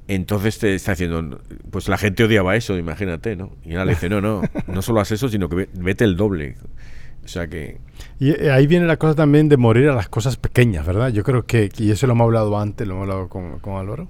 Entonces 0.06 0.58
te 0.58 0.74
está 0.74 0.92
diciendo, 0.92 1.40
pues 1.70 1.88
la 1.88 1.96
gente 1.96 2.24
odiaba 2.24 2.56
eso, 2.56 2.76
imagínate, 2.76 3.36
¿no? 3.36 3.52
Y 3.64 3.72
ahora 3.72 3.86
le 3.86 3.92
dice, 3.92 4.10
no, 4.10 4.20
no, 4.20 4.42
no 4.66 4.82
solo 4.82 5.00
haz 5.00 5.12
eso, 5.12 5.28
sino 5.30 5.48
que 5.48 5.56
ve- 5.56 5.68
vete 5.72 6.04
el 6.04 6.16
doble. 6.16 6.56
O 7.24 7.28
sea 7.28 7.48
que, 7.48 7.78
Y 8.20 8.32
eh, 8.32 8.50
ahí 8.50 8.66
viene 8.66 8.86
la 8.86 8.98
cosa 8.98 9.14
también 9.14 9.48
de 9.48 9.56
morir 9.56 9.88
a 9.88 9.94
las 9.94 10.10
cosas 10.10 10.36
pequeñas, 10.36 10.84
¿verdad? 10.84 11.08
Yo 11.08 11.24
creo 11.24 11.46
que, 11.46 11.70
y 11.78 11.90
eso 11.90 12.06
lo 12.06 12.12
hemos 12.12 12.26
hablado 12.26 12.58
antes, 12.58 12.86
lo 12.86 12.94
hemos 12.94 13.04
hablado 13.04 13.28
con, 13.30 13.58
con 13.60 13.76
Álvaro, 13.78 14.08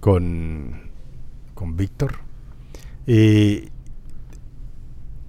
con, 0.00 0.90
con 1.54 1.76
Víctor. 1.76 2.16
Y 3.06 3.68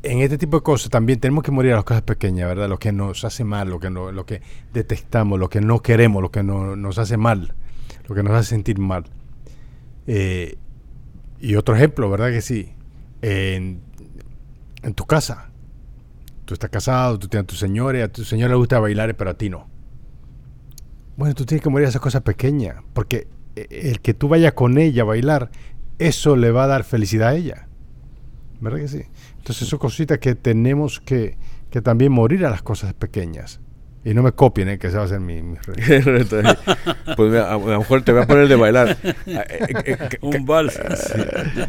en 0.03 0.19
este 0.19 0.37
tipo 0.37 0.57
de 0.57 0.63
cosas 0.63 0.89
también 0.89 1.19
tenemos 1.19 1.43
que 1.43 1.51
morir 1.51 1.73
a 1.73 1.77
las 1.77 1.83
cosas 1.83 2.03
pequeñas, 2.03 2.47
¿verdad? 2.47 2.69
Lo 2.69 2.77
que 2.77 2.91
nos 2.91 3.23
hace 3.25 3.43
mal, 3.43 3.69
lo 3.69 3.79
que, 3.79 3.89
no, 3.89 4.11
lo 4.11 4.25
que 4.25 4.41
detestamos, 4.71 5.39
lo 5.39 5.49
que 5.49 5.61
no 5.61 5.81
queremos, 5.81 6.21
lo 6.21 6.31
que 6.31 6.43
no- 6.43 6.75
nos 6.75 6.99
hace 6.99 7.17
mal, 7.17 7.53
lo 8.07 8.15
que 8.15 8.21
nos 8.23 8.33
hace 8.33 8.49
sentir 8.49 8.77
mal. 8.79 9.05
Eh, 10.07 10.57
y 11.39 11.55
otro 11.55 11.75
ejemplo, 11.75 12.09
¿verdad 12.09 12.29
que 12.29 12.41
sí? 12.41 12.73
En, 13.21 13.81
tu 14.93 15.05
casa, 15.05 15.49
tú 16.45 16.53
estás 16.53 16.69
casado, 16.69 17.17
tú 17.17 17.27
tienes 17.27 17.45
a 17.45 17.47
tu 17.47 17.55
señora, 17.55 17.97
y 17.97 18.01
a 18.01 18.11
tu 18.11 18.23
señora 18.23 18.51
le 18.51 18.57
gusta 18.57 18.79
bailar, 18.79 19.15
pero 19.15 19.31
a 19.31 19.33
ti 19.33 19.49
no. 19.49 19.67
Bueno, 21.17 21.33
tú 21.33 21.45
tienes 21.45 21.63
que 21.63 21.69
morir 21.69 21.87
a 21.87 21.89
esas 21.89 22.01
cosas 22.01 22.21
pequeñas, 22.21 22.75
porque 22.93 23.27
eh, 23.55 23.67
el 23.71 24.01
que 24.01 24.13
tú 24.13 24.27
vayas 24.27 24.53
con 24.53 24.77
ella 24.77 25.01
a 25.01 25.05
bailar, 25.05 25.49
eso 25.97 26.35
le 26.35 26.51
va 26.51 26.65
a 26.65 26.67
dar 26.67 26.83
felicidad 26.83 27.29
a 27.29 27.35
ella. 27.35 27.64
¿Verdad 28.61 28.79
que 28.79 28.87
sí? 28.87 29.01
Entonces 29.37 29.67
son 29.67 29.79
cositas 29.79 30.17
que 30.19 30.35
tenemos 30.35 30.99
que, 30.99 31.37
que 31.69 31.81
también 31.81 32.11
morir 32.11 32.45
a 32.45 32.49
las 32.49 32.61
cosas 32.61 32.93
pequeñas. 32.93 33.59
Y 34.03 34.13
no 34.13 34.21
me 34.21 34.33
copien, 34.33 34.69
¿eh? 34.69 34.77
que 34.77 34.85
ese 34.87 34.97
va 34.97 35.03
a 35.05 35.07
ser 35.07 35.19
mi, 35.19 35.41
mi 35.41 35.55
pues 35.65 37.31
mira, 37.31 37.49
a, 37.51 37.55
a 37.55 37.57
lo 37.57 37.79
mejor 37.79 38.03
te 38.03 38.11
voy 38.11 38.21
a 38.21 38.27
poner 38.27 38.47
de 38.47 38.55
bailar. 38.55 38.97
Eh, 39.25 39.43
eh, 39.49 39.97
eh, 40.11 40.17
Un 40.21 40.45
vals. 40.45 40.79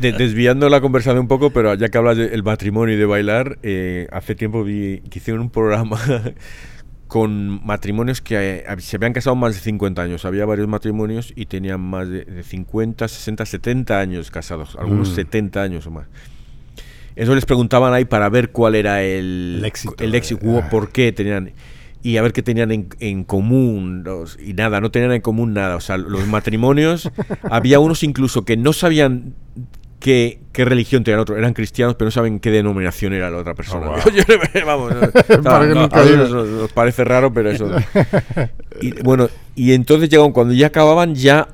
De- 0.01 0.13
desviando 0.13 0.69
la 0.69 0.81
conversación 0.83 1.19
un 1.19 1.29
poco, 1.29 1.49
pero 1.51 1.73
ya 1.75 1.89
que 1.89 1.97
hablas 1.99 2.19
del 2.19 2.43
matrimonio 2.43 2.95
y 2.95 2.99
de 2.99 3.07
bailar, 3.07 3.59
eh, 3.63 4.07
hace 4.13 4.35
tiempo 4.35 4.63
vi 4.65 5.01
que 5.11 5.19
hicieron 5.19 5.41
un 5.43 5.51
programa 5.51 5.99
con 7.09 7.65
matrimonios 7.65 8.21
que 8.21 8.65
eh, 8.69 8.77
se 8.81 8.97
habían 8.97 9.13
casado 9.13 9.37
más 9.37 9.55
de 9.55 9.61
50 9.61 10.03
años. 10.03 10.25
Había 10.25 10.45
varios 10.45 10.69
matrimonios 10.69 11.33
y 11.37 11.47
tenían 11.47 11.81
más 11.81 12.09
de, 12.09 12.25
de 12.25 12.43
50, 12.43 13.09
60, 13.09 13.47
70 13.47 13.99
años 13.99 14.31
casados, 14.31 14.77
algunos 14.79 15.11
Mm. 15.13 15.15
70 15.15 15.63
años 15.63 15.87
o 15.87 15.91
más. 15.91 16.07
Eso 17.17 17.35
les 17.35 17.45
preguntaban 17.47 17.93
ahí 17.95 18.05
para 18.05 18.29
ver 18.29 18.51
cuál 18.51 18.75
era 18.75 19.03
el, 19.03 19.57
El 19.59 19.65
éxito. 19.65 19.95
el 20.05 20.15
éxito, 20.15 20.59
Ah. 20.63 20.69
por 20.71 20.91
qué 20.93 21.13
tenían 21.13 21.53
y 22.03 22.19
a 22.19 22.23
ver 22.23 22.33
qué 22.33 22.43
tenían 22.43 22.71
en, 22.71 22.89
en 23.01 23.25
común 23.25 24.05
los- 24.05 24.39
y 24.39 24.53
nada, 24.53 24.81
no 24.81 24.91
tenían 24.93 25.11
en 25.13 25.23
común 25.23 25.55
nada. 25.55 25.75
O 25.77 25.81
sea, 25.81 25.97
los 25.97 26.27
matrimonios, 26.29 27.11
había 27.51 27.81
unos 27.81 28.03
incluso 28.05 28.45
que 28.45 28.57
no 28.57 28.73
sabían 28.73 29.35
qué, 29.99 30.39
qué 30.53 30.65
religión 30.67 31.03
tenían 31.03 31.21
otro, 31.21 31.37
eran 31.37 31.53
cristianos, 31.55 31.97
pero 31.97 32.07
no 32.09 32.11
saben 32.13 32.39
qué 32.39 32.51
denominación 32.53 33.13
era 33.15 33.29
la 33.31 33.39
otra 33.39 33.55
persona. 33.55 33.87
Oh, 33.89 33.93
wow. 34.05 34.13
Yo- 34.15 34.67
vamos, 34.67 34.93
no, 35.29 35.43
Para 35.43 35.67
no, 35.67 35.69
que 35.69 35.75
no, 35.75 35.81
nunca 35.83 36.01
a 36.01 36.05
nos, 36.05 36.31
nos 36.31 36.73
parece 36.73 37.03
raro, 37.03 37.33
pero 37.33 37.51
eso. 37.51 37.71
Y, 38.81 38.93
bueno, 39.03 39.29
y 39.57 39.73
entonces 39.73 40.09
llegaron, 40.11 40.33
cuando 40.33 40.53
ya 40.55 40.67
acababan, 40.69 41.15
ya 41.15 41.49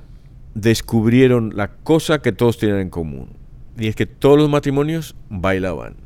descubrieron 0.54 1.52
la 1.56 1.68
cosa 1.68 2.20
que 2.20 2.32
todos 2.32 2.58
tenían 2.58 2.80
en 2.80 2.90
común. 2.90 3.28
Y 3.78 3.88
es 3.88 3.96
que 3.96 4.06
todos 4.06 4.38
los 4.38 4.48
matrimonios 4.50 5.14
bailaban. 5.30 5.96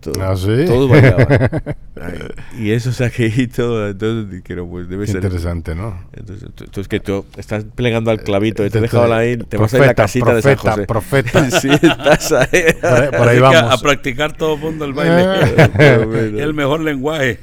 Todos, 0.00 0.16
¿Ah, 0.18 0.34
sí? 0.34 0.64
todos 0.66 0.88
bailaban. 0.88 1.26
Ay, 2.00 2.18
y 2.58 2.70
eso 2.70 2.90
saqueito, 2.90 3.86
entonces 3.86 4.30
dijeron, 4.32 4.70
pues 4.70 4.88
debe 4.88 5.04
Qué 5.04 5.12
ser. 5.12 5.22
interesante, 5.22 5.74
¿no? 5.74 6.04
Entonces, 6.14 6.48
tú- 6.54 6.64
tú 6.64 6.80
es 6.80 6.88
que 6.88 7.00
tú 7.00 7.26
estás 7.36 7.64
plegando 7.74 8.10
al 8.10 8.22
clavito, 8.22 8.64
y 8.64 8.70
te 8.70 8.78
he 8.78 8.80
Te- 8.80 8.86
dejado 8.86 9.08
te- 9.08 9.12
ahí, 9.12 9.36
te 9.36 9.58
vas 9.58 9.74
a 9.74 9.76
ir 9.76 9.82
a 9.82 9.86
la 9.88 9.94
profeta, 9.94 10.02
casita 10.02 10.34
de 10.34 10.40
San 10.42 10.56
profeta, 10.56 10.72
José. 10.72 10.86
profeta. 10.86 11.50
sí, 11.60 11.68
estás 11.70 12.32
ahí. 12.32 12.62
Por 12.80 12.90
ahí, 12.94 13.08
por 13.10 13.28
ahí 13.28 13.36
a- 13.36 13.40
vamos. 13.42 13.74
a 13.74 13.82
practicar 13.82 14.34
todo 14.34 14.54
el 14.54 14.60
mundo 14.62 14.84
el 14.86 14.94
baile. 14.94 15.68
Bueno. 16.06 16.38
el 16.38 16.54
mejor 16.54 16.80
lenguaje. 16.80 17.40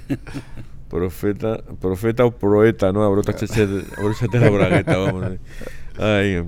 Profeta, 0.90 1.60
profeta 1.80 2.26
o 2.26 2.32
proeta, 2.32 2.92
¿no? 2.92 3.04
Abróchate 3.04 4.40
la 4.40 4.50
bragueta, 4.50 4.98
vamos. 4.98 5.26
Ay, 6.00 6.44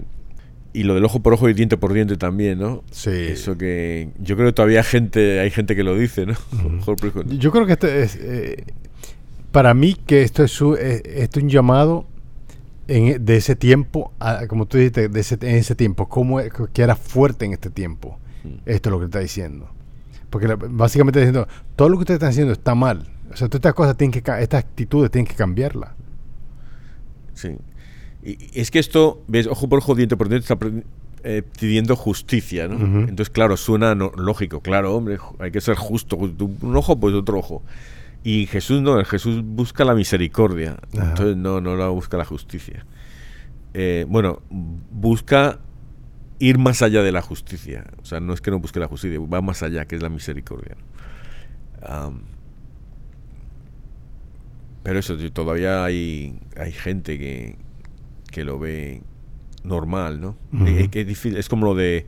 y 0.80 0.84
lo 0.84 0.94
del 0.96 1.04
ojo 1.06 1.20
por 1.22 1.34
ojo 1.34 1.50
y 1.50 1.54
diente 1.54 1.76
por 1.78 1.94
diente 1.94 2.16
también, 2.18 2.60
¿no? 2.60 2.84
Sí. 2.92 3.10
Eso 3.12 3.58
que 3.58 4.10
yo 4.20 4.36
creo 4.36 4.48
que 4.50 4.54
todavía 4.54 4.84
gente, 4.84 5.40
hay 5.40 5.52
gente 5.52 5.76
que 5.76 5.84
lo 5.84 5.96
dice, 5.98 6.26
¿no? 6.26 6.34
Por 6.86 6.96
ojo. 7.06 7.24
Yo 7.24 7.52
creo 7.52 7.66
que 7.66 7.74
esto 7.74 7.88
es, 7.88 8.18
eh, 8.22 8.64
para 9.52 9.74
mí 9.74 9.96
que 10.06 10.22
esto 10.24 10.44
es, 10.44 10.52
su- 10.52 10.76
eh, 10.76 11.02
esto 11.06 11.40
es 11.40 11.44
un 11.44 11.50
llamado 11.50 12.06
en, 12.88 13.08
e- 13.08 13.20
de 13.20 13.36
ese 13.38 13.56
tiempo, 13.56 14.14
a- 14.20 14.48
como 14.48 14.66
tú 14.68 14.78
dijiste, 14.78 15.10
de 15.10 15.20
ese, 15.20 15.36
en 15.42 15.56
ese 15.58 15.76
tiempo, 15.76 16.08
cómo 16.08 16.40
es- 16.40 16.52
que 16.74 16.82
era 16.82 16.96
fuerte 16.96 17.46
en 17.46 17.54
este 17.54 17.70
tiempo. 17.70 18.18
Mm. 18.44 18.50
Esto 18.66 18.90
es 18.90 18.92
lo 18.92 19.00
que 19.00 19.06
está 19.06 19.20
diciendo. 19.20 19.70
Porque 20.30 20.48
la- 20.48 20.56
básicamente 20.56 21.20
está 21.20 21.30
diciendo, 21.32 21.48
todo 21.76 21.90
lo 21.90 21.98
que 21.98 22.02
ustedes 22.04 22.18
están 22.20 22.30
haciendo 22.30 22.54
está 22.54 22.74
mal. 22.76 23.08
O 23.32 23.36
sea, 23.36 23.48
todas 23.48 23.60
estas 23.60 23.74
cosas 23.74 23.98
tienen 23.98 24.12
que, 24.12 24.20
estas 24.42 24.64
actitudes 24.64 25.12
tienen 25.12 25.28
que 25.28 25.36
cambiarla. 25.36 25.96
Sí. 27.34 27.50
Y 28.24 28.38
es 28.60 28.70
que 28.72 28.80
esto, 28.80 29.24
ves, 29.28 29.48
ojo 29.48 29.70
por 29.70 29.80
ojo, 29.80 29.96
diente 29.96 30.18
por 30.18 30.28
diente, 30.30 30.52
está 30.54 30.58
eh, 31.24 31.44
pidiendo 31.60 31.96
justicia, 31.96 32.68
¿no? 32.68 32.76
Entonces, 33.02 33.30
claro, 33.30 33.56
suena 33.58 33.96
no- 33.96 34.12
lógico, 34.18 34.62
claro, 34.62 34.96
hombre, 34.96 35.18
hay 35.40 35.52
que 35.52 35.62
ser 35.62 35.76
justo. 35.76 36.18
pues, 36.18 36.32
Un 36.62 36.76
ojo, 36.76 37.00
pues 37.00 37.14
otro 37.16 37.38
ojo. 37.40 37.62
Y 38.24 38.48
Jesús 38.48 38.82
no, 38.82 39.04
Jesús 39.06 39.42
busca 39.44 39.86
la 39.86 39.94
misericordia, 39.96 40.78
entonces 41.10 41.38
no, 41.38 41.62
no 41.62 41.76
la 41.78 41.88
busca 41.88 42.18
la 42.18 42.26
justicia. 42.26 42.86
Eh, 43.74 44.06
bueno, 44.10 44.42
busca 44.50 45.60
ir 46.40 46.58
más 46.58 46.82
allá 46.82 47.02
de 47.04 47.12
la 47.14 47.22
justicia. 47.22 47.86
O 48.02 48.06
sea, 48.06 48.20
no 48.20 48.34
es 48.34 48.42
que 48.42 48.52
no 48.52 48.60
busque 48.60 48.80
la 48.80 48.88
justicia, 48.88 49.20
va 49.22 49.42
más 49.42 49.64
allá, 49.64 49.86
que 49.86 49.96
es 49.96 50.02
la 50.02 50.10
misericordia. 50.10 50.76
Pero 54.84 55.00
eso, 55.00 55.16
todavía 55.32 55.84
hay, 55.84 56.40
hay 56.58 56.72
gente 56.72 57.18
que, 57.20 57.56
que 58.40 58.46
lo 58.46 58.58
ve 58.58 59.02
normal, 59.66 60.22
¿no? 60.22 60.38
Que 60.92 61.02
es, 61.02 61.08
difícil, 61.08 61.36
es 61.38 61.50
como 61.50 61.66
lo 61.66 61.76
de 61.76 62.06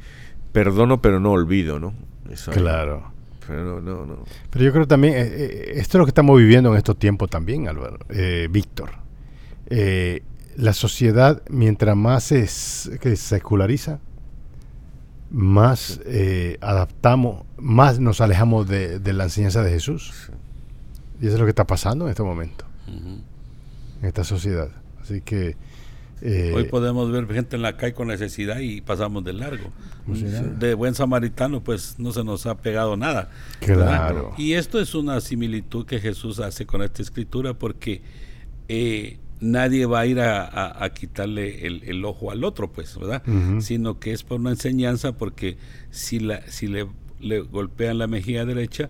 perdono 0.54 1.02
pero 1.02 1.20
no 1.20 1.32
olvido, 1.32 1.78
¿no? 1.78 1.94
Eso 2.30 2.52
hay. 2.52 2.58
Claro. 2.58 3.12
Pero 3.46 3.66
no, 3.66 3.82
no, 3.82 4.06
no. 4.06 4.24
Pero 4.50 4.64
yo 4.64 4.72
creo 4.72 4.88
también, 4.88 5.16
eh, 5.16 5.20
eh, 5.30 5.72
esto 5.76 5.98
es 5.98 6.00
lo 6.00 6.06
que 6.06 6.12
estamos 6.12 6.38
viviendo 6.38 6.72
en 6.72 6.78
estos 6.78 6.98
tiempos 6.98 7.30
también, 7.30 7.68
Álvaro, 7.68 7.98
eh, 8.10 8.48
Víctor. 8.50 8.92
Eh, 9.66 10.22
la 10.56 10.72
sociedad, 10.72 11.42
mientras 11.50 11.98
más 11.98 12.24
se 12.26 12.44
s- 12.44 12.98
que 13.00 13.16
seculariza, 13.18 14.00
más 15.32 16.00
eh, 16.06 16.58
adaptamos, 16.62 17.44
más 17.58 18.00
nos 18.00 18.22
alejamos 18.22 18.68
de, 18.70 19.00
de 19.00 19.14
la 19.14 19.26
enseñanza 19.26 19.64
de 19.64 19.72
Jesús. 19.72 20.32
Y 21.22 21.26
eso 21.26 21.34
es 21.36 21.40
lo 21.40 21.46
que 21.46 21.52
está 21.52 21.68
pasando 21.68 22.06
en 22.06 22.12
este 22.12 22.24
momento, 22.24 22.64
en 22.88 24.08
esta 24.08 24.24
sociedad. 24.24 24.70
Así 25.02 25.20
que... 25.22 25.56
eh, 26.22 26.54
Hoy 26.56 26.66
podemos 26.66 27.12
ver 27.12 27.28
gente 27.28 27.56
en 27.56 27.62
la 27.62 27.78
calle 27.78 27.94
con 27.94 28.08
necesidad 28.10 28.60
y 28.60 28.82
pasamos 28.82 29.24
de 29.24 29.34
largo. 29.34 29.72
De 30.60 30.74
buen 30.74 30.94
samaritano, 30.96 31.64
pues 31.64 31.96
no 31.98 32.12
se 32.12 32.24
nos 32.24 32.46
ha 32.46 32.58
pegado 32.62 32.96
nada. 32.98 33.30
Claro. 33.60 34.16
¿verdad? 34.16 34.38
Y 34.38 34.54
esto 34.54 34.80
es 34.80 34.94
una 34.96 35.20
similitud 35.22 35.86
que 35.86 36.00
Jesús 36.00 36.40
hace 36.40 36.66
con 36.66 36.82
esta 36.84 37.02
escritura 37.02 37.54
porque 37.54 38.02
eh, 38.68 39.18
nadie 39.40 39.86
va 39.86 40.02
a 40.02 40.06
ir 40.06 40.20
a, 40.20 40.44
a- 40.46 40.84
a 40.84 40.90
quitarle 40.94 41.66
el, 41.66 41.84
el 41.86 42.06
ojo 42.06 42.32
al 42.32 42.44
otro, 42.44 42.72
pues, 42.72 42.98
¿verdad? 42.98 43.24
Sino 43.60 44.00
que 44.00 44.12
es 44.14 44.24
por 44.24 44.40
una 44.40 44.52
enseñanza 44.52 45.18
porque 45.18 45.58
si, 45.90 46.20
la, 46.20 46.42
si 46.50 46.68
le, 46.68 46.88
le 47.20 47.40
golpean 47.42 47.98
la 47.98 48.08
mejilla 48.08 48.46
derecha, 48.46 48.90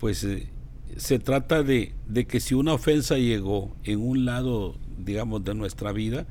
pues 0.00 0.24
eh, 0.24 0.48
se 0.96 1.18
trata 1.18 1.62
de, 1.62 1.92
de 2.08 2.26
que 2.26 2.40
si 2.40 2.54
una 2.54 2.72
ofensa 2.72 3.16
llegó 3.18 3.76
en 3.84 4.00
un 4.00 4.24
lado, 4.24 4.76
digamos, 4.98 5.44
de 5.44 5.54
nuestra 5.54 5.92
vida, 5.92 6.26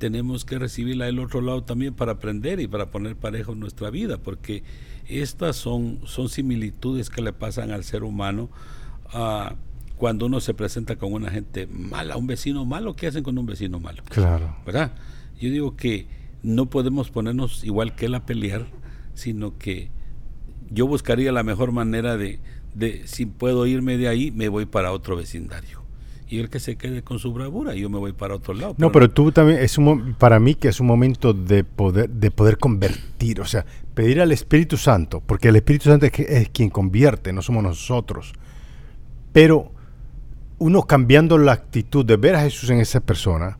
tenemos 0.00 0.46
que 0.46 0.58
recibirla 0.58 1.04
del 1.04 1.18
otro 1.18 1.42
lado 1.42 1.62
también 1.62 1.92
para 1.92 2.12
aprender 2.12 2.58
y 2.58 2.66
para 2.66 2.90
poner 2.90 3.16
parejo 3.16 3.52
en 3.52 3.60
nuestra 3.60 3.90
vida, 3.90 4.16
porque 4.16 4.64
estas 5.06 5.56
son, 5.56 6.00
son 6.06 6.30
similitudes 6.30 7.10
que 7.10 7.20
le 7.20 7.34
pasan 7.34 7.70
al 7.70 7.84
ser 7.84 8.02
humano 8.02 8.48
ah, 9.12 9.54
cuando 9.96 10.24
uno 10.24 10.40
se 10.40 10.54
presenta 10.54 10.96
con 10.96 11.12
una 11.12 11.30
gente 11.30 11.66
mala, 11.66 12.16
un 12.16 12.26
vecino 12.26 12.64
malo, 12.64 12.96
¿qué 12.96 13.08
hacen 13.08 13.22
con 13.22 13.36
un 13.36 13.44
vecino 13.44 13.78
malo? 13.78 14.02
Claro. 14.08 14.56
¿verdad? 14.64 14.92
Yo 15.38 15.50
digo 15.50 15.76
que 15.76 16.06
no 16.42 16.66
podemos 16.66 17.10
ponernos 17.10 17.62
igual 17.62 17.94
que 17.94 18.06
él 18.06 18.14
a 18.14 18.24
pelear, 18.24 18.68
sino 19.12 19.58
que 19.58 19.90
yo 20.70 20.86
buscaría 20.86 21.30
la 21.30 21.42
mejor 21.42 21.72
manera 21.72 22.16
de, 22.16 22.40
de 22.74 23.06
si 23.06 23.26
puedo 23.26 23.66
irme 23.66 23.98
de 23.98 24.08
ahí, 24.08 24.30
me 24.30 24.48
voy 24.48 24.64
para 24.64 24.92
otro 24.92 25.14
vecindario. 25.14 25.79
Y 26.30 26.38
el 26.38 26.48
que 26.48 26.60
se 26.60 26.76
quede 26.76 27.02
con 27.02 27.18
su 27.18 27.32
bravura, 27.32 27.74
yo 27.74 27.90
me 27.90 27.98
voy 27.98 28.12
para 28.12 28.36
otro 28.36 28.54
lado. 28.54 28.76
No, 28.78 28.92
pero 28.92 29.10
tú 29.10 29.32
también, 29.32 29.58
es 29.58 29.76
un, 29.78 30.14
para 30.14 30.38
mí 30.38 30.54
que 30.54 30.68
es 30.68 30.78
un 30.78 30.86
momento 30.86 31.32
de 31.32 31.64
poder, 31.64 32.08
de 32.08 32.30
poder 32.30 32.56
convertir, 32.56 33.40
o 33.40 33.44
sea, 33.44 33.66
pedir 33.94 34.20
al 34.20 34.30
Espíritu 34.30 34.76
Santo, 34.76 35.20
porque 35.26 35.48
el 35.48 35.56
Espíritu 35.56 35.90
Santo 35.90 36.06
es, 36.06 36.16
es 36.20 36.48
quien 36.50 36.70
convierte, 36.70 37.32
no 37.32 37.42
somos 37.42 37.64
nosotros. 37.64 38.32
Pero 39.32 39.72
uno 40.58 40.82
cambiando 40.82 41.36
la 41.36 41.50
actitud 41.50 42.04
de 42.04 42.16
ver 42.16 42.36
a 42.36 42.42
Jesús 42.42 42.70
en 42.70 42.78
esa 42.78 43.00
persona, 43.00 43.58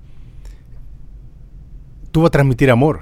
tú 2.12 2.20
vas 2.20 2.28
a 2.28 2.30
transmitir 2.30 2.70
amor. 2.70 3.00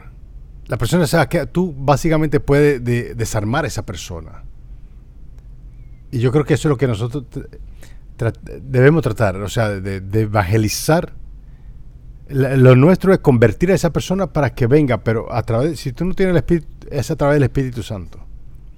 La 0.67 0.79
persona 0.79 1.07
sabe 1.07 1.29
que 1.29 1.47
tú 1.47 1.75
básicamente 1.77 2.41
puedes 2.41 2.83
desarmar 3.17 3.67
a 3.67 3.69
esa 3.69 3.85
persona. 3.85 4.45
Y 6.11 6.21
yo 6.21 6.33
creo 6.33 6.45
que 6.45 6.55
eso 6.55 6.69
es 6.69 6.71
lo 6.71 6.79
que 6.79 6.87
nosotros 6.87 7.25
debemos 8.63 9.03
tratar, 9.03 9.37
o 9.37 9.49
sea, 9.49 9.69
de, 9.69 10.21
evangelizar. 10.21 11.15
lo 12.29 12.77
nuestro 12.77 13.13
es 13.13 13.21
convertir 13.21 13.71
a 13.71 13.75
esa 13.75 13.93
persona 13.93 14.33
para 14.33 14.55
que 14.55 14.67
venga, 14.67 15.03
pero 15.03 15.33
a 15.33 15.43
través, 15.43 15.81
si 15.81 15.93
tú 15.93 16.05
no 16.05 16.15
tienes 16.15 16.33
el 16.33 16.39
Espíritu, 16.39 16.69
es 16.91 17.11
a 17.11 17.17
través 17.17 17.37
del 17.37 17.45
Espíritu 17.45 17.83
Santo. 17.83 18.25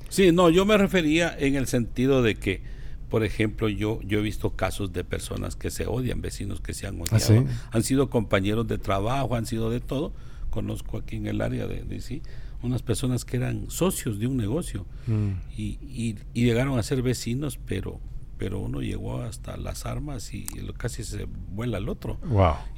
Sí, 0.09 0.33
no, 0.33 0.51
yo 0.51 0.67
me 0.67 0.77
refería 0.77 1.35
en 1.39 1.55
el 1.55 1.67
sentido 1.67 2.23
de 2.23 2.35
que, 2.35 2.63
por 3.09 3.25
ejemplo, 3.25 3.69
yo, 3.69 4.01
yo 4.03 4.19
he 4.19 4.23
visto 4.23 4.51
casos 4.51 4.93
de 4.93 5.05
personas 5.05 5.57
que 5.57 5.71
se 5.71 5.87
odian, 5.87 6.21
vecinos 6.21 6.61
que 6.61 6.75
se 6.75 6.87
han 6.87 6.97
¿Ah, 7.01 7.17
odiado, 7.17 7.47
han 7.71 7.83
sido 7.83 8.11
compañeros 8.11 8.67
de 8.67 8.79
trabajo, 8.79 9.37
han 9.37 9.47
sido 9.47 9.71
de 9.71 9.81
todo. 9.81 10.13
Conozco 10.51 10.99
aquí 10.99 11.17
en 11.17 11.29
el 11.29 11.41
área 11.41 11.69
de, 11.69 11.83
de 11.85 12.01
sí, 12.01 12.23
unas 12.63 12.83
personas 12.83 13.25
que 13.25 13.37
eran 13.37 13.71
socios 13.71 14.19
de 14.19 14.27
un 14.27 14.37
negocio 14.37 14.85
mm. 15.07 15.31
y, 15.57 15.79
y, 15.83 16.17
llegaron 16.35 16.79
a 16.79 16.83
ser 16.83 17.03
vecinos, 17.03 17.59
pero 17.65 18.01
pero 18.41 18.59
uno 18.59 18.81
llegó 18.81 19.21
hasta 19.21 19.59
las 19.59 19.85
armas 19.85 20.33
y 20.33 20.47
casi 20.79 21.05
se 21.05 21.27
vuela 21.27 21.77
al 21.77 21.91
otro. 21.91 22.19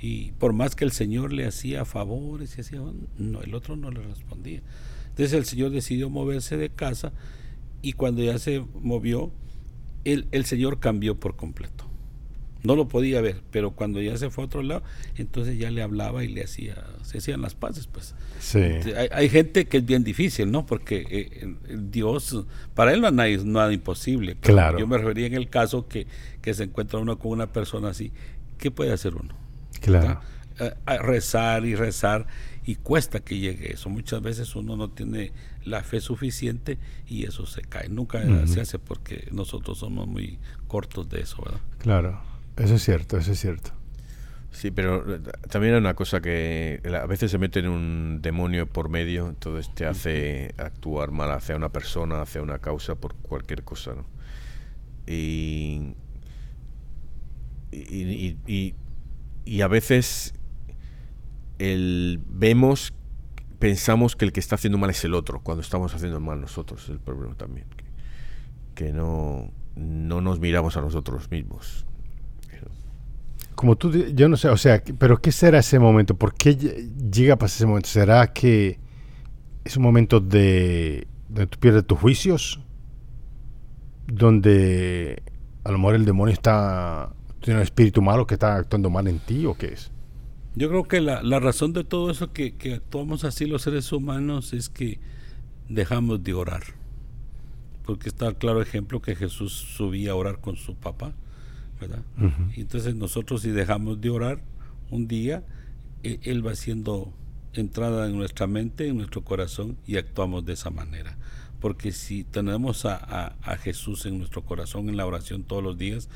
Y 0.01 0.33
por 0.33 0.53
más 0.53 0.75
que 0.75 0.85
el 0.85 0.91
Señor 0.91 1.33
le 1.33 1.47
hacía 1.47 1.85
favores 1.85 2.59
y 2.59 2.63
hacía, 2.63 2.81
no, 3.17 3.43
el 3.43 3.55
otro 3.55 3.77
no 3.77 3.93
le 3.93 4.03
respondía. 4.03 4.61
Entonces 5.11 5.33
el 5.35 5.45
Señor 5.45 5.71
decidió 5.71 6.11
moverse 6.11 6.57
de 6.57 6.69
casa 6.69 7.13
y 7.81 7.93
cuando 7.93 8.25
ya 8.25 8.41
se 8.41 8.65
movió, 8.81 9.31
el, 10.05 10.27
el 10.33 10.47
Señor 10.47 10.81
cambió 10.81 11.21
por 11.21 11.37
completo 11.37 11.92
no 12.63 12.77
lo 12.77 12.89
podía 12.89 13.21
ver, 13.21 13.43
pero 13.51 13.73
cuando 13.73 14.01
ya 14.01 14.17
se 14.17 14.31
fue 14.31 14.45
a 14.45 14.47
otro 14.47 14.63
lado, 14.63 14.83
entonces 15.17 15.59
ya 15.59 15.71
le 15.71 15.83
hablaba 15.83 16.23
y 16.25 16.29
le 16.29 16.45
hacía, 16.45 16.77
se 17.03 17.19
hacían 17.19 17.43
las 17.43 17.55
paces, 17.55 17.87
pues. 17.87 18.15
Sí. 18.39 18.61
Hay, 19.13 19.29
gente 19.29 19.67
que 19.67 19.79
es 19.79 19.87
bien 19.87 20.05
difícil, 20.05 20.51
¿no? 20.51 20.67
Porque 20.67 21.05
eh, 21.09 21.55
Dios, 21.77 22.45
para 22.75 22.93
él 22.93 23.01
no 23.01 23.23
hay 23.23 23.37
nada 23.45 23.73
imposible. 23.73 24.37
Claro. 24.41 24.79
Yo 24.79 24.87
me 24.87 24.99
refería 24.99 25.27
en 25.27 25.35
el 25.35 25.49
caso 25.49 25.89
que, 25.89 26.07
que 26.41 26.55
se 26.55 26.65
encuentra 26.65 26.99
uno 26.99 27.19
con 27.19 27.33
una 27.33 27.53
persona 27.53 27.91
así, 27.91 28.13
¿qué 28.59 28.71
puede 28.71 28.93
hacer 28.93 29.15
uno? 29.15 29.35
Claro. 29.81 30.21
rezar 30.87 31.65
y 31.65 31.75
rezar 31.75 32.27
y 32.65 32.77
cuesta 32.77 33.21
que 33.21 33.39
llegue 33.39 33.73
eso. 33.73 33.89
Muchas 33.89 34.23
veces 34.23 34.55
uno 34.55 34.77
no 34.77 34.91
tiene 34.91 35.33
la 35.65 35.83
fe 35.83 36.01
suficiente 36.01 36.79
y 37.09 37.25
eso 37.25 37.47
se 37.47 37.63
cae. 37.63 37.89
Nunca 37.89 38.23
se 38.47 38.61
hace 38.61 38.79
porque 38.79 39.29
nosotros 39.33 39.79
somos 39.79 40.07
muy 40.07 40.39
cortos 40.69 41.09
de 41.09 41.23
eso, 41.23 41.43
¿verdad? 41.45 41.61
Claro. 41.79 42.32
Eso 42.57 42.75
es 42.75 42.85
cierto, 42.85 43.17
eso 43.17 43.33
es 43.33 43.41
cierto. 43.41 43.73
Sí, 44.53 44.71
pero 44.71 45.15
eh, 45.15 45.21
también 45.51 45.75
hay 45.75 45.81
una 45.81 45.95
cosa 45.95 46.21
que 46.21 46.81
a 46.85 47.07
veces 47.07 47.31
se 47.31 47.39
mete 47.39 47.61
en 47.61 47.69
un 47.69 48.21
demonio 48.21 48.67
por 48.67 48.91
medio, 48.91 49.29
entonces 49.29 49.75
te 49.75 49.87
hace 49.87 50.55
actuar 50.59 51.11
mal 51.11 51.33
hacia 51.33 51.57
una 51.57 51.71
persona, 51.71 52.21
hacia 52.21 52.43
una 52.43 52.59
causa, 52.59 52.95
por 52.95 53.15
cualquier 53.15 53.65
cosa, 53.65 53.95
¿no? 53.95 54.05
Y, 55.07 55.95
y, 57.73 58.75
y, 59.45 59.61
a 59.63 59.69
veces 59.69 60.35
el, 61.59 62.21
vemos, 62.29 62.93
pensamos 63.59 64.15
que 64.15 64.27
el 64.27 64.33
que 64.33 64.41
está 64.41 64.55
haciendo 64.57 64.79
mal 64.79 64.91
es 64.91 65.03
el 65.05 65.15
otro, 65.15 65.41
cuando 65.41 65.63
estamos 65.63 65.95
haciendo 65.95 66.21
mal 66.21 66.41
nosotros, 66.41 66.85
es 66.85 66.91
el 66.91 67.01
problema 67.01 67.35
también. 67.35 67.67
Que, 67.77 67.85
que 68.85 68.93
no, 68.93 69.51
no 69.75 70.21
nos 70.21 70.39
miramos 70.39 70.77
a 70.77 70.83
nosotros 70.83 71.31
mismos 71.31 71.87
como 73.63 73.77
tú, 73.77 73.93
yo 73.93 74.29
no 74.29 74.37
sé, 74.37 74.49
o 74.49 74.57
sea, 74.57 74.83
pero 74.99 75.19
¿qué 75.19 75.31
será 75.31 75.61
ese 75.61 75.79
momento? 75.79 76.17
¿Por 76.17 76.35
qué 76.35 76.57
llega 76.57 77.35
a 77.35 77.39
pasar 77.39 77.59
ese 77.59 77.67
momento? 77.67 77.89
¿Será 77.89 78.33
que 78.33 78.81
es 79.63 79.77
un 79.77 79.85
momento 79.85 80.19
de 80.19 81.07
donde 81.29 81.47
tú 81.47 81.61
pierdes 81.61 81.87
tus 81.87 81.97
juicios? 81.97 82.59
Donde 84.09 85.23
a 85.63 85.71
lo 85.71 85.79
mejor 85.79 85.95
el 85.95 86.05
demonio 86.05 86.33
está, 86.33 87.13
tiene 87.39 87.61
un 87.61 87.63
espíritu 87.63 88.03
malo 88.03 88.27
que 88.27 88.35
está 88.35 88.57
actuando 88.57 88.91
mal 88.91 89.07
en 89.07 89.21
ti 89.21 89.47
o 89.47 89.55
qué 89.55 89.75
es? 89.75 89.93
Yo 90.57 90.69
creo 90.69 90.83
que 90.83 91.01
la, 91.01 91.21
razón 91.39 91.73
de 91.73 91.85
todo 91.85 92.11
eso 92.11 92.33
que, 92.33 92.57
que 92.57 92.75
actuamos 92.75 93.23
así 93.23 93.47
los 93.47 93.63
seres 93.63 93.93
humanos 93.93 94.55
es 94.55 94.71
que 94.71 94.99
dejamos 95.69 96.25
de 96.25 96.35
orar. 96.35 96.65
Porque 97.85 98.09
está 98.09 98.27
el 98.27 98.35
claro 98.35 98.61
ejemplo 98.61 99.01
que 99.01 99.15
Jesús 99.15 99.53
subía 99.53 100.11
a 100.11 100.15
orar 100.17 100.41
con 100.41 100.57
su 100.57 100.75
papá 100.75 101.15
entonces 102.57 102.95
nosotros 102.95 103.43
si 103.43 103.51
dejamos 103.51 104.01
de 104.01 104.11
orar 104.11 104.43
un 104.91 105.09
día, 105.09 105.45
e, 106.03 106.21
Él 106.23 106.47
va 106.47 106.53
haciendo 106.53 107.13
entrada 107.53 108.07
en 108.07 108.17
nuestra 108.17 108.47
mente, 108.47 108.89
en 108.89 108.97
nuestro 108.97 109.23
corazón 109.23 109.77
y 109.87 109.97
actuamos 109.97 110.45
de 110.45 110.55
esa 110.55 110.71
manera. 110.71 111.17
Porque 111.61 111.93
si 111.93 112.25
tenemos 112.25 112.85
a, 112.87 113.37
Jesús 113.63 114.07
en 114.07 114.19
nuestro 114.19 114.43
corazón, 114.45 114.89
en 114.89 114.97
la 114.97 115.07
oración 115.07 115.45
todos 115.45 115.63
los 115.63 115.79
días, 115.79 116.09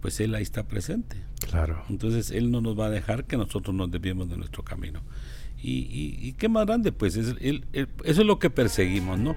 pues 0.00 0.20
Él 0.20 0.34
ahí 0.34 0.42
está 0.42 0.68
presente. 0.68 1.16
Claro. 1.48 1.82
Entonces 1.88 2.30
Él 2.30 2.50
no 2.50 2.60
nos 2.60 2.78
va 2.78 2.86
a 2.86 2.90
dejar 2.90 3.24
que 3.24 3.36
nosotros 3.36 3.74
nos 3.74 3.90
desviemos 3.90 4.28
de 4.28 4.36
nuestro 4.36 4.62
camino. 4.62 5.02
Y, 5.66 6.34
qué 6.34 6.50
más 6.50 6.66
grande, 6.66 6.92
pues 6.92 7.16
eso 7.16 7.34
es 7.40 8.18
lo 8.18 8.38
que 8.38 8.50
perseguimos, 8.50 9.18
¿no? 9.18 9.34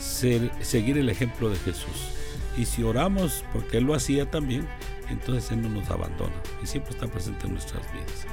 seguir 0.00 0.98
el 0.98 1.08
ejemplo 1.08 1.48
de 1.48 1.56
Jesús. 1.56 2.17
Y 2.58 2.64
si 2.64 2.82
oramos, 2.82 3.44
porque 3.52 3.78
Él 3.78 3.84
lo 3.84 3.94
hacía 3.94 4.28
también, 4.28 4.66
entonces 5.08 5.52
Él 5.52 5.62
no 5.62 5.68
nos 5.68 5.88
abandona 5.90 6.34
y 6.60 6.66
siempre 6.66 6.90
está 6.90 7.06
presente 7.06 7.46
en 7.46 7.52
nuestras 7.52 7.82
vidas. 7.92 8.26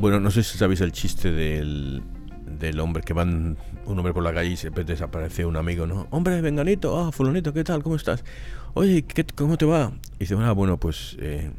Bueno, 0.00 0.18
no 0.18 0.32
sé 0.32 0.42
si 0.42 0.58
sabéis 0.58 0.80
el 0.80 0.90
chiste 0.90 1.30
del, 1.30 2.02
del 2.58 2.80
hombre 2.80 3.02
que 3.02 3.12
van 3.12 3.56
un 3.86 3.98
hombre 3.98 4.12
por 4.12 4.22
la 4.22 4.34
calle 4.34 4.50
y 4.50 4.56
se 4.56 4.70
desaparece 4.70 5.46
un 5.46 5.56
amigo, 5.56 5.86
¿no? 5.86 6.06
Hombre, 6.10 6.40
venganito, 6.40 6.98
ah, 6.98 7.12
fulanito, 7.12 7.52
¿qué 7.52 7.64
tal? 7.64 7.82
¿Cómo 7.82 7.96
estás? 7.96 8.24
Oye, 8.74 9.02
¿qué, 9.02 9.24
¿cómo 9.34 9.56
te 9.56 9.64
va? 9.64 9.92
Y 10.16 10.20
dice, 10.20 10.36
ah, 10.38 10.52
bueno, 10.52 10.78
pues 10.78 11.16
eh, 11.20 11.50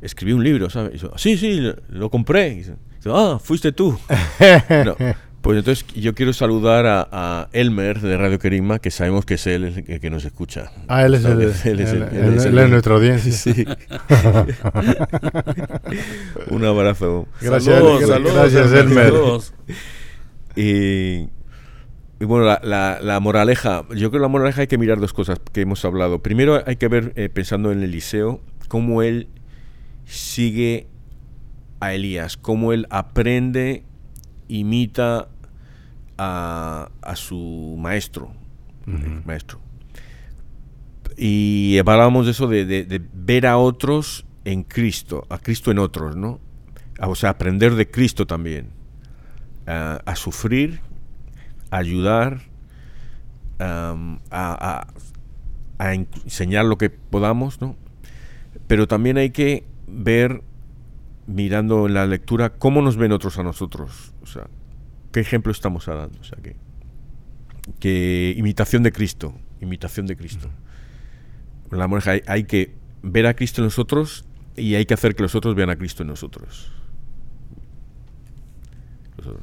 escribí 0.00 0.32
un 0.32 0.44
libro, 0.44 0.68
¿sabes? 0.68 0.90
Y 0.90 0.92
dice, 0.94 1.08
sí, 1.16 1.36
sí, 1.36 1.72
lo, 1.88 2.10
compré. 2.10 2.48
Y 2.48 2.54
dice, 2.56 2.74
ah, 3.06 3.38
fuiste 3.42 3.72
tú. 3.72 3.98
pues 5.40 5.58
entonces 5.58 5.86
yo 5.94 6.14
quiero 6.14 6.32
saludar 6.32 6.84
a, 6.86 7.48
Elmer 7.52 8.00
de 8.00 8.16
Radio 8.18 8.38
Querigma, 8.38 8.78
que 8.78 8.90
sabemos 8.90 9.24
que 9.24 9.34
es 9.34 9.46
él 9.46 9.64
el 9.64 10.00
que, 10.00 10.10
nos 10.10 10.24
escucha. 10.24 10.70
Ah, 10.88 11.06
él 11.06 11.14
es, 11.14 11.24
el, 11.24 11.40
él, 11.40 11.48
es, 11.48 11.64
él, 11.64 11.80
es 12.58 12.68
nuestra 12.68 12.94
audiencia. 12.94 13.32
Sí. 13.32 13.50
un 16.50 16.64
abrazo. 16.64 17.26
Gracias, 17.40 17.76
saludos, 17.76 18.06
saludos, 18.06 18.34
gracias 18.34 18.72
Elmer. 18.72 19.12
Y, 20.56 21.28
bueno, 22.20 22.44
la, 22.44 23.18
moraleja, 23.20 23.84
yo 23.90 24.10
creo 24.10 24.10
que 24.10 24.18
la 24.20 24.28
moraleja 24.28 24.62
hay 24.62 24.66
que 24.66 24.78
mirar 24.78 25.00
dos 25.00 25.12
cosas 25.12 25.40
que 25.52 25.62
hemos 25.62 25.84
hablado. 25.84 26.22
Primero 26.22 26.62
hay 26.66 26.76
que 26.76 26.88
ver, 26.88 27.12
eh, 27.16 27.28
pensando 27.28 27.72
en 27.72 27.82
Eliseo, 27.82 28.40
cómo 28.68 29.02
él 29.02 29.28
sigue 30.04 30.86
a 31.80 31.94
Elías, 31.94 32.36
cómo 32.36 32.72
él 32.72 32.86
aprende, 32.90 33.84
imita 34.48 35.28
a, 36.18 36.90
su 37.14 37.76
maestro, 37.78 38.32
maestro. 39.24 39.60
Y 41.16 41.76
hablábamos 41.78 42.26
de 42.26 42.32
eso, 42.32 42.46
de, 42.46 43.02
ver 43.12 43.46
a 43.46 43.58
otros 43.58 44.24
en 44.44 44.62
Cristo, 44.62 45.26
a 45.28 45.38
Cristo 45.38 45.70
en 45.70 45.78
otros, 45.78 46.16
¿no? 46.16 46.40
O 47.00 47.16
sea, 47.16 47.30
aprender 47.30 47.74
de 47.74 47.90
Cristo 47.90 48.26
también 48.26 48.81
a, 49.66 50.16
sufrir, 50.16 50.80
a 51.70 51.78
ayudar, 51.78 52.42
a, 53.58 54.86
enseñar 55.78 56.64
lo 56.64 56.78
que 56.78 56.90
podamos, 56.90 57.60
¿no? 57.60 57.76
Pero 58.66 58.86
también 58.86 59.18
hay 59.18 59.30
que 59.30 59.66
ver, 59.86 60.42
mirando 61.26 61.86
en 61.86 61.94
la 61.94 62.06
lectura, 62.06 62.50
cómo 62.50 62.82
nos 62.82 62.96
ven 62.96 63.12
otros 63.12 63.38
a 63.38 63.42
nosotros. 63.42 64.12
O 64.22 64.26
sea, 64.26 64.46
qué 65.10 65.20
ejemplo 65.20 65.52
estamos 65.52 65.86
dando. 65.86 66.18
O 66.20 66.24
sea, 66.24 66.38
que, 66.42 66.56
que 67.78 68.34
imitación 68.36 68.82
de 68.82 68.92
Cristo, 68.92 69.34
imitación 69.60 70.06
de 70.06 70.16
Cristo. 70.16 70.48
La 71.70 71.88
hay, 72.06 72.22
hay 72.26 72.44
que 72.44 72.74
ver 73.02 73.26
a 73.26 73.34
Cristo 73.34 73.62
en 73.62 73.66
nosotros 73.66 74.24
y 74.56 74.74
hay 74.74 74.86
que 74.86 74.94
hacer 74.94 75.14
que 75.14 75.22
los 75.22 75.34
otros 75.34 75.54
vean 75.54 75.70
a 75.70 75.76
Cristo 75.76 76.02
en 76.02 76.08
nosotros. 76.08 76.70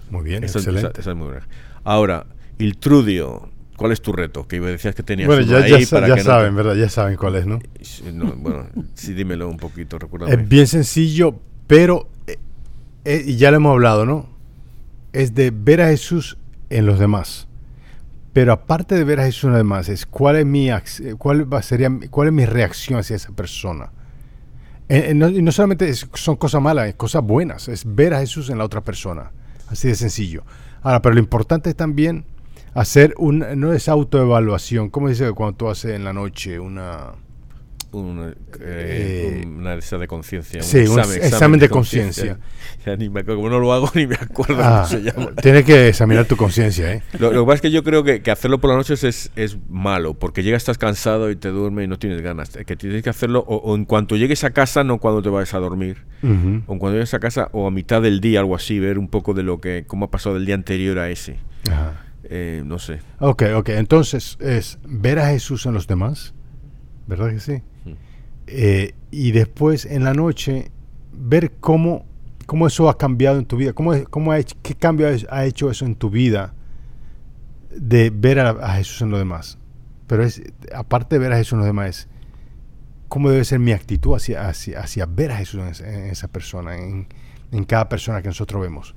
Muy 0.09 0.23
bien, 0.23 0.43
Esa 0.43 0.59
excelente. 0.59 0.89
esa- 0.91 0.99
esa 1.01 1.11
es 1.11 1.15
muy 1.17 1.27
buena. 1.27 1.47
Ahora, 1.83 2.25
el 2.57 2.77
Trudio, 2.77 3.49
¿cuál 3.77 3.91
es 3.91 4.01
tu 4.01 4.11
reto? 4.13 4.47
Que 4.47 4.59
decías 4.59 4.95
que 4.95 5.03
tenías 5.03 5.27
Bueno, 5.27 5.41
ya, 5.43 5.65
ya 5.67 5.75
ahí 5.77 5.85
sa- 5.85 5.95
para 5.97 6.07
ya 6.09 6.15
que 6.15 6.19
no 6.21 6.25
te- 6.25 6.29
saben, 6.31 6.55
¿verdad? 6.55 6.75
Ya 6.75 6.89
saben 6.89 7.15
cuál 7.17 7.35
es, 7.35 7.45
¿no? 7.45 7.59
No, 8.13 8.33
bueno, 8.37 8.67
sí, 8.95 9.13
dímelo 9.13 9.47
un 9.49 9.57
poquito, 9.57 9.97
recuérdame. 9.99 10.33
Es 10.33 10.47
bien 10.49 10.67
sencillo, 10.67 11.35
pero 11.67 12.07
eh, 12.27 12.37
eh, 13.05 13.23
y 13.25 13.37
ya 13.37 13.51
lo 13.51 13.57
hemos 13.57 13.71
hablado, 13.71 14.05
¿no? 14.05 14.27
Es 15.13 15.33
de 15.35 15.51
ver 15.51 15.81
a 15.81 15.87
Jesús 15.87 16.37
en 16.69 16.85
los 16.85 16.99
demás. 16.99 17.47
Pero 18.33 18.53
aparte 18.53 18.93
de 18.95 19.03
ver 19.03 19.19
a 19.19 19.25
Jesús 19.25 19.45
en 19.45 19.49
los 19.51 19.59
demás, 19.59 19.89
es 19.89 20.05
cuál 20.05 20.35
es 20.35 20.45
mi 20.45 20.69
eh, 20.69 20.81
cuál 21.17 21.51
va 21.51 21.61
sería 21.63 21.89
cuál 22.11 22.27
es 22.27 22.33
mi 22.33 22.45
reacción 22.45 22.99
hacia 22.99 23.15
esa 23.15 23.31
persona. 23.31 23.91
Eh, 24.87 25.07
eh, 25.09 25.13
no, 25.15 25.29
y 25.29 25.41
no 25.41 25.51
solamente 25.51 25.89
es- 25.89 26.07
son 26.13 26.35
cosas 26.35 26.61
malas, 26.61 26.87
es 26.89 26.95
cosas 26.95 27.23
buenas, 27.23 27.67
es 27.67 27.83
ver 27.85 28.13
a 28.13 28.19
Jesús 28.19 28.49
en 28.49 28.57
la 28.59 28.65
otra 28.65 28.81
persona. 28.81 29.31
Así 29.69 29.87
de 29.87 29.95
sencillo. 29.95 30.43
Ahora, 30.81 31.01
pero 31.01 31.15
lo 31.15 31.19
importante 31.19 31.69
es 31.69 31.75
también 31.75 32.25
hacer 32.73 33.13
un, 33.17 33.45
no 33.59 33.73
es 33.73 33.89
autoevaluación, 33.89 34.89
como 34.89 35.09
dice 35.09 35.31
cuando 35.33 35.57
tú 35.57 35.69
haces 35.69 35.95
en 35.95 36.03
la 36.03 36.13
noche 36.13 36.59
una... 36.59 37.13
Un, 37.91 38.29
eh, 38.29 38.35
Eh, 38.61 39.43
una 39.47 39.71
de 39.73 39.79
esas 39.79 39.99
de 39.99 40.07
conciencia. 40.07 40.61
sí, 40.61 40.79
un 40.87 40.99
examen 40.99 41.59
de 41.59 41.69
conciencia. 41.69 42.37
Como 43.25 43.49
no 43.49 43.59
lo 43.59 43.73
hago 43.73 43.89
ni 43.95 44.07
me 44.07 44.15
acuerdo 44.15 44.57
Ah, 44.63 44.85
cómo 44.87 45.01
se 45.01 45.01
llama. 45.11 45.31
tienes 45.41 45.65
que 45.65 45.89
examinar 45.89 46.25
tu 46.25 46.37
conciencia, 46.37 46.93
¿eh? 46.93 47.03
Lo, 47.19 47.31
lo 47.33 47.41
que 47.41 47.45
pasa 47.47 47.55
es 47.55 47.61
que 47.61 47.71
yo 47.71 47.83
creo 47.83 48.03
que, 48.03 48.21
que 48.21 48.31
hacerlo 48.31 48.59
por 48.59 48.69
las 48.69 48.77
noches 48.77 49.03
es, 49.03 49.31
es 49.35 49.57
malo, 49.69 50.13
porque 50.13 50.43
llegas, 50.43 50.61
estás 50.61 50.77
cansado 50.77 51.29
y 51.31 51.35
te 51.35 51.49
duermes 51.49 51.85
y 51.85 51.87
no 51.87 51.97
tienes 51.99 52.21
ganas. 52.21 52.49
Que 52.65 52.75
tienes 52.75 53.03
que 53.03 53.09
hacerlo 53.09 53.43
o, 53.47 53.57
o 53.57 53.75
en 53.75 53.85
cuanto 53.85 54.15
llegues 54.15 54.43
a 54.43 54.51
casa, 54.51 54.83
no 54.83 54.99
cuando 54.99 55.21
te 55.21 55.29
vayas 55.29 55.53
a 55.53 55.59
dormir. 55.59 55.97
O 56.67 56.77
cuando 56.77 56.93
llegues 56.93 57.13
a 57.13 57.19
casa 57.19 57.49
o 57.53 57.65
a 57.67 57.71
mitad 57.71 58.01
del 58.01 58.19
día, 58.21 58.39
algo 58.39 58.55
así, 58.55 58.77
ver 58.79 58.97
un 58.99 59.07
poco 59.07 59.33
de 59.33 59.43
lo 59.43 59.59
que, 59.61 59.83
cómo 59.87 60.05
ha 60.05 60.11
pasado 60.11 60.37
el 60.37 60.45
día 60.45 60.55
anterior 60.55 60.99
a 60.99 61.09
ese. 61.09 61.37
Ajá. 61.71 62.05
Eh, 62.31 62.61
no 62.65 62.77
sé. 62.77 62.99
Ok, 63.19 63.43
ok. 63.55 63.69
Entonces, 63.69 64.37
es 64.39 64.77
ver 64.85 65.17
a 65.19 65.29
Jesús 65.29 65.65
en 65.65 65.73
los 65.73 65.87
demás, 65.87 66.33
¿verdad 67.09 67.29
que 67.31 67.39
sí? 67.39 67.61
Mm. 67.85 67.93
Eh, 68.47 68.93
y 69.11 69.31
después, 69.31 69.85
en 69.85 70.03
la 70.03 70.13
noche, 70.13 70.71
ver 71.11 71.51
cómo, 71.59 72.05
cómo 72.45 72.67
eso 72.67 72.89
ha 72.89 72.97
cambiado 72.97 73.37
en 73.39 73.45
tu 73.45 73.57
vida. 73.57 73.73
Cómo, 73.73 73.93
cómo 74.09 74.31
ha 74.31 74.39
hecho, 74.39 74.55
¿Qué 74.61 74.75
cambio 74.75 75.07
ha- 75.29 75.45
hecho 75.45 75.69
eso 75.69 75.85
en 75.85 75.95
tu 75.95 76.09
vida 76.09 76.53
de 77.75 78.09
ver 78.09 78.39
a, 78.39 78.49
a 78.51 78.75
Jesús 78.75 79.01
en 79.01 79.09
los 79.11 79.19
demás? 79.19 79.57
Pero 80.07 80.23
es, 80.23 80.41
aparte 80.73 81.15
de 81.15 81.19
ver 81.19 81.33
a 81.33 81.37
Jesús 81.37 81.53
en 81.53 81.59
los 81.59 81.67
demás, 81.67 81.89
es 81.89 82.07
cómo 83.07 83.29
debe 83.29 83.43
ser 83.45 83.59
mi 83.59 83.71
actitud 83.71 84.15
hacia, 84.15 84.47
hacia, 84.47 84.79
hacia 84.79 85.05
ver 85.05 85.31
a 85.31 85.37
Jesús 85.37 85.61
en, 85.61 85.67
esa- 85.67 85.87
en 85.91 86.05
esa 86.09 86.27
persona, 86.27 86.77
en, 86.77 87.07
en 87.51 87.63
cada 87.65 87.89
persona 87.89 88.21
que 88.21 88.27
nosotros 88.29 88.61
vemos. 88.61 88.95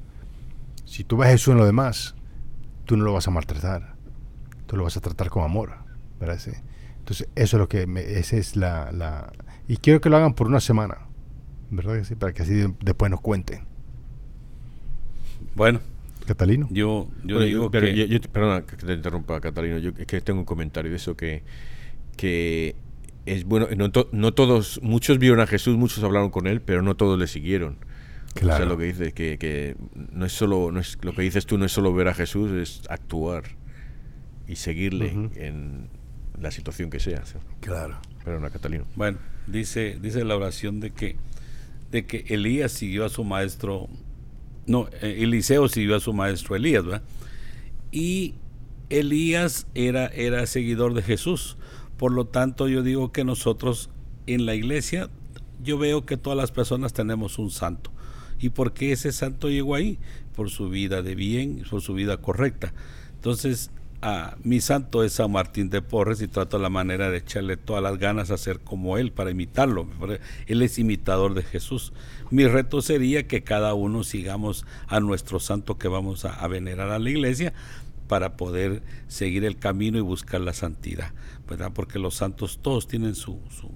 Si 0.84 1.04
tú 1.04 1.16
ves 1.18 1.28
a 1.28 1.32
Jesús 1.32 1.52
en 1.52 1.58
los 1.58 1.66
demás, 1.66 2.14
tú 2.84 2.96
no 2.96 3.04
lo 3.04 3.12
vas 3.12 3.28
a 3.28 3.30
maltratar. 3.30 3.94
Tú 4.66 4.76
lo 4.76 4.84
vas 4.84 4.96
a 4.96 5.00
tratar 5.00 5.28
con 5.30 5.44
amor. 5.44 5.72
¿verdad? 6.20 6.38
Sí. 6.38 6.52
Entonces, 7.03 7.28
eso 7.34 7.57
es 7.57 7.61
lo 7.61 7.68
que... 7.68 7.86
Me, 7.86 8.00
esa 8.00 8.36
es 8.36 8.57
la, 8.57 8.90
la... 8.92 9.32
Y 9.68 9.76
quiero 9.76 10.00
que 10.00 10.09
lo 10.09 10.16
hagan 10.16 10.34
por 10.34 10.46
una 10.46 10.61
semana. 10.61 10.98
¿Verdad 11.70 11.96
que 11.98 12.05
sí? 12.05 12.14
Para 12.14 12.32
que 12.32 12.42
así 12.42 12.55
de- 12.55 12.72
después 12.80 13.11
nos 13.11 13.20
cuenten. 13.20 13.64
Bueno, 15.55 15.80
Catalino. 16.26 16.68
yo, 16.70 17.09
yo 17.24 17.36
Bueno, 17.36 17.40
digo 17.40 17.70
pero 17.70 17.86
que... 17.86 17.96
yo- 17.96 18.05
yo 18.07 18.20
perdona 18.20 18.62
que 18.64 18.76
te 18.76 18.92
interrumpa, 18.92 19.40
Catalino. 19.40 19.78
Yo 19.78 19.90
es 19.96 20.07
que 20.07 20.20
tengo 20.20 20.40
un 20.40 20.44
comentario 20.44 20.90
de 20.90 20.96
eso 20.96 21.16
que, 21.16 21.42
que 22.16 22.76
es 23.26 23.44
bueno. 23.44 23.66
No, 23.76 23.90
to- 23.90 24.09
no 24.12 24.32
todos, 24.32 24.80
muchos 24.82 25.18
vieron 25.18 25.40
a 25.40 25.46
Jesús, 25.46 25.76
muchos 25.76 26.03
hablaron 26.05 26.30
con 26.30 26.46
él, 26.46 26.61
pero 26.61 26.82
no 26.82 26.94
todos 26.96 27.18
le 27.18 27.26
siguieron. 27.26 27.78
O 28.34 28.38
sea, 28.38 28.42
Claro. 28.42 28.66
lo 28.66 28.78
que 28.78 28.84
dices 28.84 29.12
que, 29.12 29.36
que 29.38 29.76
no 30.12 30.24
es 30.24 30.32
solo, 30.32 30.70
no 30.72 30.80
es, 30.80 30.96
lo 31.03 31.12
que 31.14 31.22
dices 31.22 31.44
tú 31.44 31.59
no 31.59 31.66
es 31.66 31.72
solo 31.72 31.92
ver 31.92 32.09
a 32.09 32.14
Jesús, 32.14 32.50
es 32.53 32.82
actuar 32.88 33.42
y 34.48 34.57
seguirle 34.57 35.11
en 35.34 35.88
la 36.43 36.51
situación 36.51 36.90
que 36.90 37.01
sea. 37.01 37.24
¿sí? 37.24 37.34
Claro. 37.61 37.99
Perdona, 38.24 38.51
Catalino. 38.51 38.84
Bueno, 38.97 39.18
dice, 39.47 39.99
dice 40.01 40.24
la 40.24 40.36
oración 40.36 40.80
de 40.80 40.90
que, 40.90 41.16
de 41.90 42.05
que 42.07 42.24
Elías 42.28 42.72
siguió 42.72 43.05
a 43.05 43.09
su 43.09 43.24
maestro, 43.24 43.88
no, 44.66 44.88
eh, 45.01 45.18
Eliseo 45.20 45.68
siguió 45.68 45.97
a 45.97 46.01
su 46.01 46.12
maestro 46.12 46.57
Elías, 46.57 46.84
¿verdad? 46.84 47.03
Y 47.90 48.34
Elías 48.90 49.66
era, 49.74 50.07
era 50.07 50.47
seguidor 50.47 50.95
de 50.95 51.03
Jesús. 51.03 51.57
Por 51.97 52.12
lo 52.12 52.26
tanto, 52.26 52.68
yo 52.68 52.82
digo 52.82 53.12
que 53.12 53.24
nosotros 53.24 53.90
en 54.26 54.47
la 54.47 54.55
iglesia, 54.55 55.09
yo 55.62 55.78
veo 55.78 56.05
que 56.05 56.16
todas 56.16 56.36
las 56.36 56.53
personas 56.53 56.93
tenemos 56.93 57.38
un 57.38 57.51
santo. 57.51 57.90
¿Y 58.40 58.51
por 58.51 58.72
qué 58.72 58.93
ese 58.93 59.12
santo 59.12 59.49
llegó 59.49 59.74
ahí? 59.74 59.99
Por 60.34 60.51
su 60.51 60.68
vida 60.68 61.03
de 61.03 61.14
bien, 61.14 61.64
por 61.70 61.80
su 61.80 61.95
vida 61.95 62.16
correcta. 62.16 62.72
Entonces, 63.14 63.70
mi 64.42 64.61
santo 64.61 65.05
es 65.05 65.12
San 65.12 65.30
Martín 65.30 65.70
de 65.70 65.80
Porres 65.80 66.20
y 66.22 66.28
trato 66.28 66.59
la 66.59 66.68
manera 66.68 67.11
de 67.11 67.18
echarle 67.18 67.57
todas 67.57 67.82
las 67.82 67.98
ganas 67.98 68.30
a 68.30 68.38
ser 68.38 68.59
como 68.61 68.98
él, 68.98 69.12
para 69.12 69.30
imitarlo. 69.30 69.86
Él 70.46 70.62
es 70.62 70.78
imitador 70.78 71.34
de 71.34 71.42
Jesús. 71.42 71.92
Mi 72.30 72.46
reto 72.46 72.82
sería 72.82 73.28
que 73.28 73.44
cada 73.44 73.74
uno 73.74 74.03
sigamos 74.03 74.66
a 74.88 74.98
nuestro 75.00 75.38
santo 75.38 75.78
que 75.78 75.88
vamos 75.88 76.24
a, 76.24 76.34
a 76.34 76.48
venerar 76.48 76.90
a 76.90 76.98
la 76.98 77.11
iglesia 77.11 77.53
para 78.09 78.36
poder 78.36 78.82
seguir 79.07 79.44
el 79.44 79.57
camino 79.57 79.98
y 79.98 80.03
buscar 80.03 80.40
la 80.40 80.53
santidad, 80.53 81.12
¿verdad? 81.48 81.70
Porque 81.72 81.98
los 81.98 82.14
santos 82.14 82.59
todos 82.61 82.88
tienen 82.88 83.14
su, 83.14 83.40
su, 83.50 83.70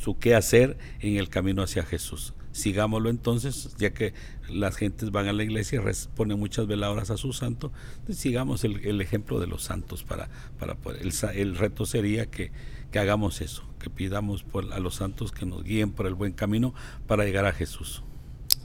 su 0.00 0.18
qué 0.18 0.34
hacer 0.34 0.78
en 1.00 1.16
el 1.16 1.28
camino 1.28 1.62
hacia 1.62 1.82
Jesús. 1.82 2.34
Sigámoslo 2.54 3.10
entonces, 3.10 3.74
ya 3.78 3.92
que 3.92 4.14
las 4.48 4.76
gentes 4.76 5.10
van 5.10 5.26
a 5.26 5.32
la 5.32 5.42
iglesia 5.42 5.82
y 5.82 6.06
ponen 6.14 6.38
muchas 6.38 6.68
veladoras 6.68 7.10
a 7.10 7.16
su 7.16 7.32
santo, 7.32 7.72
entonces 7.94 8.18
sigamos 8.18 8.62
el, 8.62 8.86
el 8.86 9.00
ejemplo 9.00 9.40
de 9.40 9.48
los 9.48 9.64
santos 9.64 10.04
para, 10.04 10.28
para 10.60 10.76
poder. 10.76 11.02
El, 11.02 11.10
sa- 11.10 11.32
el 11.34 11.56
reto 11.56 11.84
sería 11.84 12.26
que, 12.30 12.52
que 12.92 13.00
hagamos 13.00 13.40
eso, 13.40 13.64
que 13.80 13.90
pidamos 13.90 14.44
por, 14.44 14.72
a 14.72 14.78
los 14.78 14.94
santos 14.94 15.32
que 15.32 15.46
nos 15.46 15.64
guíen 15.64 15.90
por 15.90 16.06
el 16.06 16.14
buen 16.14 16.32
camino 16.32 16.74
para 17.08 17.24
llegar 17.24 17.44
a 17.44 17.52
Jesús. 17.52 18.04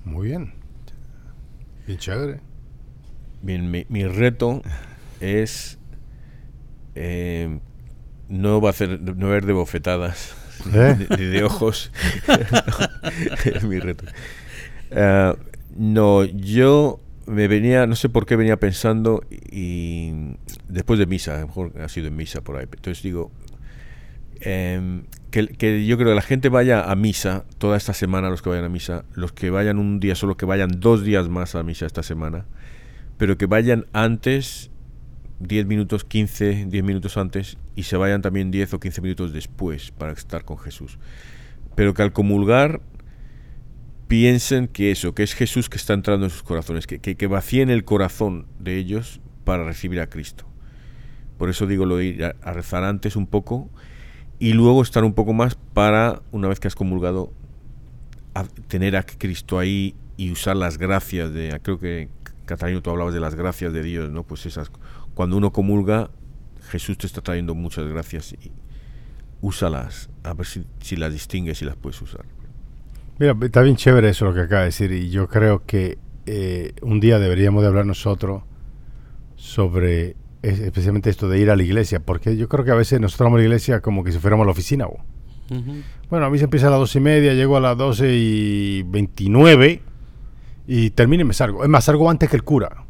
Muy 0.05 0.27
bien. 0.27 0.53
Bien 1.87 1.97
chévere. 1.97 2.41
Bien, 3.41 3.71
mi, 3.71 3.87
mi 3.89 4.05
reto 4.05 4.61
es 5.19 5.79
eh, 6.93 7.59
no 8.27 8.61
va 8.61 8.69
a 8.69 8.71
hacer 8.71 9.01
no 9.01 9.29
ver 9.29 9.47
de 9.47 9.53
bofetadas 9.53 10.35
¿Eh? 10.73 11.07
de 11.17 11.43
ojos 11.43 11.91
es 13.45 13.63
mi 13.63 13.79
reto 13.79 14.05
Ah, 14.91 15.35
no 15.75 16.25
yo 16.25 16.99
me 17.27 17.47
venía 17.47 17.85
no 17.85 17.95
sé 17.95 18.09
por 18.09 18.25
qué 18.25 18.35
venía 18.35 18.57
pensando 18.57 19.23
y 19.29 20.35
después 20.67 20.97
de 20.97 21.05
misa 21.05 21.35
a 21.35 21.41
lo 21.41 21.47
mejor 21.47 21.73
ha 21.79 21.87
sido 21.87 22.07
en 22.07 22.15
misa 22.15 22.41
por 22.41 22.57
ahí 22.57 22.63
entonces 22.63 23.03
digo 23.03 23.31
em, 24.41 25.03
que, 25.29 25.47
que 25.47 25.85
yo 25.85 25.97
creo 25.97 26.09
que 26.09 26.15
la 26.15 26.23
gente 26.23 26.49
vaya 26.49 26.89
a 26.89 26.95
misa 26.95 27.45
toda 27.59 27.77
esta 27.77 27.93
semana 27.93 28.29
los 28.29 28.41
que 28.41 28.49
vayan 28.49 28.65
a 28.65 28.69
misa 28.69 29.05
los 29.13 29.31
que 29.31 29.51
vayan 29.51 29.77
un 29.77 29.99
día 29.99 30.15
solo 30.15 30.37
que 30.37 30.47
vayan 30.47 30.79
dos 30.79 31.03
días 31.03 31.29
más 31.29 31.53
a 31.53 31.61
misa 31.61 31.85
esta 31.85 32.01
semana 32.01 32.45
pero 33.17 33.37
que 33.37 33.45
vayan 33.45 33.85
antes 33.93 34.71
10 35.39 35.65
minutos, 35.65 36.03
15, 36.03 36.65
10 36.67 36.83
minutos 36.83 37.17
antes 37.17 37.57
y 37.75 37.83
se 37.83 37.97
vayan 37.97 38.21
también 38.21 38.51
10 38.51 38.73
o 38.73 38.79
15 38.79 39.01
minutos 39.01 39.33
después 39.33 39.91
para 39.91 40.11
estar 40.11 40.43
con 40.43 40.57
Jesús. 40.57 40.99
Pero 41.75 41.93
que 41.93 42.01
al 42.01 42.11
comulgar 42.11 42.81
piensen 44.07 44.67
que 44.67 44.91
eso, 44.91 45.13
que 45.13 45.23
es 45.23 45.33
Jesús 45.33 45.69
que 45.69 45.77
está 45.77 45.93
entrando 45.93 46.25
en 46.25 46.29
sus 46.29 46.43
corazones, 46.43 46.87
que, 46.87 46.99
que, 46.99 47.27
vacíen 47.27 47.69
el 47.69 47.85
corazón 47.85 48.47
de 48.59 48.77
ellos 48.77 49.21
para 49.45 49.63
recibir 49.63 50.01
a 50.01 50.07
Cristo. 50.07 50.45
Por 51.37 51.49
eso 51.49 51.67
digo 51.67 51.85
lo 51.85 51.97
de 51.97 52.05
ir 52.05 52.25
a, 52.25 52.35
a 52.41 52.51
rezar 52.51 52.83
antes 52.83 53.15
un 53.15 53.27
poco 53.27 53.69
y 54.39 54.53
luego 54.53 54.81
estar 54.81 55.03
un 55.03 55.13
poco 55.13 55.33
más 55.33 55.55
para, 55.55 56.21
una 56.31 56.47
vez 56.47 56.59
que 56.59 56.67
has 56.67 56.75
comulgado, 56.75 57.31
a 58.33 58.43
tener 58.67 58.95
a 58.95 59.03
Cristo 59.03 59.59
ahí 59.59 59.95
y 60.17 60.31
usar 60.31 60.57
las 60.57 60.77
gracias 60.77 61.33
de, 61.33 61.57
creo 61.61 61.79
que 61.79 62.09
Catalino 62.45 62.81
tú 62.81 62.89
hablabas 62.89 63.13
de 63.13 63.19
las 63.19 63.35
gracias 63.35 63.71
de 63.73 63.83
Dios, 63.83 64.09
¿no? 64.11 64.23
Pues 64.23 64.45
esas, 64.45 64.71
cuando 65.19 65.35
uno 65.35 65.51
comulga, 65.51 66.11
Jesús 66.69 66.97
te 66.97 67.05
está 67.05 67.19
trayendo 67.19 67.53
muchas 67.53 67.85
gracias 67.85 68.31
y 68.31 68.53
úsalas, 69.41 70.09
a 70.23 70.33
ver 70.33 70.45
si, 70.47 70.63
si 70.79 70.95
las 70.95 71.11
distingues 71.11 71.61
y 71.61 71.65
las 71.65 71.75
puedes 71.75 72.01
usar. 72.01 72.23
Mira, 73.19 73.35
está 73.41 73.61
bien 73.61 73.75
chévere 73.75 74.07
eso 74.07 74.23
lo 74.23 74.33
que 74.33 74.39
acaba 74.39 74.61
de 74.61 74.67
decir 74.67 74.93
y 74.93 75.09
yo 75.09 75.27
creo 75.27 75.65
que 75.65 75.97
eh, 76.25 76.71
un 76.83 77.01
día 77.01 77.19
deberíamos 77.19 77.63
de 77.63 77.67
hablar 77.67 77.85
nosotros 77.85 78.43
sobre 79.35 80.15
es- 80.41 80.59
especialmente 80.61 81.09
esto 81.09 81.27
de 81.27 81.37
ir 81.37 81.49
a 81.51 81.57
la 81.57 81.63
iglesia, 81.63 81.99
porque 81.99 82.37
yo 82.37 82.47
creo 82.47 82.63
que 82.63 82.71
a 82.71 82.75
veces 82.75 83.01
nosotros 83.01 83.25
vamos 83.25 83.39
a 83.39 83.41
la 83.41 83.43
iglesia 83.47 83.81
como 83.81 84.05
que 84.05 84.13
si 84.13 84.19
fuéramos 84.19 84.43
a 84.43 84.45
la 84.45 84.51
oficina. 84.53 84.85
bo. 84.85 84.99
Bueno, 86.09 86.27
a 86.27 86.29
mí 86.29 86.37
se 86.37 86.45
empieza 86.45 86.67
a 86.67 86.69
las 86.69 86.79
dos 86.79 86.95
y 86.95 87.01
media, 87.01 87.33
llego 87.33 87.57
a 87.57 87.59
las 87.59 87.77
doce 87.77 88.15
y 88.15 88.83
veintinueve 88.83 89.81
y 90.65 90.91
termino 90.91 91.23
y 91.23 91.25
me 91.25 91.33
salgo. 91.33 91.63
Es 91.63 91.69
más, 91.69 91.83
salgo 91.83 92.09
antes 92.09 92.29
que 92.29 92.37
el 92.37 92.43
cura. 92.43 92.85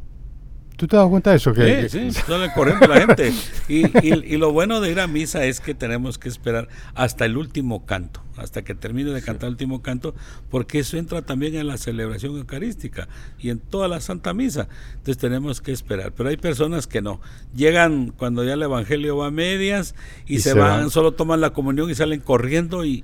¿Tú 0.80 0.88
te 0.88 0.96
das 0.96 1.10
cuenta 1.10 1.32
de 1.32 1.36
eso? 1.36 1.52
Que, 1.54 1.90
Sí, 1.90 2.10
sí, 2.12 2.22
sale 2.26 2.54
corriendo 2.56 2.88
la 2.88 3.02
gente. 3.02 3.34
Y, 3.68 3.86
y- 3.86 4.24
y 4.34 4.38
lo 4.38 4.54
bueno 4.54 4.80
de 4.80 4.90
ir 4.90 5.02
a 5.02 5.08
misa 5.08 5.44
es 5.44 5.60
que 5.60 5.76
tenemos 5.76 6.18
que 6.18 6.30
esperar 6.30 6.70
hasta 6.96 7.26
el 7.26 7.36
último 7.36 7.86
canto, 7.86 8.24
hasta 8.38 8.62
que 8.64 8.76
termine 8.76 9.12
de 9.12 9.22
cantar 9.22 9.48
el 9.48 9.56
último 9.56 9.82
canto, 9.82 10.16
porque 10.50 10.80
eso 10.80 10.96
entra 10.96 11.22
también 11.22 11.56
en 11.56 11.68
la 11.68 11.76
celebración 11.78 12.38
eucarística 12.38 13.10
y 13.38 13.50
en 13.50 13.60
toda 13.60 13.90
la 13.90 14.00
Santa 14.00 14.34
Misa. 14.34 14.70
Entonces 14.92 15.18
tenemos 15.18 15.60
que 15.60 15.74
esperar. 15.74 16.14
Pero 16.14 16.30
hay 16.30 16.38
personas 16.38 16.88
que 16.88 17.02
no. 17.02 17.20
Llegan 17.54 18.14
cuando 18.18 18.46
ya 18.46 18.54
el 18.54 18.64
Evangelio 18.64 19.18
va 19.18 19.28
a 19.28 19.32
medias 19.32 19.96
y, 20.28 20.40
se, 20.40 20.54
van, 20.54 20.90
solo 20.92 21.12
toman 21.12 21.42
la 21.42 21.50
comunión 21.50 21.90
y 21.90 21.96
salen 21.96 22.22
corriendo 22.22 22.86
y, 22.86 23.04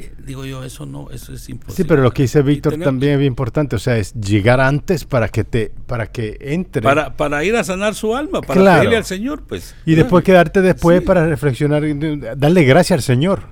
eh, 0.00 0.12
digo 0.24 0.44
yo, 0.44 0.64
eso 0.64 0.86
no, 0.86 1.10
eso 1.10 1.32
es 1.32 1.48
imposible. 1.48 1.76
Sí, 1.76 1.84
pero 1.84 2.02
lo 2.02 2.10
que 2.12 2.22
dice 2.22 2.42
Víctor 2.42 2.78
también 2.78 3.12
es 3.12 3.18
bien 3.18 3.32
importante, 3.32 3.76
o 3.76 3.78
sea, 3.78 3.96
es 3.98 4.14
llegar 4.14 4.60
antes 4.60 5.04
para 5.04 5.28
que 5.28 5.44
te, 5.44 5.72
para 5.86 6.06
que 6.06 6.36
entre. 6.40 6.82
Para, 6.82 7.16
para 7.16 7.44
ir 7.44 7.56
a 7.56 7.64
sanar 7.64 7.94
su 7.94 8.14
alma, 8.16 8.40
para 8.40 8.78
pedirle 8.78 8.96
al 8.96 9.04
Señor, 9.04 9.42
pues. 9.42 9.74
Y 9.86 9.94
después 9.94 10.24
quedarte 10.24 10.62
después 10.62 11.02
para 11.02 11.26
reflexionar, 11.26 11.82
darle 12.36 12.64
gracias 12.64 12.98
al 12.98 13.02
Señor. 13.02 13.44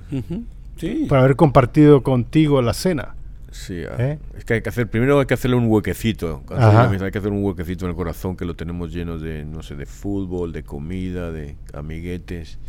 Por 1.07 1.17
haber 1.17 1.35
compartido 1.35 2.03
contigo 2.03 2.61
la 2.61 2.73
cena. 2.73 3.15
Sí, 3.51 3.81
ah, 3.89 3.95
¿Eh? 3.97 4.19
es 4.37 4.45
que 4.45 4.55
hay 4.55 4.61
que 4.61 4.69
hacer, 4.69 4.87
primero 4.89 5.19
hay 5.19 5.25
que 5.25 5.33
hacerle 5.33 5.57
un 5.57 5.65
huequecito, 5.65 6.43
hay 6.49 7.11
que 7.11 7.17
hacer 7.17 7.31
un 7.31 7.43
huequecito 7.43 7.85
en 7.85 7.91
el 7.91 7.95
corazón 7.95 8.37
que 8.37 8.45
lo 8.45 8.55
tenemos 8.55 8.93
lleno 8.93 9.17
de, 9.17 9.43
no 9.43 9.63
sé, 9.63 9.75
de 9.75 9.85
fútbol, 9.85 10.53
de 10.53 10.63
comida, 10.63 11.31
de 11.31 11.55
amiguetes. 11.73 12.59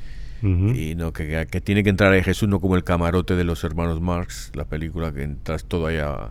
Y 0.42 0.94
no 0.94 1.12
que, 1.12 1.46
tiene 1.62 1.82
que 1.82 1.90
entrar 1.90 2.12
ahí 2.12 2.22
Jesús, 2.22 2.48
no 2.48 2.60
como 2.60 2.76
el 2.76 2.84
camarote 2.84 3.36
de 3.36 3.44
los 3.44 3.62
hermanos 3.62 4.00
Marx, 4.00 4.50
la 4.54 4.64
película 4.64 5.12
que 5.12 5.22
entras 5.22 5.64
todo 5.64 5.86
ahí 5.86 5.98
a, 5.98 6.30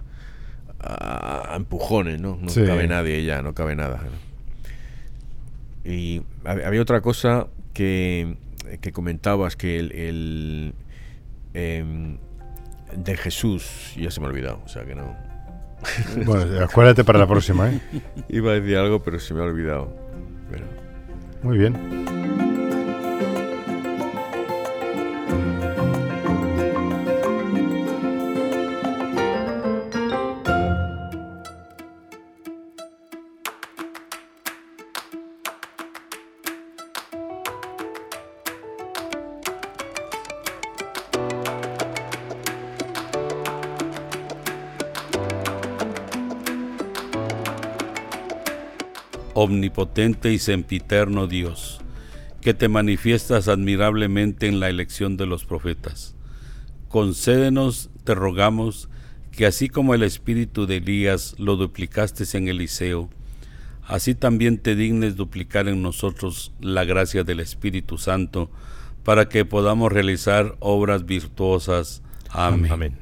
empujones, 1.55 2.19
¿no? 2.19 2.39
No 2.41 2.51
cabe 2.53 2.87
nadie 2.87 3.23
ya, 3.23 3.41
no 3.41 3.53
cabe 3.53 3.75
nada. 3.75 4.01
Y 5.83 6.21
había 6.43 6.81
otra 6.81 7.01
cosa 7.01 7.47
que, 7.73 8.37
que 8.81 8.91
comentabas, 8.91 9.55
que 9.55 9.79
el, 9.79 10.73
em, 11.53 12.17
de 12.95 13.17
Jesús, 13.17 13.93
ya 13.95 14.09
se 14.09 14.19
me 14.19 14.27
ha 14.27 14.29
olvidado, 14.29 14.61
o 14.65 14.67
sea 14.67 14.85
que 14.85 14.95
no. 14.95 15.15
Bueno, 16.25 16.63
acuérdate 16.63 17.03
para 17.03 17.19
la 17.19 17.27
próxima, 17.27 17.69
¿eh? 17.69 17.79
Iba 18.29 18.51
a 18.51 18.53
decir 18.55 18.77
algo, 18.77 19.03
pero 19.03 19.19
se 19.19 19.33
me 19.33 19.41
ha 19.41 19.43
olvidado. 19.43 19.95
Muy 21.41 21.57
bien. 21.57 22.38
Omnipotente 49.41 50.33
y 50.33 50.37
sempiterno 50.37 51.25
Dios, 51.25 51.79
que 52.41 52.53
te 52.53 52.67
manifiestas 52.67 53.47
admirablemente 53.47 54.47
en 54.47 54.59
la 54.59 54.67
elección 54.67 55.15
de 55.15 55.27
los 55.27 55.45
profetas. 55.45 56.13
Concédenos, 56.89 57.89
te 58.03 58.15
rogamos, 58.15 58.89
que 59.31 59.45
así 59.45 59.69
como 59.69 59.93
el 59.93 60.03
espíritu 60.03 60.65
de 60.65 60.77
Elías 60.77 61.35
lo 61.37 61.55
duplicaste 61.55 62.25
en 62.37 62.49
Eliseo, 62.49 63.09
así 63.87 64.13
también 64.13 64.57
te 64.57 64.75
dignes 64.75 65.15
duplicar 65.15 65.69
en 65.69 65.81
nosotros 65.81 66.51
la 66.59 66.83
gracia 66.83 67.23
del 67.23 67.39
Espíritu 67.39 67.97
Santo, 67.97 68.51
para 69.05 69.29
que 69.29 69.45
podamos 69.45 69.89
realizar 69.89 70.57
obras 70.59 71.05
virtuosas. 71.05 72.03
Amén. 72.29 72.71
Amén. 72.73 72.97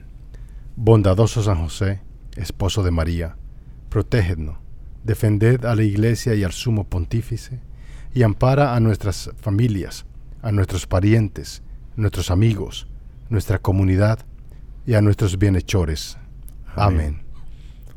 Bondadoso 0.75 1.41
San 1.41 1.63
José, 1.63 2.01
esposo 2.35 2.83
de 2.83 2.91
María, 2.91 3.37
protégenos 3.89 4.66
defended 5.07 5.65
a 5.65 5.73
la 5.73 5.83
Iglesia 5.83 6.35
y 6.35 6.43
al 6.43 6.51
Sumo 6.51 6.83
Pontífice, 6.83 7.59
y 8.13 8.23
ampara 8.23 8.75
a 8.75 8.79
nuestras 8.79 9.31
familias, 9.37 10.05
a 10.41 10.51
nuestros 10.51 10.85
parientes, 10.85 11.63
nuestros 11.95 12.29
amigos, 12.29 12.87
nuestra 13.29 13.57
comunidad 13.57 14.19
y 14.85 14.93
a 14.93 15.01
nuestros 15.01 15.39
bienhechores. 15.39 16.17
Amén. 16.75 17.23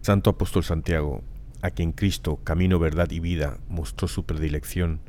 Santo 0.01 0.31
Apóstol 0.31 0.65
Santiago, 0.65 1.23
a 1.63 1.71
quien 1.71 1.93
Cristo, 1.93 2.37
camino, 2.43 2.79
verdad 2.79 3.11
y 3.11 3.21
vida, 3.21 3.59
mostró 3.69 4.09
su 4.09 4.25
predilección, 4.25 5.01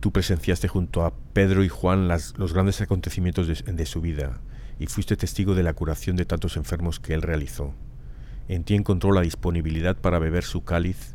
tú 0.00 0.12
presenciaste 0.12 0.68
junto 0.68 1.04
a 1.04 1.14
Pedro 1.32 1.64
y 1.64 1.68
Juan 1.68 2.06
los 2.08 2.52
grandes 2.52 2.80
acontecimientos 2.80 3.64
de 3.64 3.86
su 3.86 4.00
vida 4.00 4.40
y 4.78 4.86
fuiste 4.86 5.16
testigo 5.16 5.54
de 5.54 5.62
la 5.62 5.72
curación 5.72 6.16
de 6.16 6.24
tantos 6.24 6.56
enfermos 6.56 7.00
que 7.00 7.14
él 7.14 7.22
realizó. 7.22 7.74
En 8.48 8.64
ti 8.64 8.74
encontró 8.74 9.12
la 9.12 9.20
disponibilidad 9.20 9.96
para 9.96 10.18
beber 10.18 10.42
su 10.42 10.64
cáliz, 10.64 11.14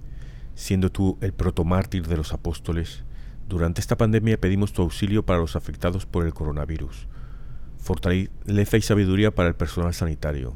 siendo 0.53 0.91
tú 0.91 1.17
el 1.21 1.33
protomártir 1.33 2.07
de 2.07 2.17
los 2.17 2.31
apóstoles. 2.31 3.03
Durante 3.49 3.81
esta 3.81 3.97
pandemia 3.97 4.39
pedimos 4.39 4.71
tu 4.71 4.83
auxilio 4.83 5.25
para 5.25 5.39
los 5.39 5.55
afectados 5.55 6.05
por 6.05 6.25
el 6.25 6.33
coronavirus. 6.33 7.07
Fortaleza 7.79 8.77
y 8.77 8.81
sabiduría 8.81 9.31
para 9.31 9.49
el 9.49 9.55
personal 9.55 9.93
sanitario. 9.93 10.55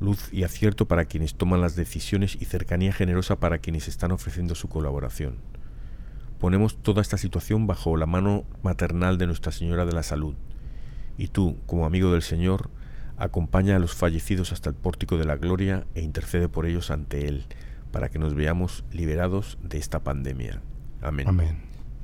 Luz 0.00 0.32
y 0.32 0.44
acierto 0.44 0.86
para 0.86 1.04
quienes 1.04 1.34
toman 1.34 1.60
las 1.60 1.76
decisiones 1.76 2.36
y 2.40 2.44
cercanía 2.44 2.92
generosa 2.92 3.38
para 3.38 3.58
quienes 3.58 3.88
están 3.88 4.12
ofreciendo 4.12 4.54
su 4.54 4.68
colaboración. 4.68 5.36
Ponemos 6.38 6.82
toda 6.82 7.02
esta 7.02 7.18
situación 7.18 7.66
bajo 7.66 7.96
la 7.96 8.06
mano 8.06 8.44
maternal 8.62 9.18
de 9.18 9.26
Nuestra 9.26 9.52
Señora 9.52 9.84
de 9.84 9.92
la 9.92 10.02
Salud. 10.02 10.34
Y 11.18 11.28
tú, 11.28 11.58
como 11.66 11.84
amigo 11.84 12.10
del 12.10 12.22
Señor, 12.22 12.70
acompaña 13.22 13.76
a 13.76 13.78
los 13.78 13.94
fallecidos 13.94 14.52
hasta 14.52 14.68
el 14.68 14.74
pórtico 14.74 15.16
de 15.16 15.24
la 15.24 15.36
gloria 15.36 15.86
e 15.94 16.02
intercede 16.02 16.48
por 16.48 16.66
ellos 16.66 16.90
ante 16.90 17.28
Él, 17.28 17.44
para 17.92 18.08
que 18.08 18.18
nos 18.18 18.34
veamos 18.34 18.84
liberados 18.92 19.58
de 19.62 19.78
esta 19.78 20.00
pandemia. 20.00 20.60
Amén. 21.00 21.28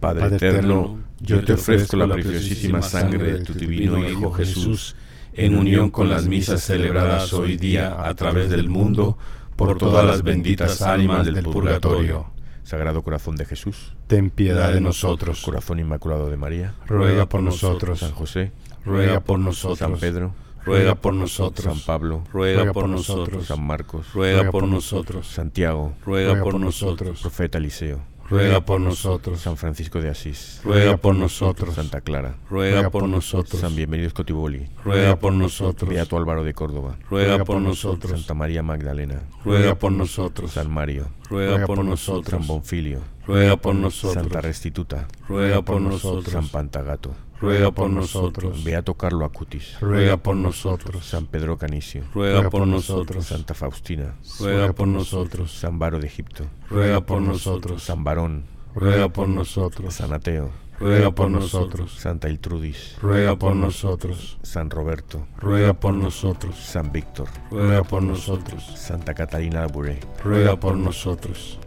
Padre, 0.00 0.36
eterno, 0.36 1.00
yo 1.20 1.44
te 1.44 1.54
ofrezco 1.54 1.96
la 1.96 2.06
preciosísima 2.14 2.82
sangre 2.82 3.32
de 3.32 3.44
tu 3.44 3.52
divino 3.52 4.08
Hijo 4.08 4.30
Jesús, 4.32 4.94
en 5.32 5.56
unión 5.56 5.90
con 5.90 6.08
las 6.08 6.26
misas 6.26 6.62
celebradas 6.62 7.32
hoy 7.32 7.56
día 7.56 8.08
a 8.08 8.14
través 8.14 8.48
del 8.48 8.68
mundo, 8.68 9.18
por 9.56 9.76
todas 9.76 10.06
las 10.06 10.22
benditas 10.22 10.82
ánimas 10.82 11.26
del 11.26 11.42
purgatorio. 11.42 12.30
Sagrado 12.62 13.02
Corazón 13.02 13.34
de 13.34 13.46
Jesús, 13.46 13.96
ten 14.06 14.30
piedad 14.30 14.72
de 14.72 14.80
nosotros. 14.80 15.42
Corazón 15.42 15.80
Inmaculado 15.80 16.28
de 16.30 16.36
María, 16.36 16.74
ruega 16.86 17.26
por 17.26 17.42
nosotros. 17.42 18.00
San 18.00 18.12
José, 18.12 18.52
ruega 18.84 19.20
por 19.20 19.38
nosotros. 19.38 19.78
San 19.78 19.96
Pedro, 19.96 20.34
ruega 20.68 20.94
por 20.94 21.14
nosotros. 21.14 21.64
San 21.64 21.84
Pablo, 21.84 22.24
ruega 22.32 22.72
por 22.72 22.88
nosotros. 22.88 23.46
San 23.46 23.66
Marcos, 23.66 24.12
ruega 24.12 24.50
por 24.50 24.66
nosotros. 24.66 25.26
Santiago, 25.26 25.94
ruega 26.04 26.42
por 26.42 26.60
nosotros. 26.60 27.20
Profeta 27.20 27.58
Eliseo, 27.58 28.00
ruega 28.28 28.60
por 28.60 28.80
nosotros. 28.80 29.40
San 29.40 29.56
Francisco 29.56 30.00
de 30.00 30.10
Asís, 30.10 30.60
ruega 30.64 30.96
por 30.96 31.14
nosotros. 31.14 31.74
Santa 31.74 32.00
Clara, 32.00 32.36
ruega 32.50 32.90
por 32.90 33.08
nosotros. 33.08 33.60
San 33.60 33.74
Bienvenido 33.74 34.10
Scotiboli, 34.10 34.68
ruega 34.84 35.16
por 35.16 35.32
nosotros. 35.32 35.88
Beato 35.88 36.16
Álvaro 36.16 36.44
de 36.44 36.54
Córdoba, 36.54 36.96
ruega 37.10 37.44
por 37.44 37.60
nosotros. 37.60 38.12
Santa 38.12 38.34
María 38.34 38.62
Magdalena, 38.62 39.22
ruega 39.44 39.74
por 39.74 39.92
nosotros. 39.92 40.52
San 40.52 40.70
Mario, 40.70 41.08
ruega 41.30 41.66
por 41.66 41.84
nosotros. 41.84 42.30
San 42.30 42.46
Bonfilio, 42.46 43.00
ruega 43.26 43.56
por 43.56 43.74
nosotros. 43.74 44.22
Santa 44.22 44.40
Restituta, 44.40 45.08
ruega 45.28 45.62
por 45.62 45.80
nosotros. 45.80 46.32
San 46.32 46.48
Pantagato, 46.48 47.14
ruega 47.40 47.70
por 47.70 47.90
nosotros. 47.90 48.64
Beato 48.64 48.94
Carlo 48.94 49.24
Acutis, 49.24 49.78
ruega 49.80 50.16
por 50.16 50.36
nosotros. 50.36 51.04
San 51.04 51.26
Pedro 51.26 51.56
Canicio, 51.58 52.02
ruega 52.14 52.48
por 52.50 52.66
nosotros. 52.66 53.26
Santa 53.26 53.54
Faustina, 53.54 54.14
ruega 54.40 54.72
por 54.72 54.88
nosotros. 54.88 55.52
San 55.52 55.78
Baro 55.78 55.98
de 55.98 56.06
Egipto, 56.06 56.44
ruega 56.68 57.00
por 57.00 57.20
nosotros. 57.20 57.82
San 57.82 58.04
Barón, 58.04 58.44
ruega 58.74 59.08
por 59.08 59.28
nosotros. 59.28 59.94
San 59.94 60.12
Ateo, 60.12 60.50
ruega 60.78 61.10
por 61.10 61.30
nosotros. 61.30 61.98
Santa 61.98 62.28
Iltrudis, 62.28 62.96
ruega 63.00 63.36
por 63.36 63.54
nosotros. 63.54 64.38
San 64.42 64.70
Roberto, 64.70 65.26
ruega 65.38 65.74
por 65.74 65.94
nosotros. 65.94 66.56
San 66.56 66.92
Víctor, 66.92 67.28
ruega 67.50 67.82
por 67.84 68.02
nosotros. 68.02 68.64
Santa 68.76 69.14
Catalina 69.14 69.62
Albure, 69.62 70.00
ruega 70.22 70.58
por 70.58 70.76
nosotros. 70.76 71.58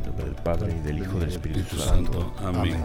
En 0.00 0.08
nombre 0.08 0.26
del 0.26 0.34
Padre, 0.34 0.76
y 0.76 0.86
del 0.86 0.98
Hijo 0.98 1.16
y 1.16 1.20
del 1.20 1.28
Espíritu 1.30 1.76
Santo. 1.76 2.34
Amén. 2.44 2.82